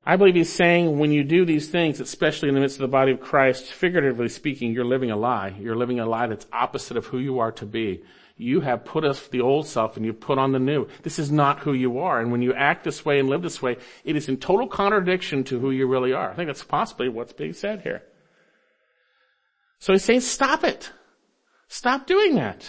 I 0.05 0.17
believe 0.17 0.35
he's 0.35 0.53
saying 0.53 0.99
when 0.99 1.13
you 1.13 1.25
do 1.25 1.47
these 1.47 1.69
things, 1.69 2.01
especially 2.01 2.51
in 2.51 2.55
the 2.55 2.61
midst 2.61 2.77
of 2.77 2.83
the 2.83 2.89
body 2.89 3.13
of 3.13 3.21
Christ, 3.23 3.73
figuratively 3.73 4.29
speaking, 4.29 4.73
you're 4.73 4.85
living 4.85 5.11
a 5.11 5.17
lie. 5.17 5.57
You're 5.59 5.77
living 5.77 5.99
a 5.99 6.05
lie 6.05 6.27
that's 6.27 6.47
opposite 6.53 6.99
of 6.99 7.07
who 7.07 7.19
you 7.19 7.39
are 7.39 7.53
to 7.53 7.65
be. 7.65 8.05
You 8.37 8.61
have 8.61 8.85
put 8.85 9.05
off 9.05 9.31
the 9.31 9.41
old 9.41 9.67
self 9.67 9.97
and 9.97 10.05
you 10.05 10.13
put 10.13 10.39
on 10.39 10.53
the 10.53 10.59
new. 10.59 10.89
This 11.03 11.19
is 11.19 11.31
not 11.31 11.61
who 11.61 11.73
you 11.73 12.01
are. 12.01 12.21
And 12.21 12.33
when 12.33 12.43
you 12.43 12.53
act 12.53 12.83
this 12.83 13.05
way 13.05 13.21
and 13.21 13.29
live 13.29 13.43
this 13.43 13.63
way, 13.63 13.77
it 14.05 14.17
is 14.17 14.29
in 14.29 14.39
total 14.39 14.67
contradiction 14.67 15.45
to 15.45 15.61
who 15.61 15.71
you 15.71 15.87
really 15.87 16.13
are. 16.13 16.31
I 16.31 16.35
think 16.35 16.49
that's 16.49 16.65
possibly 16.65 17.09
what's 17.09 17.33
being 17.33 17.53
said 17.53 17.83
here. 17.83 18.03
So 19.79 19.93
he's 19.93 20.03
saying, 20.03 20.21
stop 20.21 20.65
it. 20.65 20.91
Stop 21.69 22.07
doing 22.07 22.35
that. 22.35 22.69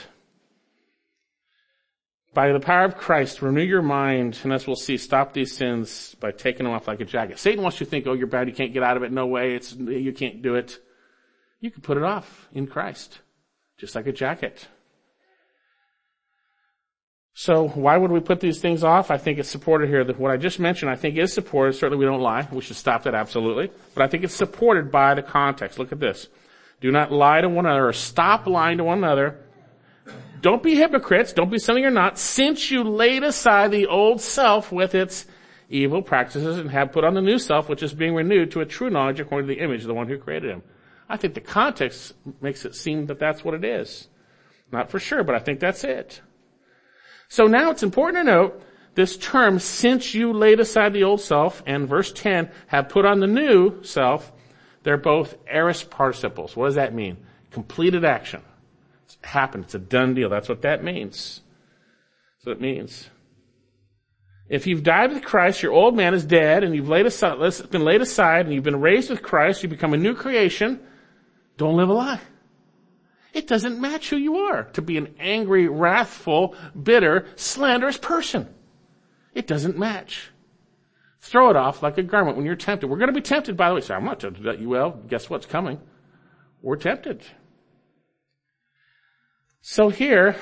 By 2.34 2.52
the 2.52 2.60
power 2.60 2.84
of 2.84 2.98
Christ, 2.98 3.42
renew 3.42 3.62
your 3.62 3.82
mind, 3.82 4.40
and 4.44 4.52
as 4.52 4.68
we'll 4.68 4.76
see, 4.76 4.98
stop 4.98 5.32
these 5.32 5.56
sins 5.56 6.16
by 6.20 6.32
taking 6.32 6.66
them 6.66 6.74
off 6.74 6.88
like 6.88 7.00
a 7.00 7.06
jacket. 7.06 7.40
Satan 7.40 7.64
wants 7.64 7.80
you 7.80 7.86
to 7.86 7.90
think, 7.90 8.08
oh, 8.08 8.14
you're 8.14 8.28
bad, 8.28 8.50
you 8.50 8.54
can't 8.54 8.74
get 8.74 8.84
out 8.84 8.98
of 8.98 9.04
it, 9.04 9.12
no 9.12 9.26
way, 9.26 9.56
it's, 9.56 9.74
you 9.74 10.12
can't 10.12 10.42
do 10.42 10.56
it. 10.56 10.78
You 11.62 11.72
can 11.72 11.82
put 11.82 11.96
it 11.96 12.04
off 12.04 12.50
in 12.52 12.68
Christ. 12.68 13.20
Just 13.78 13.96
like 13.96 14.08
a 14.08 14.12
jacket. 14.12 14.68
So 17.38 17.68
why 17.68 17.98
would 17.98 18.12
we 18.12 18.22
put 18.22 18.40
these 18.40 18.60
things 18.60 18.84
off? 18.84 19.12
I 19.12 19.18
think 19.18 19.38
it's 19.38 19.50
supported 19.50 19.90
here. 19.90 20.04
What 20.06 20.32
I 20.32 20.38
just 20.38 20.60
mentioned, 20.60 20.90
I 20.90 20.96
think 20.96 21.18
is 21.18 21.34
supported. 21.34 21.74
Certainly 21.74 22.00
we 22.00 22.10
don't 22.10 22.22
lie. 22.22 22.48
We 22.52 22.62
should 22.62 22.78
stop 22.78 23.04
that 23.04 23.14
absolutely. 23.14 23.70
But 23.94 24.04
I 24.04 24.08
think 24.08 24.24
it's 24.24 24.34
supported 24.34 24.90
by 24.90 25.14
the 25.14 25.22
context. 25.22 25.78
Look 25.78 25.92
at 25.92 26.00
this. 26.00 26.30
Do 26.82 26.92
not 26.92 27.12
lie 27.12 27.42
to 27.42 27.50
one 27.50 27.66
another 27.66 27.88
or 27.88 27.94
stop 27.94 28.48
lying 28.48 28.78
to 28.78 28.84
one 28.84 29.00
another 29.00 29.38
don't 30.46 30.62
be 30.62 30.76
hypocrites. 30.76 31.34
Don't 31.34 31.50
be 31.50 31.58
something 31.58 31.82
you're 31.82 31.92
not. 31.92 32.20
Since 32.20 32.70
you 32.70 32.84
laid 32.84 33.24
aside 33.24 33.72
the 33.72 33.88
old 33.88 34.22
self 34.22 34.72
with 34.72 34.94
its 34.94 35.26
evil 35.72 36.04
practices 36.04 36.60
and 36.60 36.70
have 36.70 36.92
put 36.92 37.04
on 37.04 37.16
the 37.16 37.22
new 37.22 37.40
self, 37.40 37.68
which 37.68 37.82
is 37.82 37.96
being 37.96 38.14
renewed 38.14 38.52
to 38.52 38.62
a 38.62 38.66
true 38.68 38.92
knowledge 38.92 39.20
according 39.20 39.48
to 39.48 39.56
the 39.56 39.62
image 39.62 39.82
of 39.82 39.88
the 39.88 39.96
one 39.96 40.08
who 40.08 40.20
created 40.20 40.52
him. 40.52 40.62
I 41.10 41.18
think 41.18 41.34
the 41.34 41.42
context 41.42 42.14
makes 42.42 42.64
it 42.64 42.76
seem 42.76 43.08
that 43.08 43.18
that's 43.18 43.44
what 43.44 43.56
it 43.56 43.66
is. 43.66 44.08
Not 44.72 44.92
for 44.92 45.00
sure, 45.00 45.24
but 45.24 45.34
I 45.34 45.40
think 45.40 45.60
that's 45.60 45.84
it. 45.84 46.22
So 47.36 47.48
now 47.48 47.70
it's 47.70 47.84
important 47.84 48.26
to 48.26 48.32
note 48.32 48.62
this 48.94 49.18
term, 49.18 49.60
since 49.60 50.14
you 50.14 50.32
laid 50.32 50.62
aside 50.62 50.94
the 50.94 51.04
old 51.04 51.20
self, 51.20 51.62
and 51.66 51.86
verse 51.86 52.14
10, 52.14 52.50
have 52.68 52.88
put 52.88 53.04
on 53.04 53.20
the 53.20 53.28
new 53.28 53.84
self, 53.84 54.32
they're 54.84 54.96
both 54.96 55.36
aorist 55.46 55.90
participles. 55.90 56.56
What 56.56 56.68
does 56.68 56.76
that 56.76 56.94
mean? 56.94 57.18
Completed 57.52 58.06
action. 58.06 58.42
It's 59.04 59.18
happened. 59.22 59.66
It's 59.66 59.76
a 59.76 59.80
done 59.80 60.14
deal. 60.14 60.30
That's 60.30 60.48
what 60.48 60.62
that 60.62 60.82
means. 60.82 61.42
That's 62.38 62.46
what 62.46 62.52
it 62.54 62.62
means. 62.62 63.10
If 64.48 64.66
you've 64.66 64.84
died 64.84 65.12
with 65.12 65.22
Christ, 65.22 65.62
your 65.62 65.74
old 65.74 65.94
man 65.94 66.14
is 66.14 66.24
dead 66.24 66.64
and 66.64 66.74
you've 66.74 66.88
laid 66.88 67.06
aside, 67.06 67.38
been 67.70 67.84
laid 67.84 68.00
aside 68.00 68.46
and 68.46 68.56
you've 68.56 68.64
been 68.64 68.80
raised 68.80 69.10
with 69.10 69.22
Christ, 69.22 69.62
you 69.62 69.68
become 69.68 69.94
a 69.94 69.98
new 69.98 70.16
creation, 70.16 70.80
don't 71.58 71.76
live 71.76 71.90
a 71.90 71.94
lie. 71.94 72.22
It 73.36 73.48
doesn't 73.48 73.82
match 73.82 74.10
who 74.10 74.16
you 74.16 74.38
are 74.38 74.64
to 74.64 74.82
be 74.82 74.98
an 74.98 75.14
angry, 75.20 75.68
wrathful, 75.68 76.56
bitter, 76.82 77.28
slanderous 77.36 77.98
person. 77.98 78.48
It 79.34 79.46
doesn't 79.46 79.78
match. 79.78 80.30
Throw 81.20 81.50
it 81.50 81.58
off 81.58 81.84
like 81.84 81.98
a 81.98 82.04
garment 82.04 82.38
when 82.38 82.46
you're 82.46 82.56
tempted. 82.56 82.88
We're 82.88 82.98
going 82.98 83.14
to 83.14 83.14
be 83.14 83.20
tempted, 83.20 83.58
by 83.58 83.68
the 83.68 83.76
way. 83.76 83.82
Say, 83.82 83.94
I'm 83.94 84.06
not 84.06 84.22
tempted. 84.22 84.62
You 84.62 84.70
well, 84.70 84.92
guess 85.10 85.30
what's 85.30 85.46
coming? 85.46 85.82
We're 86.62 86.78
tempted. 86.78 87.24
So 89.60 89.90
here, 89.90 90.38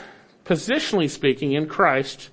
positionally 0.45 1.09
speaking, 1.09 1.53
in 1.53 1.67
Christ, 1.67 2.29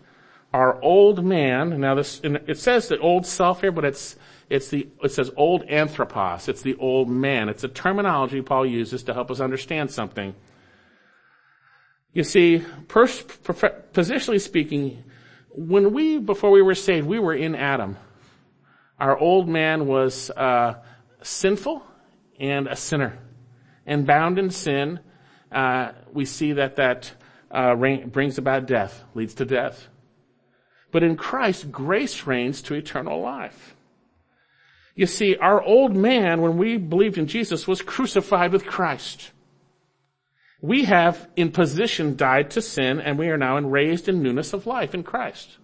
our 0.52 0.78
old 0.82 1.24
man, 1.24 1.80
now 1.80 1.94
this, 1.94 2.20
it 2.22 2.58
says 2.58 2.88
the 2.88 2.98
old 2.98 3.24
self 3.24 3.62
here, 3.62 3.72
but 3.72 3.86
it's, 3.86 4.16
it's 4.50 4.68
the, 4.68 4.88
it 5.02 5.10
says 5.10 5.30
old 5.38 5.62
anthropos. 5.70 6.48
It's 6.48 6.60
the 6.60 6.76
old 6.76 7.08
man. 7.08 7.48
It's 7.48 7.64
a 7.64 7.68
terminology 7.68 8.42
Paul 8.42 8.66
uses 8.66 9.04
to 9.04 9.14
help 9.14 9.30
us 9.30 9.40
understand 9.40 9.90
something. 9.90 10.34
You 12.12 12.24
see, 12.24 12.64
pers- 12.88 13.22
positionally 13.22 14.40
speaking, 14.40 15.04
when 15.50 15.92
we, 15.92 16.18
before 16.18 16.50
we 16.50 16.62
were 16.62 16.74
saved, 16.74 17.06
we 17.06 17.18
were 17.18 17.34
in 17.34 17.54
Adam. 17.54 17.96
Our 18.98 19.16
old 19.16 19.48
man 19.48 19.86
was, 19.86 20.30
uh, 20.30 20.74
sinful 21.22 21.82
and 22.38 22.66
a 22.66 22.76
sinner 22.76 23.18
and 23.86 24.06
bound 24.06 24.38
in 24.38 24.50
sin 24.50 25.00
uh, 25.52 25.92
we 26.12 26.24
see 26.24 26.52
that 26.52 26.76
that 26.76 27.12
uh, 27.50 27.74
brings 27.74 28.38
about 28.38 28.66
death, 28.66 29.02
leads 29.14 29.34
to 29.34 29.44
death. 29.44 29.88
But 30.92 31.02
in 31.02 31.16
Christ, 31.16 31.70
grace 31.72 32.26
reigns 32.26 32.62
to 32.62 32.74
eternal 32.74 33.20
life. 33.20 33.74
You 34.94 35.06
see, 35.06 35.36
our 35.36 35.62
old 35.62 35.96
man, 35.96 36.40
when 36.40 36.56
we 36.56 36.76
believed 36.76 37.18
in 37.18 37.26
Jesus, 37.26 37.66
was 37.66 37.82
crucified 37.82 38.52
with 38.52 38.66
Christ. 38.66 39.30
We 40.62 40.84
have, 40.84 41.28
in 41.36 41.52
position, 41.52 42.16
died 42.16 42.50
to 42.52 42.62
sin, 42.62 43.00
and 43.00 43.18
we 43.18 43.28
are 43.28 43.38
now 43.38 43.56
in 43.56 43.70
raised 43.70 44.08
in 44.08 44.22
newness 44.22 44.52
of 44.52 44.66
life 44.66 44.94
in 44.94 45.02
Christ. 45.02 45.56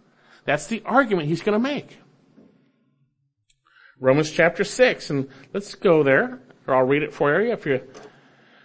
That's 0.45 0.67
the 0.67 0.83
argument 0.87 1.29
he's 1.29 1.43
going 1.43 1.61
to 1.61 1.63
make. 1.63 1.99
Romans 4.01 4.31
chapter 4.31 4.65
6, 4.65 5.11
and 5.11 5.29
let's 5.53 5.75
go 5.75 6.03
there, 6.03 6.41
or 6.67 6.75
I'll 6.75 6.87
read 6.87 7.03
it 7.03 7.13
for 7.13 7.41
you 7.41 7.53
if 7.53 7.67
you 7.67 7.81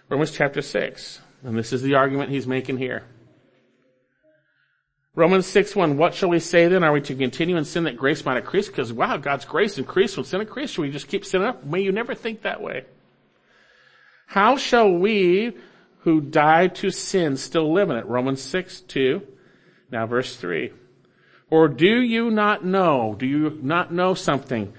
Romans 0.08 0.30
chapter 0.30 0.62
6. 0.62 1.20
And 1.44 1.56
this 1.56 1.72
is 1.72 1.82
the 1.82 1.94
argument 1.94 2.30
he's 2.30 2.46
making 2.46 2.78
here. 2.78 3.04
Romans 5.14 5.46
6 5.46 5.76
1, 5.76 5.98
what 5.98 6.14
shall 6.14 6.30
we 6.30 6.38
say 6.38 6.68
then? 6.68 6.82
Are 6.82 6.92
we 6.92 7.02
to 7.02 7.14
continue 7.14 7.56
in 7.56 7.64
sin 7.66 7.84
that 7.84 7.98
grace 7.98 8.24
might 8.24 8.38
increase? 8.38 8.68
Because 8.68 8.92
wow, 8.92 9.18
God's 9.18 9.44
grace 9.44 9.76
increased 9.76 10.16
when 10.16 10.24
sin 10.24 10.40
increased. 10.40 10.74
Should 10.74 10.82
we 10.82 10.90
just 10.90 11.08
keep 11.08 11.24
sinning 11.24 11.48
up? 11.48 11.64
May 11.64 11.80
you 11.80 11.92
never 11.92 12.14
think 12.14 12.42
that 12.42 12.62
way. 12.62 12.84
How 14.26 14.56
shall 14.56 14.90
we 14.90 15.54
who 16.02 16.20
died 16.20 16.74
to 16.76 16.90
sin 16.90 17.36
still 17.36 17.72
live 17.72 17.90
in 17.90 17.96
it? 17.96 18.06
Romans 18.06 18.40
6 18.42 18.80
2. 18.82 19.22
Now 19.90 20.06
verse 20.06 20.36
3. 20.36 20.72
Or 21.50 21.68
do 21.68 22.00
you 22.00 22.30
not 22.30 22.64
know, 22.64 23.14
do 23.18 23.26
you 23.26 23.58
not 23.62 23.92
know 23.92 24.14
something 24.14 24.72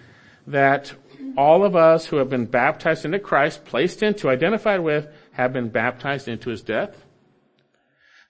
that 0.47 0.93
all 1.37 1.63
of 1.63 1.75
us 1.75 2.07
who 2.07 2.17
have 2.17 2.29
been 2.29 2.45
baptized 2.45 3.05
into 3.05 3.19
Christ, 3.19 3.65
placed 3.65 4.03
into, 4.03 4.29
identified 4.29 4.81
with, 4.81 5.07
have 5.31 5.53
been 5.53 5.69
baptized 5.69 6.27
into 6.27 6.49
his 6.49 6.61
death. 6.61 7.05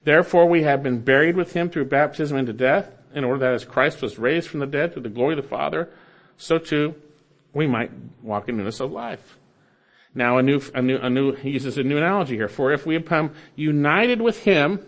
Therefore 0.04 0.48
we 0.48 0.64
have 0.64 0.84
been 0.84 1.02
buried 1.02 1.36
with 1.36 1.54
him 1.54 1.70
through 1.70 1.86
baptism 1.86 2.38
into 2.38 2.54
death, 2.54 2.92
in 3.14 3.24
order 3.24 3.40
that 3.40 3.54
as 3.54 3.66
Christ 3.66 4.02
was 4.02 4.18
raised 4.18 4.50
from 4.50 4.60
the 4.60 4.66
dead 4.66 4.94
through 4.94 5.04
the 5.04 5.10
glory 5.10 5.38
of 5.38 5.44
the 5.44 5.50
Father, 5.50 5.90
so 6.38 6.58
too 6.58 6.96
we 7.54 7.68
might 7.68 7.92
walk 8.22 8.50
in 8.50 8.58
newness 8.58 8.80
of 8.80 8.92
life. 8.92 9.38
Now 10.16 10.38
a 10.38 10.44
new, 10.44 10.62
a 10.74 10.82
new, 10.82 10.98
a 10.98 11.10
new, 11.10 11.34
he 11.34 11.52
uses 11.52 11.78
a 11.78 11.84
new 11.84 11.98
analogy 11.98 12.36
here. 12.36 12.48
For 12.48 12.72
if 12.72 12.86
we 12.86 12.98
become 12.98 13.34
united 13.56 14.22
with 14.22 14.44
him 14.44 14.86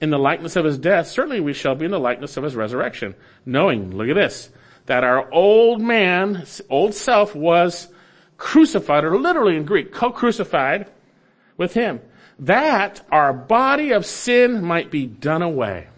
in 0.00 0.10
the 0.10 0.18
likeness 0.18 0.56
of 0.56 0.64
his 0.64 0.78
death, 0.78 1.06
certainly 1.06 1.40
we 1.40 1.52
shall 1.52 1.74
be 1.74 1.84
in 1.84 1.90
the 1.90 2.00
likeness 2.00 2.36
of 2.36 2.44
his 2.44 2.56
resurrection. 2.56 3.14
Knowing, 3.46 3.96
look 3.96 4.08
at 4.08 4.16
this, 4.16 4.50
that 4.86 5.04
our 5.04 5.32
old 5.32 5.80
man, 5.80 6.44
old 6.68 6.94
self 6.94 7.34
was 7.34 7.88
crucified, 8.36 9.04
or 9.04 9.18
literally 9.18 9.56
in 9.56 9.64
Greek, 9.64 9.92
co-crucified 9.92 10.90
with 11.56 11.74
him. 11.74 12.00
That 12.40 13.04
our 13.10 13.32
body 13.32 13.92
of 13.92 14.06
sin 14.06 14.62
might 14.62 14.90
be 14.90 15.06
done 15.06 15.42
away 15.42 15.88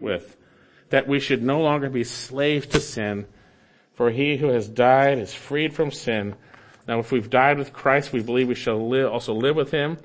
with. 0.00 0.36
That 0.90 1.08
we 1.08 1.20
should 1.20 1.42
no 1.42 1.60
longer 1.62 1.88
be 1.88 2.04
slaves 2.04 2.66
to 2.68 2.80
sin. 2.80 3.26
For 3.94 4.10
he 4.10 4.36
who 4.36 4.48
has 4.48 4.68
died 4.68 5.18
is 5.18 5.32
freed 5.32 5.74
from 5.74 5.90
sin. 5.90 6.34
Now 6.92 6.98
if 6.98 7.10
we've 7.10 7.30
died 7.30 7.56
with 7.56 7.72
Christ, 7.72 8.12
we 8.12 8.20
believe 8.20 8.48
we 8.48 8.54
shall 8.54 8.86
live, 8.86 9.10
also 9.10 9.32
live 9.32 9.56
with 9.56 9.70
him, 9.70 9.96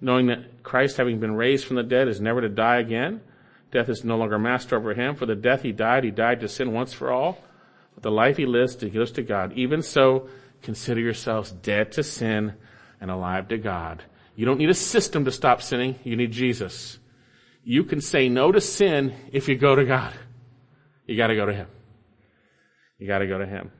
knowing 0.00 0.26
that 0.26 0.64
Christ 0.64 0.96
having 0.96 1.20
been 1.20 1.36
raised 1.36 1.64
from 1.64 1.76
the 1.76 1.84
dead 1.84 2.08
is 2.08 2.20
never 2.20 2.40
to 2.40 2.48
die 2.48 2.78
again. 2.78 3.20
Death 3.70 3.88
is 3.88 4.02
no 4.02 4.16
longer 4.16 4.40
master 4.40 4.76
over 4.76 4.92
him. 4.92 5.14
For 5.14 5.24
the 5.24 5.36
death 5.36 5.62
he 5.62 5.70
died, 5.70 6.02
he 6.02 6.10
died 6.10 6.40
to 6.40 6.48
sin 6.48 6.72
once 6.72 6.92
for 6.92 7.12
all. 7.12 7.38
But 7.94 8.02
the 8.02 8.10
life 8.10 8.38
he 8.38 8.44
lives, 8.44 8.80
he 8.80 8.90
gives 8.90 9.12
to 9.12 9.22
God. 9.22 9.52
Even 9.52 9.82
so, 9.82 10.28
consider 10.62 11.00
yourselves 11.00 11.52
dead 11.52 11.92
to 11.92 12.02
sin 12.02 12.54
and 13.00 13.08
alive 13.08 13.46
to 13.50 13.56
God. 13.56 14.02
You 14.34 14.44
don't 14.44 14.58
need 14.58 14.68
a 14.68 14.74
system 14.74 15.24
to 15.26 15.30
stop 15.30 15.62
sinning. 15.62 15.94
You 16.02 16.16
need 16.16 16.32
Jesus. 16.32 16.98
You 17.62 17.84
can 17.84 18.00
say 18.00 18.28
no 18.28 18.50
to 18.50 18.60
sin 18.60 19.14
if 19.30 19.48
you 19.48 19.54
go 19.56 19.76
to 19.76 19.84
God. 19.84 20.12
You 21.06 21.16
gotta 21.16 21.36
go 21.36 21.46
to 21.46 21.54
Him. 21.54 21.68
You 22.98 23.06
gotta 23.06 23.28
go 23.28 23.38
to 23.38 23.46
Him. 23.46 23.70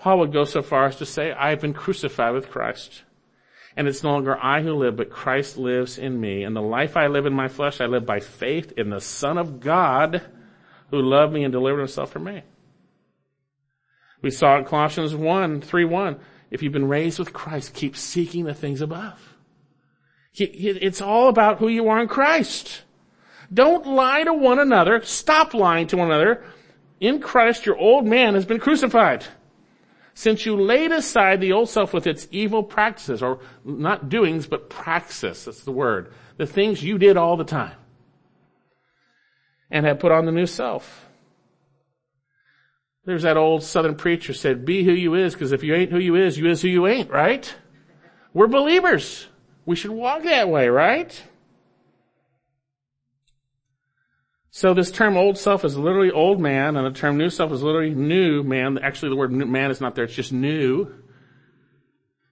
Paul 0.00 0.20
would 0.20 0.32
go 0.32 0.44
so 0.44 0.62
far 0.62 0.86
as 0.86 0.96
to 0.96 1.06
say, 1.06 1.30
I 1.30 1.50
have 1.50 1.60
been 1.60 1.74
crucified 1.74 2.32
with 2.32 2.50
Christ. 2.50 3.02
And 3.76 3.86
it's 3.86 4.02
no 4.02 4.12
longer 4.12 4.36
I 4.36 4.62
who 4.62 4.72
live, 4.72 4.96
but 4.96 5.10
Christ 5.10 5.58
lives 5.58 5.98
in 5.98 6.18
me. 6.18 6.42
And 6.42 6.56
the 6.56 6.62
life 6.62 6.96
I 6.96 7.06
live 7.06 7.26
in 7.26 7.34
my 7.34 7.48
flesh, 7.48 7.80
I 7.80 7.86
live 7.86 8.06
by 8.06 8.18
faith 8.18 8.72
in 8.78 8.88
the 8.88 9.00
Son 9.00 9.36
of 9.36 9.60
God 9.60 10.22
who 10.90 11.02
loved 11.02 11.34
me 11.34 11.44
and 11.44 11.52
delivered 11.52 11.80
himself 11.80 12.10
for 12.10 12.18
me. 12.18 12.42
We 14.22 14.30
saw 14.30 14.58
in 14.58 14.64
Colossians 14.64 15.14
1, 15.14 15.60
3, 15.60 15.84
1. 15.84 16.20
If 16.50 16.62
you've 16.62 16.72
been 16.72 16.88
raised 16.88 17.18
with 17.18 17.32
Christ, 17.32 17.74
keep 17.74 17.94
seeking 17.96 18.44
the 18.44 18.54
things 18.54 18.80
above. 18.80 19.36
It's 20.34 21.02
all 21.02 21.28
about 21.28 21.58
who 21.58 21.68
you 21.68 21.88
are 21.88 22.00
in 22.00 22.08
Christ. 22.08 22.82
Don't 23.52 23.86
lie 23.86 24.24
to 24.24 24.32
one 24.32 24.58
another. 24.58 25.02
Stop 25.02 25.52
lying 25.52 25.86
to 25.88 25.98
one 25.98 26.08
another. 26.08 26.42
In 27.00 27.20
Christ, 27.20 27.66
your 27.66 27.76
old 27.76 28.06
man 28.06 28.34
has 28.34 28.46
been 28.46 28.60
crucified. 28.60 29.26
Since 30.20 30.44
you 30.44 30.54
laid 30.54 30.92
aside 30.92 31.40
the 31.40 31.52
old 31.52 31.70
self 31.70 31.94
with 31.94 32.06
its 32.06 32.28
evil 32.30 32.62
practices, 32.62 33.22
or 33.22 33.38
not 33.64 34.10
doings, 34.10 34.46
but 34.46 34.68
praxis, 34.68 35.46
that's 35.46 35.64
the 35.64 35.72
word. 35.72 36.12
The 36.36 36.44
things 36.44 36.82
you 36.82 36.98
did 36.98 37.16
all 37.16 37.38
the 37.38 37.44
time. 37.44 37.78
And 39.70 39.86
have 39.86 39.98
put 39.98 40.12
on 40.12 40.26
the 40.26 40.30
new 40.30 40.44
self. 40.44 41.08
There's 43.06 43.22
that 43.22 43.38
old 43.38 43.62
southern 43.62 43.94
preacher 43.94 44.34
said, 44.34 44.66
be 44.66 44.84
who 44.84 44.92
you 44.92 45.14
is, 45.14 45.32
because 45.32 45.52
if 45.52 45.62
you 45.62 45.74
ain't 45.74 45.90
who 45.90 45.98
you 45.98 46.16
is, 46.16 46.36
you 46.36 46.50
is 46.50 46.60
who 46.60 46.68
you 46.68 46.86
ain't, 46.86 47.08
right? 47.08 47.54
We're 48.34 48.46
believers. 48.46 49.26
We 49.64 49.74
should 49.74 49.90
walk 49.90 50.24
that 50.24 50.50
way, 50.50 50.68
right? 50.68 51.18
So 54.52 54.74
this 54.74 54.90
term 54.90 55.16
old 55.16 55.38
self 55.38 55.64
is 55.64 55.76
literally 55.76 56.10
old 56.10 56.40
man, 56.40 56.76
and 56.76 56.84
the 56.84 56.98
term 56.98 57.16
new 57.16 57.30
self 57.30 57.52
is 57.52 57.62
literally 57.62 57.94
new 57.94 58.42
man. 58.42 58.78
Actually, 58.78 59.10
the 59.10 59.16
word 59.16 59.32
man 59.32 59.70
is 59.70 59.80
not 59.80 59.94
there, 59.94 60.04
it's 60.04 60.14
just 60.14 60.32
new. 60.32 60.92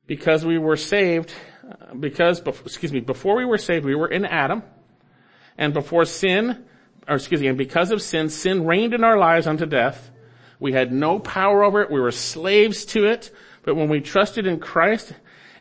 Because 0.07 0.45
we 0.45 0.59
were 0.59 0.77
saved, 0.77 1.33
uh, 1.71 1.95
because, 1.95 2.41
excuse 2.41 2.93
me, 2.93 3.01
before 3.01 3.37
we 3.37 3.45
were 3.45 3.59
saved, 3.59 3.85
we 3.85 3.95
were 3.95 4.09
in 4.09 4.25
Adam, 4.25 4.65
and 5.57 5.73
before 5.73 6.05
sin, 6.05 6.65
or 7.07 7.17
excuse 7.17 7.41
me, 7.41 7.47
and 7.47 7.59
because 7.59 7.93
of 7.93 8.03
sin, 8.03 8.31
sin 8.31 8.67
reigned 8.67 8.95
in 8.95 9.05
our 9.05 9.19
lives 9.19 9.47
unto 9.47 9.67
death. 9.67 10.11
We 10.59 10.73
had 10.73 10.91
no 10.91 11.21
power 11.21 11.63
over 11.63 11.83
it, 11.83 11.91
we 11.91 12.01
were 12.01 12.11
slaves 12.11 12.85
to 12.87 13.05
it, 13.07 13.31
but 13.63 13.77
when 13.77 13.89
we 13.89 14.01
trusted 14.01 14.45
in 14.45 14.59
Christ, 14.59 15.13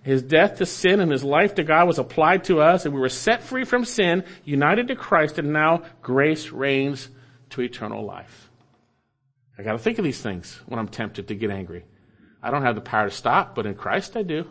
his 0.08 0.24
death 0.24 0.60
to 0.60 0.66
sin 0.66 1.02
and 1.02 1.12
his 1.12 1.26
life 1.26 1.56
to 1.56 1.66
God 1.66 1.86
was 1.86 2.00
applied 2.00 2.46
to 2.46 2.62
us 2.62 2.86
and 2.86 2.94
we 2.94 3.02
were 3.02 3.10
set 3.10 3.44
free 3.44 3.66
from 3.66 3.84
sin, 3.84 4.24
united 4.46 4.88
to 4.88 4.96
Christ, 4.96 5.38
and 5.38 5.52
now 5.52 5.84
grace 6.02 6.50
reigns 6.50 7.10
to 7.50 7.62
eternal 7.62 8.06
life. 8.06 8.50
I 9.60 9.64
gotta 9.64 9.80
think 9.80 9.98
of 9.98 10.06
these 10.06 10.22
things 10.22 10.62
when 10.66 10.80
I'm 10.80 10.88
tempted 10.88 11.28
to 11.28 11.36
get 11.36 11.52
angry. 11.52 11.84
I 12.42 12.52
don't 12.52 12.62
have 12.62 12.76
the 12.76 12.82
power 12.82 13.10
to 13.10 13.14
stop, 13.14 13.54
but 13.54 13.66
in 13.66 13.76
Christ 13.76 14.16
I 14.16 14.24
do. 14.24 14.50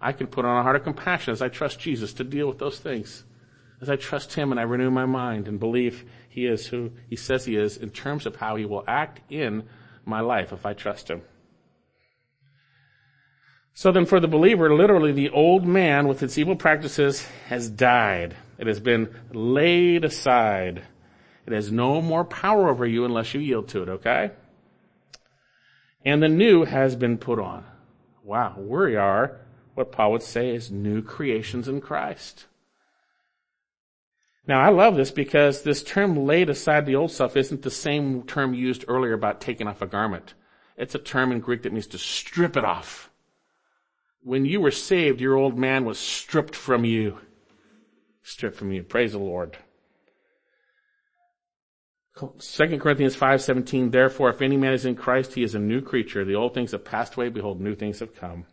I 0.00 0.10
can 0.10 0.26
put 0.26 0.44
on 0.44 0.58
a 0.58 0.64
heart 0.64 0.74
of 0.74 0.82
compassion 0.82 1.30
as 1.30 1.42
I 1.42 1.48
trust 1.48 1.78
Jesus 1.78 2.12
to 2.14 2.24
deal 2.24 2.48
with 2.48 2.58
those 2.58 2.80
things. 2.80 3.22
As 3.80 3.88
I 3.88 3.94
trust 3.94 4.34
Him 4.34 4.50
and 4.50 4.58
I 4.58 4.64
renew 4.64 4.90
my 4.90 5.06
mind 5.06 5.46
and 5.46 5.60
believe 5.60 6.04
He 6.28 6.44
is 6.44 6.66
who 6.66 6.90
He 7.08 7.14
says 7.14 7.44
He 7.44 7.54
is 7.54 7.76
in 7.76 7.90
terms 7.90 8.26
of 8.26 8.34
how 8.34 8.56
He 8.56 8.64
will 8.64 8.82
act 8.88 9.20
in 9.30 9.62
my 10.04 10.18
life 10.18 10.52
if 10.52 10.66
I 10.66 10.72
trust 10.72 11.08
Him. 11.08 11.22
So 13.74 13.90
then 13.90 14.06
for 14.06 14.20
the 14.20 14.28
believer, 14.28 14.74
literally 14.74 15.12
the 15.12 15.30
old 15.30 15.66
man 15.66 16.06
with 16.06 16.22
its 16.22 16.36
evil 16.36 16.56
practices 16.56 17.26
has 17.46 17.70
died. 17.70 18.36
It 18.58 18.66
has 18.66 18.80
been 18.80 19.14
laid 19.32 20.04
aside. 20.04 20.82
It 21.46 21.52
has 21.52 21.72
no 21.72 22.02
more 22.02 22.24
power 22.24 22.68
over 22.68 22.86
you 22.86 23.04
unless 23.04 23.34
you 23.34 23.40
yield 23.40 23.68
to 23.68 23.82
it, 23.82 23.88
okay? 23.88 24.32
And 26.04 26.22
the 26.22 26.28
new 26.28 26.64
has 26.64 26.96
been 26.96 27.18
put 27.18 27.38
on. 27.38 27.64
Wow, 28.22 28.54
we 28.58 28.96
are 28.96 29.38
what 29.74 29.90
Paul 29.90 30.12
would 30.12 30.22
say 30.22 30.54
is 30.54 30.70
new 30.70 31.02
creations 31.02 31.66
in 31.66 31.80
Christ. 31.80 32.46
Now 34.46 34.60
I 34.60 34.68
love 34.68 34.96
this 34.96 35.10
because 35.10 35.62
this 35.62 35.82
term 35.82 36.26
laid 36.26 36.50
aside 36.50 36.84
the 36.84 36.96
old 36.96 37.10
stuff 37.10 37.36
isn't 37.36 37.62
the 37.62 37.70
same 37.70 38.24
term 38.24 38.54
used 38.54 38.84
earlier 38.86 39.14
about 39.14 39.40
taking 39.40 39.66
off 39.66 39.80
a 39.80 39.86
garment. 39.86 40.34
It's 40.76 40.94
a 40.94 40.98
term 40.98 41.32
in 41.32 41.40
Greek 41.40 41.62
that 41.62 41.72
means 41.72 41.86
to 41.88 41.98
strip 41.98 42.56
it 42.56 42.64
off 42.64 43.08
when 44.22 44.44
you 44.44 44.60
were 44.60 44.70
saved, 44.70 45.20
your 45.20 45.36
old 45.36 45.58
man 45.58 45.84
was 45.84 45.98
stripped 45.98 46.54
from 46.54 46.84
you. 46.84 47.18
Stripped 48.22 48.56
from 48.56 48.72
you. 48.72 48.82
Praise 48.82 49.12
the 49.12 49.18
Lord. 49.18 49.56
2 52.18 52.78
Corinthians 52.78 53.16
5:17 53.16 53.90
Therefore 53.90 54.28
if 54.28 54.42
any 54.42 54.56
man 54.56 54.74
is 54.74 54.84
in 54.84 54.94
Christ 54.94 55.34
he 55.34 55.42
is 55.42 55.54
a 55.54 55.58
new 55.58 55.80
creature 55.80 56.26
the 56.26 56.34
old 56.34 56.52
things 56.52 56.72
have 56.72 56.84
passed 56.84 57.14
away 57.14 57.30
behold 57.30 57.58
new 57.60 57.74
things 57.74 58.00
have 58.00 58.14
come 58.14 58.44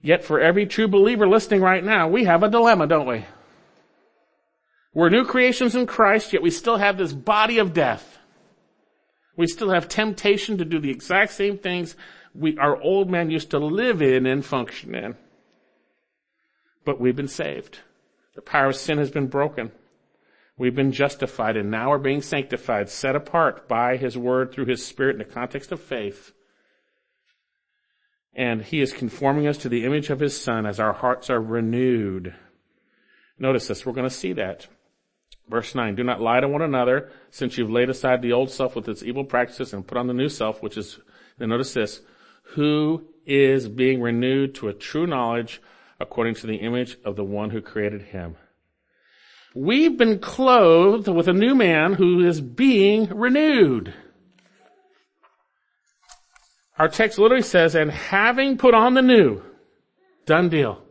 Yet 0.00 0.24
for 0.24 0.40
every 0.40 0.66
true 0.66 0.88
believer 0.88 1.28
listening 1.28 1.60
right 1.60 1.84
now 1.84 2.08
we 2.08 2.24
have 2.24 2.42
a 2.42 2.50
dilemma 2.50 2.88
don't 2.88 3.06
we 3.06 3.24
We're 4.92 5.08
new 5.08 5.24
creations 5.24 5.76
in 5.76 5.86
Christ 5.86 6.32
yet 6.32 6.42
we 6.42 6.50
still 6.50 6.78
have 6.78 6.98
this 6.98 7.12
body 7.12 7.58
of 7.58 7.72
death 7.72 8.18
We 9.36 9.46
still 9.46 9.70
have 9.70 9.88
temptation 9.88 10.58
to 10.58 10.64
do 10.64 10.80
the 10.80 10.90
exact 10.90 11.30
same 11.30 11.58
things 11.58 11.94
we, 12.34 12.56
our 12.58 12.80
old 12.80 13.10
man 13.10 13.30
used 13.30 13.50
to 13.50 13.58
live 13.58 14.02
in 14.02 14.26
and 14.26 14.44
function 14.44 14.94
in. 14.94 15.16
But 16.84 17.00
we've 17.00 17.16
been 17.16 17.28
saved. 17.28 17.78
The 18.34 18.42
power 18.42 18.68
of 18.68 18.76
sin 18.76 18.98
has 18.98 19.10
been 19.10 19.26
broken. 19.26 19.72
We've 20.56 20.74
been 20.74 20.92
justified 20.92 21.56
and 21.56 21.70
now 21.70 21.90
we're 21.90 21.98
being 21.98 22.22
sanctified, 22.22 22.88
set 22.88 23.16
apart 23.16 23.68
by 23.68 23.96
His 23.96 24.16
Word 24.16 24.52
through 24.52 24.66
His 24.66 24.84
Spirit 24.84 25.14
in 25.14 25.18
the 25.18 25.24
context 25.24 25.72
of 25.72 25.80
faith. 25.80 26.32
And 28.34 28.62
He 28.62 28.80
is 28.80 28.92
conforming 28.92 29.46
us 29.46 29.58
to 29.58 29.68
the 29.68 29.84
image 29.84 30.10
of 30.10 30.20
His 30.20 30.38
Son 30.38 30.66
as 30.66 30.80
our 30.80 30.92
hearts 30.92 31.30
are 31.30 31.40
renewed. 31.40 32.34
Notice 33.38 33.68
this, 33.68 33.84
we're 33.84 33.92
going 33.92 34.08
to 34.08 34.14
see 34.14 34.34
that. 34.34 34.66
Verse 35.48 35.74
9, 35.74 35.96
do 35.96 36.04
not 36.04 36.20
lie 36.20 36.40
to 36.40 36.48
one 36.48 36.62
another 36.62 37.10
since 37.30 37.58
you've 37.58 37.70
laid 37.70 37.90
aside 37.90 38.22
the 38.22 38.32
old 38.32 38.50
self 38.50 38.76
with 38.76 38.88
its 38.88 39.02
evil 39.02 39.24
practices 39.24 39.74
and 39.74 39.86
put 39.86 39.98
on 39.98 40.06
the 40.06 40.14
new 40.14 40.28
self, 40.28 40.62
which 40.62 40.76
is, 40.76 40.98
and 41.38 41.50
notice 41.50 41.74
this, 41.74 42.00
who 42.42 43.06
is 43.26 43.68
being 43.68 44.00
renewed 44.00 44.54
to 44.56 44.68
a 44.68 44.74
true 44.74 45.06
knowledge 45.06 45.60
according 46.00 46.34
to 46.34 46.46
the 46.46 46.56
image 46.56 46.96
of 47.04 47.16
the 47.16 47.24
one 47.24 47.50
who 47.50 47.60
created 47.60 48.02
him. 48.02 48.36
We've 49.54 49.96
been 49.96 50.18
clothed 50.18 51.08
with 51.08 51.28
a 51.28 51.32
new 51.32 51.54
man 51.54 51.94
who 51.94 52.26
is 52.26 52.40
being 52.40 53.06
renewed. 53.06 53.94
Our 56.78 56.88
text 56.88 57.18
literally 57.18 57.42
says, 57.42 57.74
and 57.74 57.90
having 57.90 58.56
put 58.56 58.74
on 58.74 58.94
the 58.94 59.02
new, 59.02 59.42
done 60.26 60.48
deal. 60.48 60.82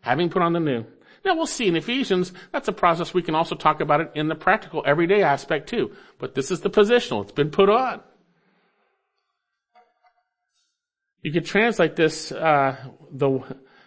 Having 0.00 0.30
put 0.30 0.42
on 0.42 0.52
the 0.52 0.60
new. 0.60 0.84
Now 1.24 1.34
we'll 1.34 1.46
see 1.46 1.66
in 1.66 1.74
Ephesians, 1.74 2.32
that's 2.52 2.68
a 2.68 2.72
process 2.72 3.12
we 3.12 3.22
can 3.22 3.34
also 3.34 3.56
talk 3.56 3.80
about 3.80 4.00
it 4.00 4.12
in 4.14 4.28
the 4.28 4.36
practical 4.36 4.84
everyday 4.86 5.22
aspect 5.22 5.68
too. 5.68 5.90
But 6.18 6.36
this 6.36 6.52
is 6.52 6.60
the 6.60 6.70
positional. 6.70 7.22
It's 7.22 7.32
been 7.32 7.50
put 7.50 7.68
on. 7.68 8.00
You 11.22 11.32
could 11.32 11.46
translate 11.46 11.96
this, 11.96 12.30
uh, 12.32 12.76
the, 13.10 13.40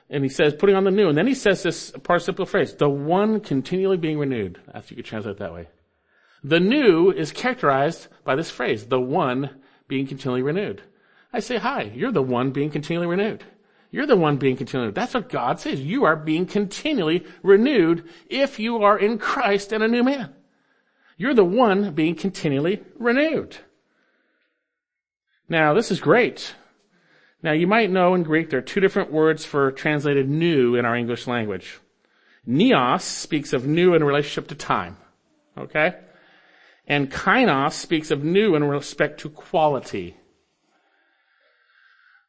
and 0.10 0.24
he 0.24 0.30
says, 0.30 0.54
putting 0.54 0.76
on 0.76 0.84
the 0.84 0.92
new. 0.92 1.10
And 1.10 1.18
then 1.18 1.28
he 1.28 1.36
says 1.36 1.64
this 1.64 1.92
participial 2.04 2.46
phrase, 2.46 2.76
the 2.76 2.90
one 2.90 3.40
continually 3.40 3.98
being 3.98 4.20
renewed. 4.20 4.60
That's 4.74 4.90
you 4.90 4.98
could 4.98 5.06
translate 5.06 5.36
it 5.36 5.40
that 5.40 5.54
way. 5.54 5.68
The 6.44 6.60
new 6.60 7.12
is 7.12 7.32
characterized 7.32 8.08
by 8.24 8.36
this 8.36 8.50
phrase, 8.50 8.86
the 8.86 9.00
one 9.00 9.62
being 9.88 10.08
continually 10.08 10.42
renewed. 10.42 10.82
I 11.34 11.40
say, 11.40 11.58
hi, 11.58 11.92
you're 11.94 12.12
the 12.12 12.22
one 12.22 12.52
being 12.52 12.72
continually 12.72 13.08
renewed. 13.08 13.44
You're 13.92 14.06
the 14.06 14.16
one 14.16 14.38
being 14.38 14.56
continually, 14.56 14.88
renewed. 14.88 14.96
that's 14.96 15.14
what 15.14 15.30
God 15.30 15.60
says. 15.60 15.82
You 15.82 16.06
are 16.06 16.16
being 16.16 16.46
continually 16.46 17.26
renewed 17.42 18.08
if 18.30 18.60
you 18.60 18.84
are 18.84 18.98
in 18.98 19.18
Christ 19.18 19.72
and 19.72 19.84
a 19.84 19.88
new 19.88 20.04
man. 20.04 20.34
You're 21.18 21.34
the 21.34 21.44
one 21.44 21.94
being 21.94 22.16
continually 22.16 22.82
renewed. 22.98 23.58
Now, 25.50 25.74
this 25.74 25.92
is 25.92 26.00
great. 26.00 26.54
Now 27.42 27.54
you 27.54 27.68
might 27.68 27.90
know 27.90 28.16
in 28.16 28.24
Greek 28.24 28.50
there 28.50 28.60
are 28.60 28.64
two 28.64 28.80
different 28.80 29.12
words 29.12 29.46
for 29.46 29.72
translated 29.72 30.30
new 30.30 30.76
in 30.76 30.86
our 30.86 30.96
English 30.96 31.28
language. 31.28 31.80
Neos 32.48 33.02
speaks 33.02 33.54
of 33.54 33.66
new 33.66 33.94
in 33.94 34.04
relationship 34.04 34.48
to 34.50 34.56
time. 34.56 34.98
Okay? 35.58 35.96
And 36.88 37.12
kainos 37.12 37.74
speaks 37.74 38.12
of 38.12 38.24
new 38.24 38.56
in 38.56 38.64
respect 38.64 39.20
to 39.22 39.30
quality. 39.30 40.18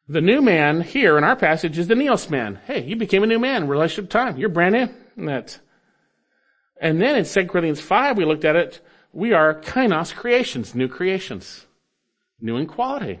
The 0.07 0.21
new 0.21 0.41
man 0.41 0.81
here 0.81 1.17
in 1.17 1.23
our 1.23 1.35
passage 1.35 1.77
is 1.77 1.87
the 1.87 1.95
neos 1.95 2.29
man. 2.29 2.59
Hey, 2.65 2.83
you 2.83 2.95
became 2.95 3.23
a 3.23 3.27
new 3.27 3.39
man 3.39 3.63
in 3.63 3.69
relationship 3.69 4.09
to 4.11 4.17
time. 4.17 4.37
You're 4.37 4.49
brand 4.49 4.75
new. 4.75 5.25
That. 5.25 5.59
And 6.79 7.01
then 7.01 7.15
in 7.15 7.25
2 7.25 7.47
Corinthians 7.47 7.79
5, 7.79 8.17
we 8.17 8.25
looked 8.25 8.45
at 8.45 8.55
it, 8.55 8.81
we 9.13 9.33
are 9.33 9.59
kainos 9.61 10.13
creations, 10.13 10.73
new 10.75 10.87
creations, 10.87 11.65
new 12.39 12.57
in 12.57 12.65
quality. 12.65 13.19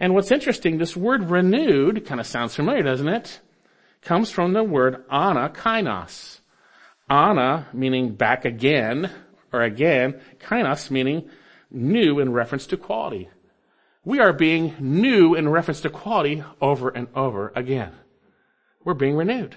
And 0.00 0.14
what's 0.14 0.32
interesting, 0.32 0.78
this 0.78 0.96
word 0.96 1.30
renewed 1.30 2.06
kind 2.06 2.20
of 2.20 2.26
sounds 2.26 2.56
familiar, 2.56 2.82
doesn't 2.82 3.08
it? 3.08 3.40
Comes 4.00 4.30
from 4.30 4.54
the 4.54 4.64
word 4.64 5.04
ana 5.10 5.50
kainos. 5.50 6.40
Ana 7.10 7.68
meaning 7.74 8.14
back 8.14 8.46
again 8.46 9.10
or 9.52 9.60
again, 9.60 10.18
kainos 10.38 10.90
meaning 10.90 11.28
new 11.70 12.18
in 12.18 12.32
reference 12.32 12.66
to 12.68 12.78
quality. 12.78 13.28
We 14.02 14.20
are 14.20 14.32
being 14.32 14.74
new 14.80 15.34
in 15.34 15.50
reference 15.50 15.82
to 15.82 15.90
quality 15.90 16.42
over 16.62 16.88
and 16.88 17.08
over 17.14 17.52
again. 17.54 17.92
We're 18.82 18.94
being 18.94 19.16
renewed. 19.16 19.54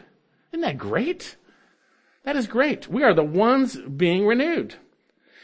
Isn't 0.51 0.61
that 0.61 0.77
great? 0.77 1.37
That 2.23 2.35
is 2.35 2.47
great. 2.47 2.89
We 2.89 3.03
are 3.03 3.13
the 3.13 3.23
ones 3.23 3.77
being 3.77 4.25
renewed. 4.25 4.75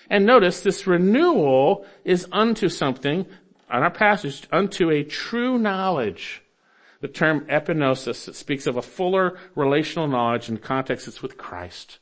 And 0.10 0.26
notice 0.26 0.62
this 0.62 0.86
renewal 0.86 1.86
is 2.04 2.28
unto 2.32 2.68
something 2.68 3.26
on 3.70 3.84
our 3.84 3.92
passage 3.92 4.48
unto 4.52 4.90
a 4.90 5.04
true 5.04 5.58
knowledge. 5.58 6.42
The 7.02 7.08
term 7.08 7.46
epignosis 7.50 8.34
speaks 8.36 8.68
of 8.68 8.76
a 8.76 8.82
fuller 8.82 9.38
relational 9.56 10.08
knowledge 10.08 10.50
in 10.50 10.58
context 10.58 11.08
it's 11.08 11.22
with 11.22 11.38
Christ. 11.38 12.00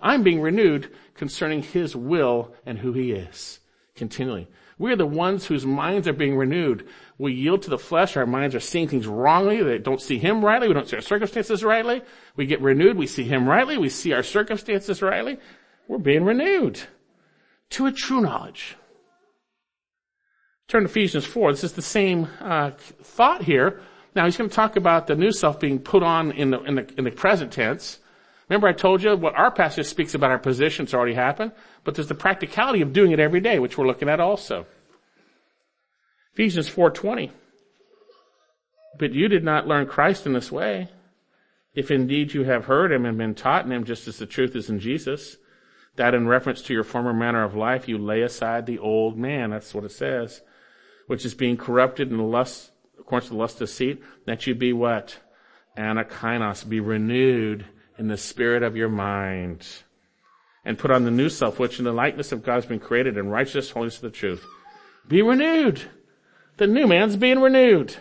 I'm 0.00 0.22
being 0.22 0.40
renewed 0.40 0.90
concerning 1.14 1.62
His 1.62 1.94
will 1.94 2.54
and 2.66 2.78
who 2.78 2.92
He 2.92 3.12
is 3.12 3.60
continually. 3.94 4.48
We 4.78 4.90
are 4.92 4.96
the 4.96 5.06
ones 5.06 5.46
whose 5.46 5.66
minds 5.66 6.08
are 6.08 6.14
being 6.14 6.38
renewed. 6.38 6.88
We 7.18 7.34
yield 7.34 7.62
to 7.62 7.70
the 7.70 7.78
flesh. 7.78 8.16
Our 8.16 8.24
minds 8.24 8.54
are 8.54 8.60
seeing 8.60 8.88
things 8.88 9.06
wrongly. 9.06 9.62
They 9.62 9.76
don't 9.76 10.00
see 10.00 10.16
Him 10.16 10.42
rightly. 10.42 10.68
We 10.68 10.74
don't 10.74 10.88
see 10.88 10.96
our 10.96 11.02
circumstances 11.02 11.62
rightly. 11.62 12.00
We 12.34 12.46
get 12.46 12.62
renewed. 12.62 12.96
We 12.96 13.06
see 13.06 13.24
Him 13.24 13.46
rightly. 13.46 13.76
We 13.76 13.90
see 13.90 14.14
our 14.14 14.22
circumstances 14.22 15.02
rightly. 15.02 15.38
We're 15.86 15.98
being 15.98 16.24
renewed 16.24 16.80
to 17.70 17.86
a 17.86 17.92
true 17.92 18.22
knowledge. 18.22 18.76
Turn 20.70 20.84
to 20.84 20.88
Ephesians 20.88 21.24
4. 21.24 21.50
This 21.50 21.64
is 21.64 21.72
the 21.72 21.82
same 21.82 22.28
uh, 22.38 22.70
thought 23.02 23.42
here. 23.42 23.80
Now 24.14 24.24
he's 24.24 24.36
going 24.36 24.48
to 24.48 24.54
talk 24.54 24.76
about 24.76 25.08
the 25.08 25.16
new 25.16 25.32
self 25.32 25.58
being 25.58 25.80
put 25.80 26.04
on 26.04 26.30
in 26.30 26.50
the, 26.52 26.60
in 26.62 26.76
the, 26.76 26.94
in 26.96 27.02
the 27.02 27.10
present 27.10 27.52
tense. 27.52 27.98
Remember 28.48 28.68
I 28.68 28.72
told 28.72 29.02
you 29.02 29.16
what 29.16 29.34
our 29.34 29.50
passage 29.50 29.86
speaks 29.86 30.14
about 30.14 30.30
our 30.30 30.38
positions 30.38 30.94
already 30.94 31.14
happened, 31.14 31.50
but 31.82 31.96
there's 31.96 32.06
the 32.06 32.14
practicality 32.14 32.82
of 32.82 32.92
doing 32.92 33.10
it 33.10 33.18
every 33.18 33.40
day, 33.40 33.58
which 33.58 33.76
we're 33.76 33.86
looking 33.88 34.08
at 34.08 34.20
also. 34.20 34.64
Ephesians 36.34 36.70
4.20. 36.70 37.32
But 38.96 39.12
you 39.12 39.26
did 39.26 39.42
not 39.42 39.66
learn 39.66 39.88
Christ 39.88 40.24
in 40.24 40.34
this 40.34 40.52
way. 40.52 40.88
If 41.74 41.90
indeed 41.90 42.32
you 42.32 42.44
have 42.44 42.66
heard 42.66 42.92
him 42.92 43.06
and 43.06 43.18
been 43.18 43.34
taught 43.34 43.64
in 43.64 43.72
him 43.72 43.82
just 43.82 44.06
as 44.06 44.18
the 44.18 44.26
truth 44.26 44.54
is 44.54 44.70
in 44.70 44.78
Jesus, 44.78 45.36
that 45.96 46.14
in 46.14 46.28
reference 46.28 46.62
to 46.62 46.72
your 46.72 46.84
former 46.84 47.12
manner 47.12 47.42
of 47.42 47.56
life, 47.56 47.88
you 47.88 47.98
lay 47.98 48.22
aside 48.22 48.66
the 48.66 48.78
old 48.78 49.18
man. 49.18 49.50
That's 49.50 49.74
what 49.74 49.82
it 49.82 49.90
says 49.90 50.42
which 51.10 51.24
is 51.24 51.34
being 51.34 51.56
corrupted 51.56 52.08
in 52.08 52.18
the 52.18 52.22
lust, 52.22 52.70
according 52.96 53.26
to 53.26 53.34
the 53.34 53.40
lust 53.40 53.60
of 53.60 53.66
deceit, 53.66 54.00
that 54.26 54.46
you 54.46 54.54
be 54.54 54.72
what? 54.72 55.18
Anakainos, 55.76 56.68
be 56.68 56.78
renewed 56.78 57.66
in 57.98 58.06
the 58.06 58.16
spirit 58.16 58.62
of 58.62 58.76
your 58.76 58.88
mind. 58.88 59.66
And 60.64 60.78
put 60.78 60.92
on 60.92 61.02
the 61.02 61.10
new 61.10 61.28
self, 61.28 61.58
which 61.58 61.80
in 61.80 61.84
the 61.84 61.90
likeness 61.90 62.30
of 62.30 62.44
God 62.44 62.54
has 62.54 62.66
been 62.66 62.78
created 62.78 63.16
in 63.16 63.28
righteousness, 63.28 63.70
holiness 63.70 63.96
of 63.96 64.02
the 64.02 64.10
truth. 64.10 64.46
Be 65.08 65.20
renewed. 65.20 65.82
The 66.58 66.68
new 66.68 66.86
man's 66.86 67.16
being 67.16 67.40
renewed. 67.40 67.96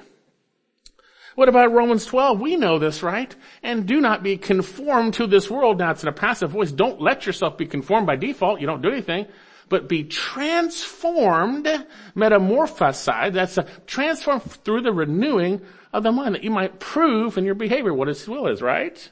What 1.34 1.50
about 1.50 1.74
Romans 1.74 2.06
12? 2.06 2.40
We 2.40 2.58
know 2.58 2.78
this, 2.78 3.02
right? 3.02 3.36
And 3.64 3.88
do 3.88 4.02
not 4.02 4.22
be 4.22 4.38
conformed 4.38 5.16
to 5.16 5.26
this 5.26 5.50
world. 5.50 5.80
Now 5.80 5.90
it's 5.90 6.04
in 6.04 6.10
a 6.10 6.14
passive 6.14 6.52
voice. 6.52 6.72
Don't 6.72 7.02
let 7.02 7.26
yourself 7.26 7.58
be 7.58 7.66
conformed 7.66 8.06
by 8.06 8.18
default. 8.18 8.62
You 8.62 8.68
don't 8.68 8.84
do 8.84 8.92
anything 8.92 9.26
but 9.70 9.88
be 9.88 10.04
transformed, 10.04 11.68
metamorphosized, 12.16 13.34
that's 13.34 13.58
a, 13.58 13.64
transformed 13.86 14.44
through 14.44 14.82
the 14.82 14.92
renewing 14.92 15.62
of 15.94 16.04
the 16.04 16.12
mind 16.12 16.36
that 16.36 16.44
you 16.44 16.52
might 16.52 16.80
prove 16.80 17.38
in 17.38 17.46
your 17.46 17.56
behavior 17.56 17.94
what 17.94 18.08
His 18.08 18.28
will 18.28 18.48
is, 18.48 18.62
right? 18.62 19.12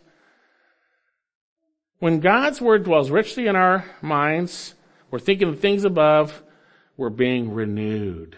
When 1.99 2.20
God's 2.20 2.62
Word 2.62 2.84
dwells 2.84 3.10
richly 3.10 3.47
in 3.47 3.55
our 3.55 3.86
minds, 4.01 4.76
we're 5.10 5.20
thinking 5.20 5.47
of 5.47 5.60
things 5.60 5.84
above, 5.84 6.43
we're 6.95 7.10
being 7.10 7.53
renewed. 7.53 8.36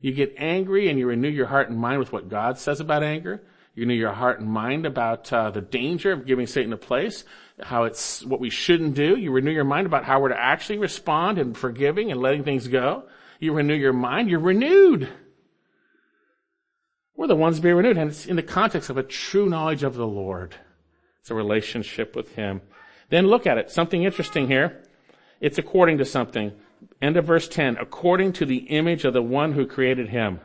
You 0.00 0.12
get 0.12 0.34
angry 0.36 0.88
and 0.88 0.98
you 0.98 1.06
renew 1.06 1.28
your 1.28 1.46
heart 1.46 1.70
and 1.70 1.78
mind 1.78 1.98
with 1.98 2.12
what 2.12 2.28
God 2.28 2.58
says 2.58 2.80
about 2.80 3.02
anger. 3.02 3.42
You 3.76 3.82
renew 3.82 3.94
your 3.94 4.12
heart 4.12 4.40
and 4.40 4.48
mind 4.48 4.86
about 4.86 5.32
uh, 5.32 5.50
the 5.50 5.60
danger 5.60 6.10
of 6.10 6.26
giving 6.26 6.46
Satan 6.46 6.72
a 6.72 6.78
place 6.78 7.24
how 7.60 7.84
it's 7.84 8.24
what 8.24 8.40
we 8.40 8.50
shouldn't 8.50 8.94
do. 8.94 9.16
You 9.16 9.30
renew 9.30 9.50
your 9.50 9.64
mind 9.64 9.86
about 9.86 10.04
how 10.04 10.20
we're 10.20 10.30
to 10.30 10.38
actually 10.38 10.78
respond 10.78 11.38
in 11.38 11.54
forgiving 11.54 12.10
and 12.10 12.20
letting 12.20 12.42
things 12.42 12.68
go. 12.68 13.04
You 13.38 13.52
renew 13.52 13.74
your 13.74 13.92
mind. 13.92 14.28
You're 14.28 14.40
renewed. 14.40 15.08
We're 17.16 17.26
the 17.26 17.36
ones 17.36 17.60
being 17.60 17.76
renewed, 17.76 17.96
and 17.96 18.10
it's 18.10 18.26
in 18.26 18.36
the 18.36 18.42
context 18.42 18.90
of 18.90 18.98
a 18.98 19.02
true 19.02 19.48
knowledge 19.48 19.82
of 19.82 19.94
the 19.94 20.06
Lord. 20.06 20.54
It's 21.20 21.30
a 21.30 21.34
relationship 21.34 22.16
with 22.16 22.34
Him. 22.34 22.60
Then 23.08 23.26
look 23.26 23.46
at 23.46 23.58
it. 23.58 23.70
Something 23.70 24.02
interesting 24.02 24.48
here. 24.48 24.82
It's 25.40 25.58
according 25.58 25.98
to 25.98 26.04
something. 26.04 26.52
End 27.00 27.16
of 27.16 27.26
verse 27.26 27.48
10. 27.48 27.76
According 27.78 28.32
to 28.34 28.46
the 28.46 28.58
image 28.68 29.04
of 29.04 29.12
the 29.12 29.22
one 29.22 29.52
who 29.52 29.66
created 29.66 30.08
him. 30.08 30.40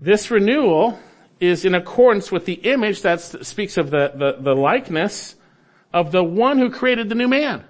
This 0.00 0.30
renewal 0.30 0.98
is 1.40 1.64
in 1.64 1.74
accordance 1.74 2.30
with 2.30 2.44
the 2.44 2.54
image 2.54 3.02
that 3.02 3.20
speaks 3.20 3.76
of 3.76 3.90
the, 3.90 4.12
the, 4.14 4.36
the 4.40 4.54
likeness 4.54 5.36
of 5.92 6.12
the 6.12 6.22
one 6.22 6.58
who 6.58 6.70
created 6.70 7.08
the 7.08 7.14
new 7.14 7.28
man. 7.28 7.64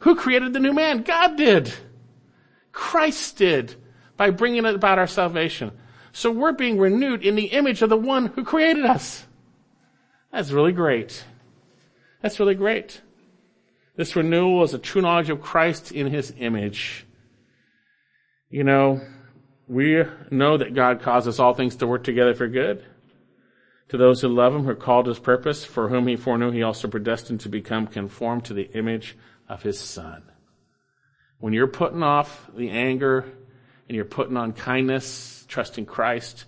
Who 0.00 0.16
created 0.16 0.52
the 0.52 0.60
new 0.60 0.72
man? 0.72 1.02
God 1.02 1.36
did. 1.36 1.72
Christ 2.72 3.36
did 3.38 3.74
by 4.16 4.30
bringing 4.30 4.64
about 4.64 4.98
our 4.98 5.06
salvation. 5.06 5.72
So 6.12 6.30
we're 6.30 6.52
being 6.52 6.78
renewed 6.78 7.24
in 7.24 7.34
the 7.34 7.46
image 7.46 7.82
of 7.82 7.88
the 7.88 7.96
one 7.96 8.26
who 8.26 8.44
created 8.44 8.84
us. 8.84 9.26
That's 10.32 10.50
really 10.50 10.72
great. 10.72 11.24
That's 12.20 12.38
really 12.40 12.54
great. 12.54 13.00
This 13.96 14.16
renewal 14.16 14.64
is 14.64 14.74
a 14.74 14.78
true 14.78 15.02
knowledge 15.02 15.30
of 15.30 15.40
Christ 15.40 15.92
in 15.92 16.08
his 16.08 16.32
image. 16.38 17.06
You 18.50 18.64
know, 18.64 19.00
we 19.66 20.04
know 20.30 20.56
that 20.56 20.74
God 20.74 21.02
causes 21.02 21.40
all 21.40 21.54
things 21.54 21.76
to 21.76 21.86
work 21.86 22.04
together 22.04 22.34
for 22.34 22.48
good 22.48 22.84
to 23.88 23.96
those 23.96 24.20
who 24.20 24.28
love 24.28 24.54
him, 24.54 24.64
who 24.64 24.70
are 24.70 24.74
called 24.74 25.06
his 25.06 25.18
purpose, 25.18 25.64
for 25.64 25.88
whom 25.88 26.06
he 26.06 26.16
foreknew, 26.16 26.50
he 26.50 26.62
also 26.62 26.88
predestined 26.88 27.40
to 27.40 27.48
become 27.48 27.86
conformed 27.86 28.44
to 28.46 28.54
the 28.54 28.70
image 28.72 29.16
of 29.48 29.62
his 29.62 29.78
son. 29.78 30.22
When 31.38 31.52
you're 31.52 31.66
putting 31.66 32.02
off 32.02 32.48
the 32.56 32.70
anger 32.70 33.20
and 33.88 33.94
you're 33.94 34.04
putting 34.04 34.36
on 34.36 34.52
kindness, 34.52 35.44
trusting 35.48 35.86
Christ, 35.86 36.44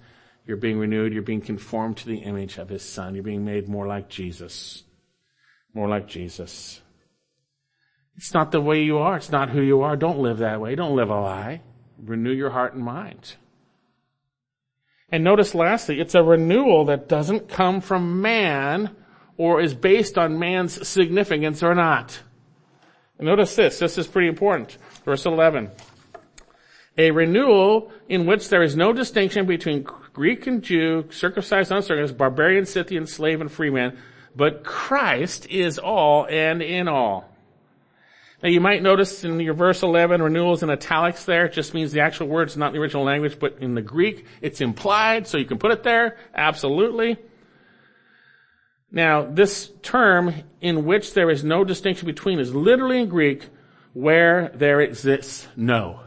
you're 0.46 0.56
being 0.56 0.78
renewed, 0.78 1.12
you're 1.12 1.22
being 1.22 1.40
conformed 1.40 1.98
to 1.98 2.06
the 2.06 2.18
image 2.18 2.56
of 2.58 2.68
his 2.68 2.82
son. 2.82 3.14
You're 3.14 3.24
being 3.24 3.44
made 3.44 3.68
more 3.68 3.86
like 3.86 4.08
Jesus. 4.08 4.84
More 5.74 5.88
like 5.88 6.08
Jesus. 6.08 6.80
It's 8.16 8.32
not 8.32 8.50
the 8.50 8.60
way 8.60 8.82
you 8.82 8.98
are. 8.98 9.16
It's 9.16 9.30
not 9.30 9.50
who 9.50 9.60
you 9.60 9.82
are. 9.82 9.96
Don't 9.96 10.20
live 10.20 10.38
that 10.38 10.60
way. 10.60 10.74
Don't 10.74 10.96
live 10.96 11.10
a 11.10 11.20
lie. 11.20 11.62
Renew 12.02 12.32
your 12.32 12.50
heart 12.50 12.74
and 12.74 12.84
mind. 12.84 13.36
And 15.10 15.22
notice 15.22 15.54
lastly, 15.54 16.00
it's 16.00 16.14
a 16.14 16.22
renewal 16.22 16.86
that 16.86 17.08
doesn't 17.08 17.48
come 17.48 17.80
from 17.80 18.20
man 18.20 18.90
or 19.36 19.60
is 19.60 19.74
based 19.74 20.18
on 20.18 20.38
man's 20.38 20.86
significance 20.86 21.62
or 21.62 21.74
not. 21.74 22.20
And 23.18 23.26
notice 23.26 23.54
this, 23.54 23.78
this 23.78 23.98
is 23.98 24.06
pretty 24.06 24.28
important. 24.28 24.76
Verse 25.04 25.24
11. 25.24 25.70
A 26.98 27.10
renewal 27.10 27.92
in 28.08 28.26
which 28.26 28.48
there 28.48 28.62
is 28.62 28.74
no 28.74 28.92
distinction 28.92 29.46
between 29.46 29.86
Greek 30.12 30.46
and 30.46 30.62
Jew, 30.62 31.06
circumcised, 31.10 31.70
uncircumcised, 31.70 32.16
barbarian, 32.16 32.64
Scythian, 32.64 33.06
slave, 33.06 33.40
and 33.40 33.52
free 33.52 33.70
man, 33.70 33.98
but 34.34 34.64
Christ 34.64 35.46
is 35.50 35.78
all 35.78 36.26
and 36.26 36.62
in 36.62 36.88
all. 36.88 37.35
Now 38.46 38.52
you 38.52 38.60
might 38.60 38.80
notice 38.80 39.24
in 39.24 39.40
your 39.40 39.54
verse 39.54 39.82
11, 39.82 40.22
renewals 40.22 40.62
in 40.62 40.70
italics 40.70 41.24
there. 41.24 41.46
It 41.46 41.52
just 41.52 41.74
means 41.74 41.90
the 41.90 41.98
actual 41.98 42.28
words, 42.28 42.56
not 42.56 42.72
the 42.72 42.78
original 42.78 43.02
language, 43.02 43.40
but 43.40 43.56
in 43.60 43.74
the 43.74 43.82
Greek, 43.82 44.24
it's 44.40 44.60
implied, 44.60 45.26
so 45.26 45.36
you 45.36 45.46
can 45.46 45.58
put 45.58 45.72
it 45.72 45.82
there. 45.82 46.16
Absolutely. 46.32 47.16
Now, 48.92 49.24
this 49.24 49.72
term 49.82 50.32
in 50.60 50.84
which 50.84 51.12
there 51.12 51.28
is 51.28 51.42
no 51.42 51.64
distinction 51.64 52.06
between 52.06 52.38
is 52.38 52.54
literally 52.54 53.00
in 53.00 53.08
Greek, 53.08 53.48
where 53.94 54.52
there 54.54 54.80
exists 54.80 55.48
no. 55.56 56.02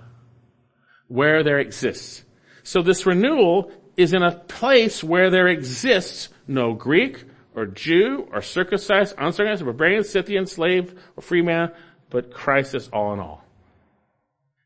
Where 1.09 1.43
there 1.43 1.59
exists. 1.59 2.23
So 2.63 2.81
this 2.81 3.05
renewal 3.05 3.69
is 3.97 4.13
in 4.13 4.23
a 4.23 4.31
place 4.31 5.03
where 5.03 5.29
there 5.29 5.49
exists 5.49 6.29
no 6.47 6.71
Greek 6.71 7.25
or 7.53 7.65
Jew 7.65 8.29
or 8.31 8.41
circumcised, 8.41 9.13
uncircumcised, 9.17 9.65
barbarian, 9.65 10.05
Scythian, 10.05 10.45
slave, 10.45 10.97
or 11.17 11.21
free 11.21 11.41
man, 11.41 11.73
but 12.09 12.33
Christ 12.33 12.75
is 12.75 12.89
all 12.89 13.13
in 13.13 13.19
all. 13.19 13.43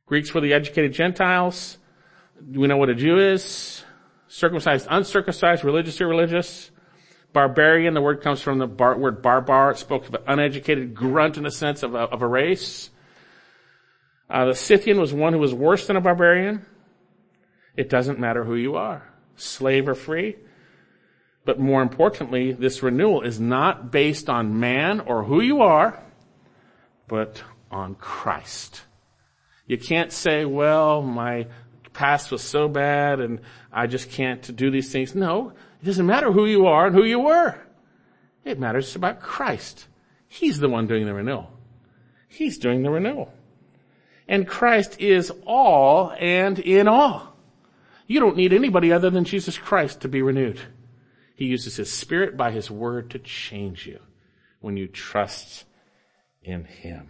Greeks 0.06 0.34
were 0.34 0.42
the 0.42 0.54
educated 0.54 0.94
Gentiles. 0.94 1.78
Do 2.52 2.60
we 2.60 2.68
know 2.68 2.78
what 2.78 2.90
a 2.90 2.96
Jew 2.96 3.18
is? 3.18 3.84
Circumcised, 4.28 4.88
uncircumcised, 4.90 5.64
religious, 5.64 6.00
irreligious. 6.02 6.72
Barbarian, 7.34 7.94
the 7.94 8.02
word 8.02 8.22
comes 8.22 8.42
from 8.42 8.60
the 8.60 8.68
bar, 8.68 8.98
word 8.98 9.22
barbar. 9.22 9.72
It 9.72 9.78
spoke 9.78 10.08
of 10.08 10.14
an 10.14 10.22
uneducated 10.28 10.94
grunt 10.94 11.38
in 11.38 11.44
the 11.44 11.52
sense 11.52 11.84
of 11.84 11.96
a, 11.96 12.00
of 12.00 12.22
a 12.22 12.28
race. 12.28 12.90
Uh, 14.30 14.46
the 14.46 14.56
Scythian 14.56 15.00
was 15.00 15.14
one 15.14 15.34
who 15.34 15.40
was 15.40 15.54
worse 15.54 15.88
than 15.88 15.96
a 15.96 16.02
barbarian. 16.02 16.66
It 17.76 17.90
doesn't 17.90 18.20
matter 18.20 18.44
who 18.44 18.56
you 18.56 18.76
are, 18.76 19.08
slave 19.36 19.88
or 19.88 19.96
free. 19.96 20.36
But 21.46 21.60
more 21.60 21.82
importantly, 21.82 22.54
this 22.54 22.84
renewal 22.84 23.22
is 23.22 23.40
not 23.40 23.92
based 23.92 24.30
on 24.30 24.60
man 24.60 25.00
or 25.02 25.24
who 25.24 25.42
you 25.42 25.62
are, 25.62 26.02
but 27.08 27.44
on 27.72 27.96
Christ. 27.96 28.84
You 29.68 29.78
can't 29.78 30.12
say, 30.12 30.46
well, 30.46 31.02
my 31.02 31.48
past 31.94 32.32
was 32.32 32.42
so 32.42 32.68
bad 32.68 33.20
and 33.20 33.40
I 33.72 33.88
just 33.88 34.12
can't 34.12 34.56
do 34.56 34.72
these 34.72 34.92
things. 34.92 35.16
No, 35.16 35.54
it 35.82 35.86
doesn't 35.86 36.06
matter 36.06 36.32
who 36.32 36.46
you 36.46 36.66
are 36.66 36.88
and 36.88 36.96
who 36.96 37.04
you 37.04 37.20
were. 37.20 37.56
It 38.44 38.60
matters 38.60 38.96
about 38.96 39.22
Christ. 39.22 39.88
He's 40.28 40.60
the 40.60 40.70
one 40.70 40.88
doing 40.88 41.06
the 41.06 41.14
renewal. 41.14 41.52
He's 42.28 42.58
doing 42.58 42.84
the 42.84 42.90
renewal. 42.90 43.32
And 44.28 44.48
Christ 44.48 45.00
is 45.00 45.32
all 45.46 46.14
and 46.18 46.58
in 46.60 46.88
all. 46.88 47.36
You 48.08 48.20
don't 48.20 48.36
need 48.36 48.54
anybody 48.54 48.92
other 48.92 49.10
than 49.10 49.24
Jesus 49.24 49.58
Christ 49.58 50.02
to 50.02 50.08
be 50.08 50.22
renewed. 50.22 50.60
He 51.36 51.46
uses 51.46 51.76
His 51.78 51.92
Spirit 51.92 52.36
by 52.36 52.52
His 52.52 52.70
Word 52.70 53.12
to 53.12 53.20
change 53.20 53.86
you 53.88 54.00
when 54.60 54.78
you 54.78 54.88
trust 54.88 55.66
in 56.44 56.66
Him. 56.66 57.10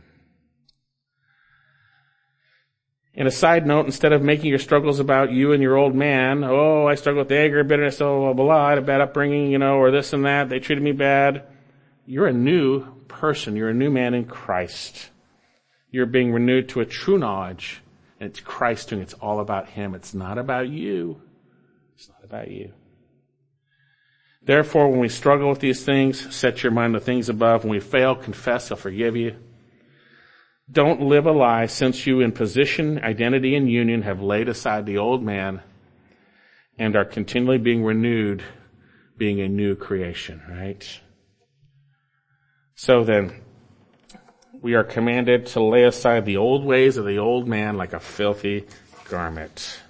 And 3.16 3.28
a 3.28 3.32
side 3.32 3.68
note, 3.68 3.86
instead 3.86 4.12
of 4.12 4.24
making 4.24 4.48
your 4.48 4.60
struggles 4.60 5.00
about 5.00 5.32
you 5.32 5.52
and 5.52 5.62
your 5.62 5.78
old 5.78 5.94
man, 5.94 6.44
oh, 6.44 6.88
I 6.88 6.96
struggle 6.96 7.22
with 7.22 7.32
anger, 7.32 7.64
bitterness, 7.64 8.02
oh, 8.02 8.20
blah, 8.20 8.34
blah, 8.34 8.46
blah, 8.46 8.66
I 8.66 8.70
had 8.70 8.80
a 8.80 8.82
bad 8.82 9.02
upbringing, 9.02 9.52
you 9.52 9.60
know, 9.60 9.76
or 9.76 9.92
this 9.92 10.14
and 10.14 10.26
that, 10.26 10.50
they 10.50 10.60
treated 10.60 10.84
me 10.84 10.94
bad. 10.94 11.44
You're 12.06 12.28
a 12.28 12.34
new 12.34 13.04
person. 13.08 13.56
You're 13.56 13.70
a 13.70 13.74
new 13.74 13.92
man 13.92 14.16
in 14.16 14.26
Christ. 14.26 15.10
You're 15.92 16.08
being 16.08 16.34
renewed 16.34 16.70
to 16.70 16.82
a 16.82 16.86
true 16.86 17.20
knowledge. 17.20 17.82
And 18.20 18.30
it's 18.30 18.40
Christ 18.40 18.90
doing 18.90 19.02
it's 19.02 19.14
all 19.14 19.40
about 19.40 19.70
Him. 19.70 19.94
It's 19.94 20.14
not 20.14 20.38
about 20.38 20.70
you. 20.70 21.22
It's 21.96 22.10
not 22.10 22.24
about 22.24 22.50
you. 22.50 22.74
Therefore, 24.46 24.90
when 24.90 25.00
we 25.00 25.10
struggle 25.10 25.50
with 25.50 25.60
these 25.60 25.86
things, 25.86 26.36
set 26.36 26.64
your 26.64 26.72
mind 26.72 26.96
on 26.96 27.02
things 27.02 27.30
above. 27.30 27.64
When 27.64 27.72
we 27.72 27.80
fail, 27.80 28.16
confess, 28.16 28.68
He'll 28.68 28.78
forgive 28.78 29.16
you. 29.16 29.36
Don't 30.72 31.02
live 31.02 31.26
a 31.26 31.32
lie 31.32 31.66
since 31.68 32.06
you 32.08 32.22
in 32.22 32.32
position, 32.32 33.00
identity, 33.04 33.56
and 33.56 33.70
union 33.70 34.02
have 34.02 34.22
laid 34.22 34.50
aside 34.50 34.86
the 34.86 34.98
old 34.98 35.24
man 35.24 35.62
and 36.78 36.96
are 36.96 37.06
continually 37.06 37.58
being 37.58 37.84
renewed, 37.84 38.44
being 39.18 39.40
a 39.40 39.48
new 39.48 39.76
creation, 39.76 40.42
right? 40.50 41.00
So 42.76 43.04
then, 43.04 43.42
we 44.62 44.74
are 44.74 44.84
commanded 44.84 45.46
to 45.48 45.62
lay 45.62 45.84
aside 45.84 46.26
the 46.26 46.38
old 46.38 46.66
ways 46.66 46.98
of 46.98 47.06
the 47.06 47.20
old 47.20 47.48
man 47.48 47.78
like 47.78 47.94
a 47.94 48.00
filthy 48.00 48.66
garment. 49.10 49.82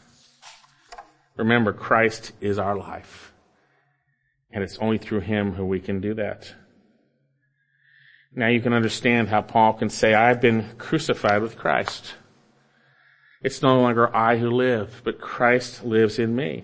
Remember, 1.37 1.71
Christ 1.71 2.33
is 2.41 2.59
our 2.59 2.75
life. 2.75 3.22
And 4.53 4.63
it's 4.63 4.77
only 4.77 4.97
through 4.97 5.21
Him 5.21 5.53
who 5.53 5.65
we 5.65 5.81
can 5.81 5.99
do 5.99 6.13
that. 6.13 6.53
Now 8.35 8.47
you 8.47 8.61
can 8.61 8.73
understand 8.73 9.27
how 9.27 9.41
Paul 9.41 9.73
can 9.73 9.89
say, 9.89 10.13
I've 10.13 10.39
been 10.39 10.77
crucified 10.77 11.41
with 11.41 11.57
Christ. 11.57 12.15
It's 13.41 13.61
no 13.61 13.79
longer 13.81 14.15
I 14.15 14.37
who 14.37 14.49
live, 14.49 15.01
but 15.03 15.19
Christ 15.19 15.83
lives 15.83 16.17
in 16.17 16.35
me. 16.35 16.63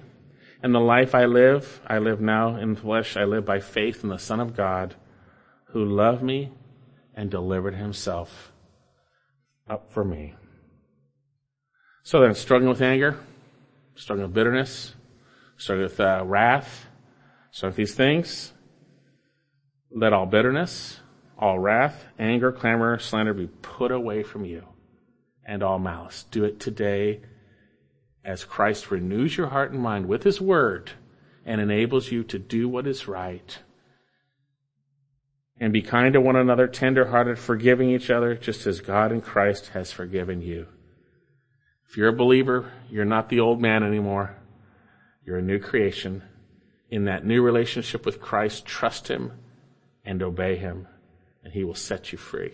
And 0.63 0.73
the 0.73 0.79
life 0.79 1.13
I 1.13 1.25
live, 1.25 1.81
I 1.85 1.99
live 1.99 2.21
now 2.21 2.55
in 2.55 2.75
flesh. 2.75 3.17
I 3.17 3.23
live 3.25 3.45
by 3.45 3.59
faith 3.59 4.03
in 4.03 4.09
the 4.09 4.17
Son 4.17 4.39
of 4.39 4.55
God 4.55 4.95
who 5.71 5.85
loved 5.85 6.23
me 6.23 6.51
and 7.15 7.29
delivered 7.29 7.75
himself 7.75 8.51
up 9.69 9.91
for 9.91 10.03
me. 10.03 10.35
So 12.03 12.21
then, 12.21 12.33
struggling 12.33 12.69
with 12.69 12.81
anger, 12.81 13.17
struggling 13.95 14.27
with 14.27 14.33
bitterness, 14.33 14.95
struggling 15.57 15.83
with 15.83 15.99
uh, 15.99 16.23
wrath, 16.25 16.87
struggling 17.51 17.69
with 17.69 17.75
these 17.77 17.95
things, 17.95 18.53
let 19.91 20.13
all 20.13 20.25
bitterness, 20.25 20.99
all 21.37 21.57
wrath, 21.57 22.05
anger, 22.17 22.51
clamor, 22.51 22.99
slander 22.99 23.33
be 23.33 23.47
put 23.47 23.91
away 23.91 24.23
from 24.23 24.45
you, 24.45 24.63
and 25.45 25.63
all 25.63 25.79
malice. 25.79 26.25
Do 26.31 26.43
it 26.43 26.59
today 26.59 27.21
as 28.23 28.43
Christ 28.43 28.91
renews 28.91 29.37
your 29.37 29.47
heart 29.47 29.71
and 29.71 29.81
mind 29.81 30.07
with 30.07 30.23
His 30.23 30.39
Word 30.39 30.91
and 31.45 31.59
enables 31.59 32.11
you 32.11 32.23
to 32.25 32.37
do 32.37 32.69
what 32.69 32.85
is 32.85 33.07
right. 33.07 33.57
And 35.59 35.73
be 35.73 35.81
kind 35.81 36.13
to 36.13 36.21
one 36.21 36.35
another, 36.35 36.67
tender-hearted, 36.67 37.39
forgiving 37.39 37.89
each 37.89 38.09
other, 38.09 38.35
just 38.35 38.67
as 38.67 38.81
God 38.81 39.11
in 39.11 39.21
Christ 39.21 39.69
has 39.69 39.91
forgiven 39.91 40.41
you. 40.41 40.67
If 41.89 41.97
you're 41.97 42.09
a 42.09 42.13
believer, 42.13 42.71
you're 42.89 43.03
not 43.03 43.29
the 43.29 43.39
old 43.39 43.59
man 43.59 43.83
anymore. 43.83 44.37
You're 45.25 45.39
a 45.39 45.41
new 45.41 45.59
creation. 45.59 46.21
In 46.89 47.05
that 47.05 47.25
new 47.25 47.41
relationship 47.41 48.05
with 48.05 48.21
Christ, 48.21 48.65
trust 48.65 49.07
Him 49.07 49.33
and 50.03 50.23
obey 50.23 50.55
Him 50.55 50.87
and 51.43 51.53
he 51.53 51.63
will 51.63 51.75
set 51.75 52.11
you 52.11 52.17
free. 52.17 52.53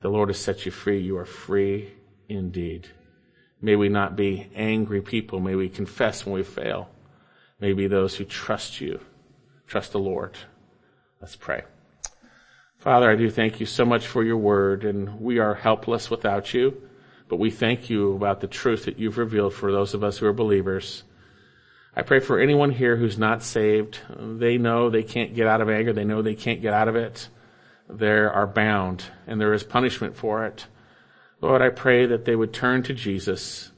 The 0.00 0.08
Lord 0.08 0.28
has 0.28 0.38
set 0.38 0.64
you 0.64 0.72
free. 0.72 1.00
You 1.00 1.18
are 1.18 1.24
free 1.24 1.92
indeed. 2.28 2.88
May 3.60 3.76
we 3.76 3.88
not 3.88 4.16
be 4.16 4.48
angry 4.54 5.02
people. 5.02 5.40
May 5.40 5.54
we 5.54 5.68
confess 5.68 6.24
when 6.24 6.34
we 6.34 6.42
fail. 6.42 6.88
May 7.60 7.72
be 7.72 7.86
those 7.86 8.14
who 8.14 8.24
trust 8.24 8.80
you. 8.80 9.00
Trust 9.66 9.92
the 9.92 9.98
Lord. 9.98 10.36
Let's 11.20 11.36
pray. 11.36 11.64
Father, 12.78 13.10
I 13.10 13.16
do 13.16 13.28
thank 13.28 13.60
you 13.60 13.66
so 13.66 13.84
much 13.84 14.06
for 14.06 14.24
your 14.24 14.38
word, 14.38 14.84
and 14.84 15.20
we 15.20 15.38
are 15.38 15.54
helpless 15.54 16.08
without 16.10 16.54
you, 16.54 16.80
but 17.28 17.38
we 17.38 17.50
thank 17.50 17.90
you 17.90 18.14
about 18.14 18.40
the 18.40 18.46
truth 18.46 18.86
that 18.86 18.98
you've 18.98 19.18
revealed 19.18 19.52
for 19.52 19.70
those 19.70 19.92
of 19.92 20.02
us 20.02 20.16
who 20.16 20.26
are 20.26 20.32
believers. 20.32 21.02
I 21.94 22.02
pray 22.02 22.20
for 22.20 22.38
anyone 22.38 22.70
here 22.70 22.96
who's 22.96 23.18
not 23.18 23.42
saved. 23.42 23.98
They 24.16 24.58
know 24.58 24.90
they 24.90 25.02
can't 25.02 25.34
get 25.34 25.48
out 25.48 25.60
of 25.60 25.68
anger. 25.68 25.92
They 25.92 26.04
know 26.04 26.22
they 26.22 26.36
can't 26.36 26.62
get 26.62 26.72
out 26.72 26.88
of 26.88 26.96
it 26.96 27.28
They 27.88 28.06
are 28.08 28.46
bound 28.46 29.04
and 29.26 29.40
there 29.40 29.52
is 29.52 29.64
punishment 29.64 30.16
for 30.16 30.44
it. 30.46 30.66
Lord, 31.40 31.62
I 31.62 31.70
pray 31.70 32.06
that 32.06 32.24
they 32.24 32.36
would 32.36 32.52
turn 32.52 32.84
to 32.84 32.94
Jesus. 32.94 33.72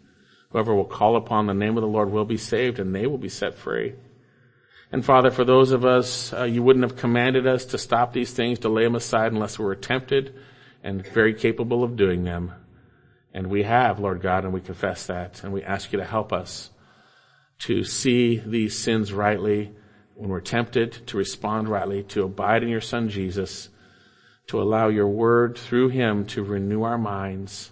Whoever 0.50 0.74
will 0.74 0.84
call 0.84 1.16
upon 1.16 1.46
the 1.46 1.54
name 1.54 1.78
of 1.78 1.82
the 1.82 1.88
Lord 1.88 2.10
will 2.10 2.26
be 2.26 2.36
saved 2.36 2.78
and 2.78 2.94
they 2.94 3.06
will 3.06 3.18
be 3.18 3.30
set 3.30 3.54
free. 3.54 3.94
And 4.90 5.02
Father, 5.02 5.30
for 5.30 5.44
those 5.44 5.70
of 5.70 5.86
us, 5.86 6.34
uh, 6.34 6.44
you 6.44 6.62
wouldn't 6.62 6.82
have 6.82 6.98
commanded 6.98 7.46
us 7.46 7.64
to 7.66 7.78
stop 7.78 8.12
these 8.12 8.32
things, 8.32 8.58
to 8.58 8.68
lay 8.68 8.84
them 8.84 8.94
aside 8.94 9.32
unless 9.32 9.58
we 9.58 9.64
were 9.64 9.74
tempted 9.74 10.34
and 10.82 11.06
very 11.06 11.32
capable 11.32 11.82
of 11.82 11.96
doing 11.96 12.24
them. 12.24 12.52
And 13.32 13.46
we 13.46 13.62
have, 13.62 14.00
Lord 14.00 14.20
God, 14.20 14.44
and 14.44 14.52
we 14.52 14.60
confess 14.60 15.06
that. 15.06 15.42
And 15.42 15.54
we 15.54 15.62
ask 15.62 15.94
you 15.94 15.98
to 15.98 16.04
help 16.04 16.30
us 16.30 16.68
to 17.62 17.84
see 17.84 18.42
these 18.44 18.76
sins 18.76 19.12
rightly 19.12 19.72
when 20.14 20.30
we're 20.30 20.40
tempted, 20.40 21.06
to 21.06 21.16
respond 21.16 21.68
rightly, 21.68 22.02
to 22.02 22.24
abide 22.24 22.62
in 22.62 22.68
your 22.68 22.80
Son 22.80 23.08
Jesus, 23.08 23.68
to 24.48 24.60
allow 24.60 24.88
your 24.88 25.08
word 25.08 25.56
through 25.56 25.88
him 25.88 26.26
to 26.26 26.42
renew 26.42 26.82
our 26.82 26.98
minds, 26.98 27.70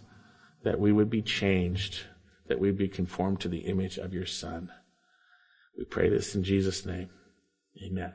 that 0.63 0.79
we 0.79 0.93
would 0.93 1.11
be 1.11 1.23
changed, 1.23 2.05
that 2.47 2.61
we 2.61 2.71
be 2.71 2.89
conformed 2.89 3.41
to 3.41 3.49
the 3.49 3.59
image 3.59 3.99
of 3.99 4.15
your 4.15 4.27
Son. 4.27 4.71
We 5.77 5.85
pray 5.85 6.09
this 6.09 6.35
in 6.35 6.45
Jesus' 6.45 6.87
name. 6.87 7.11
Amen. 7.85 8.13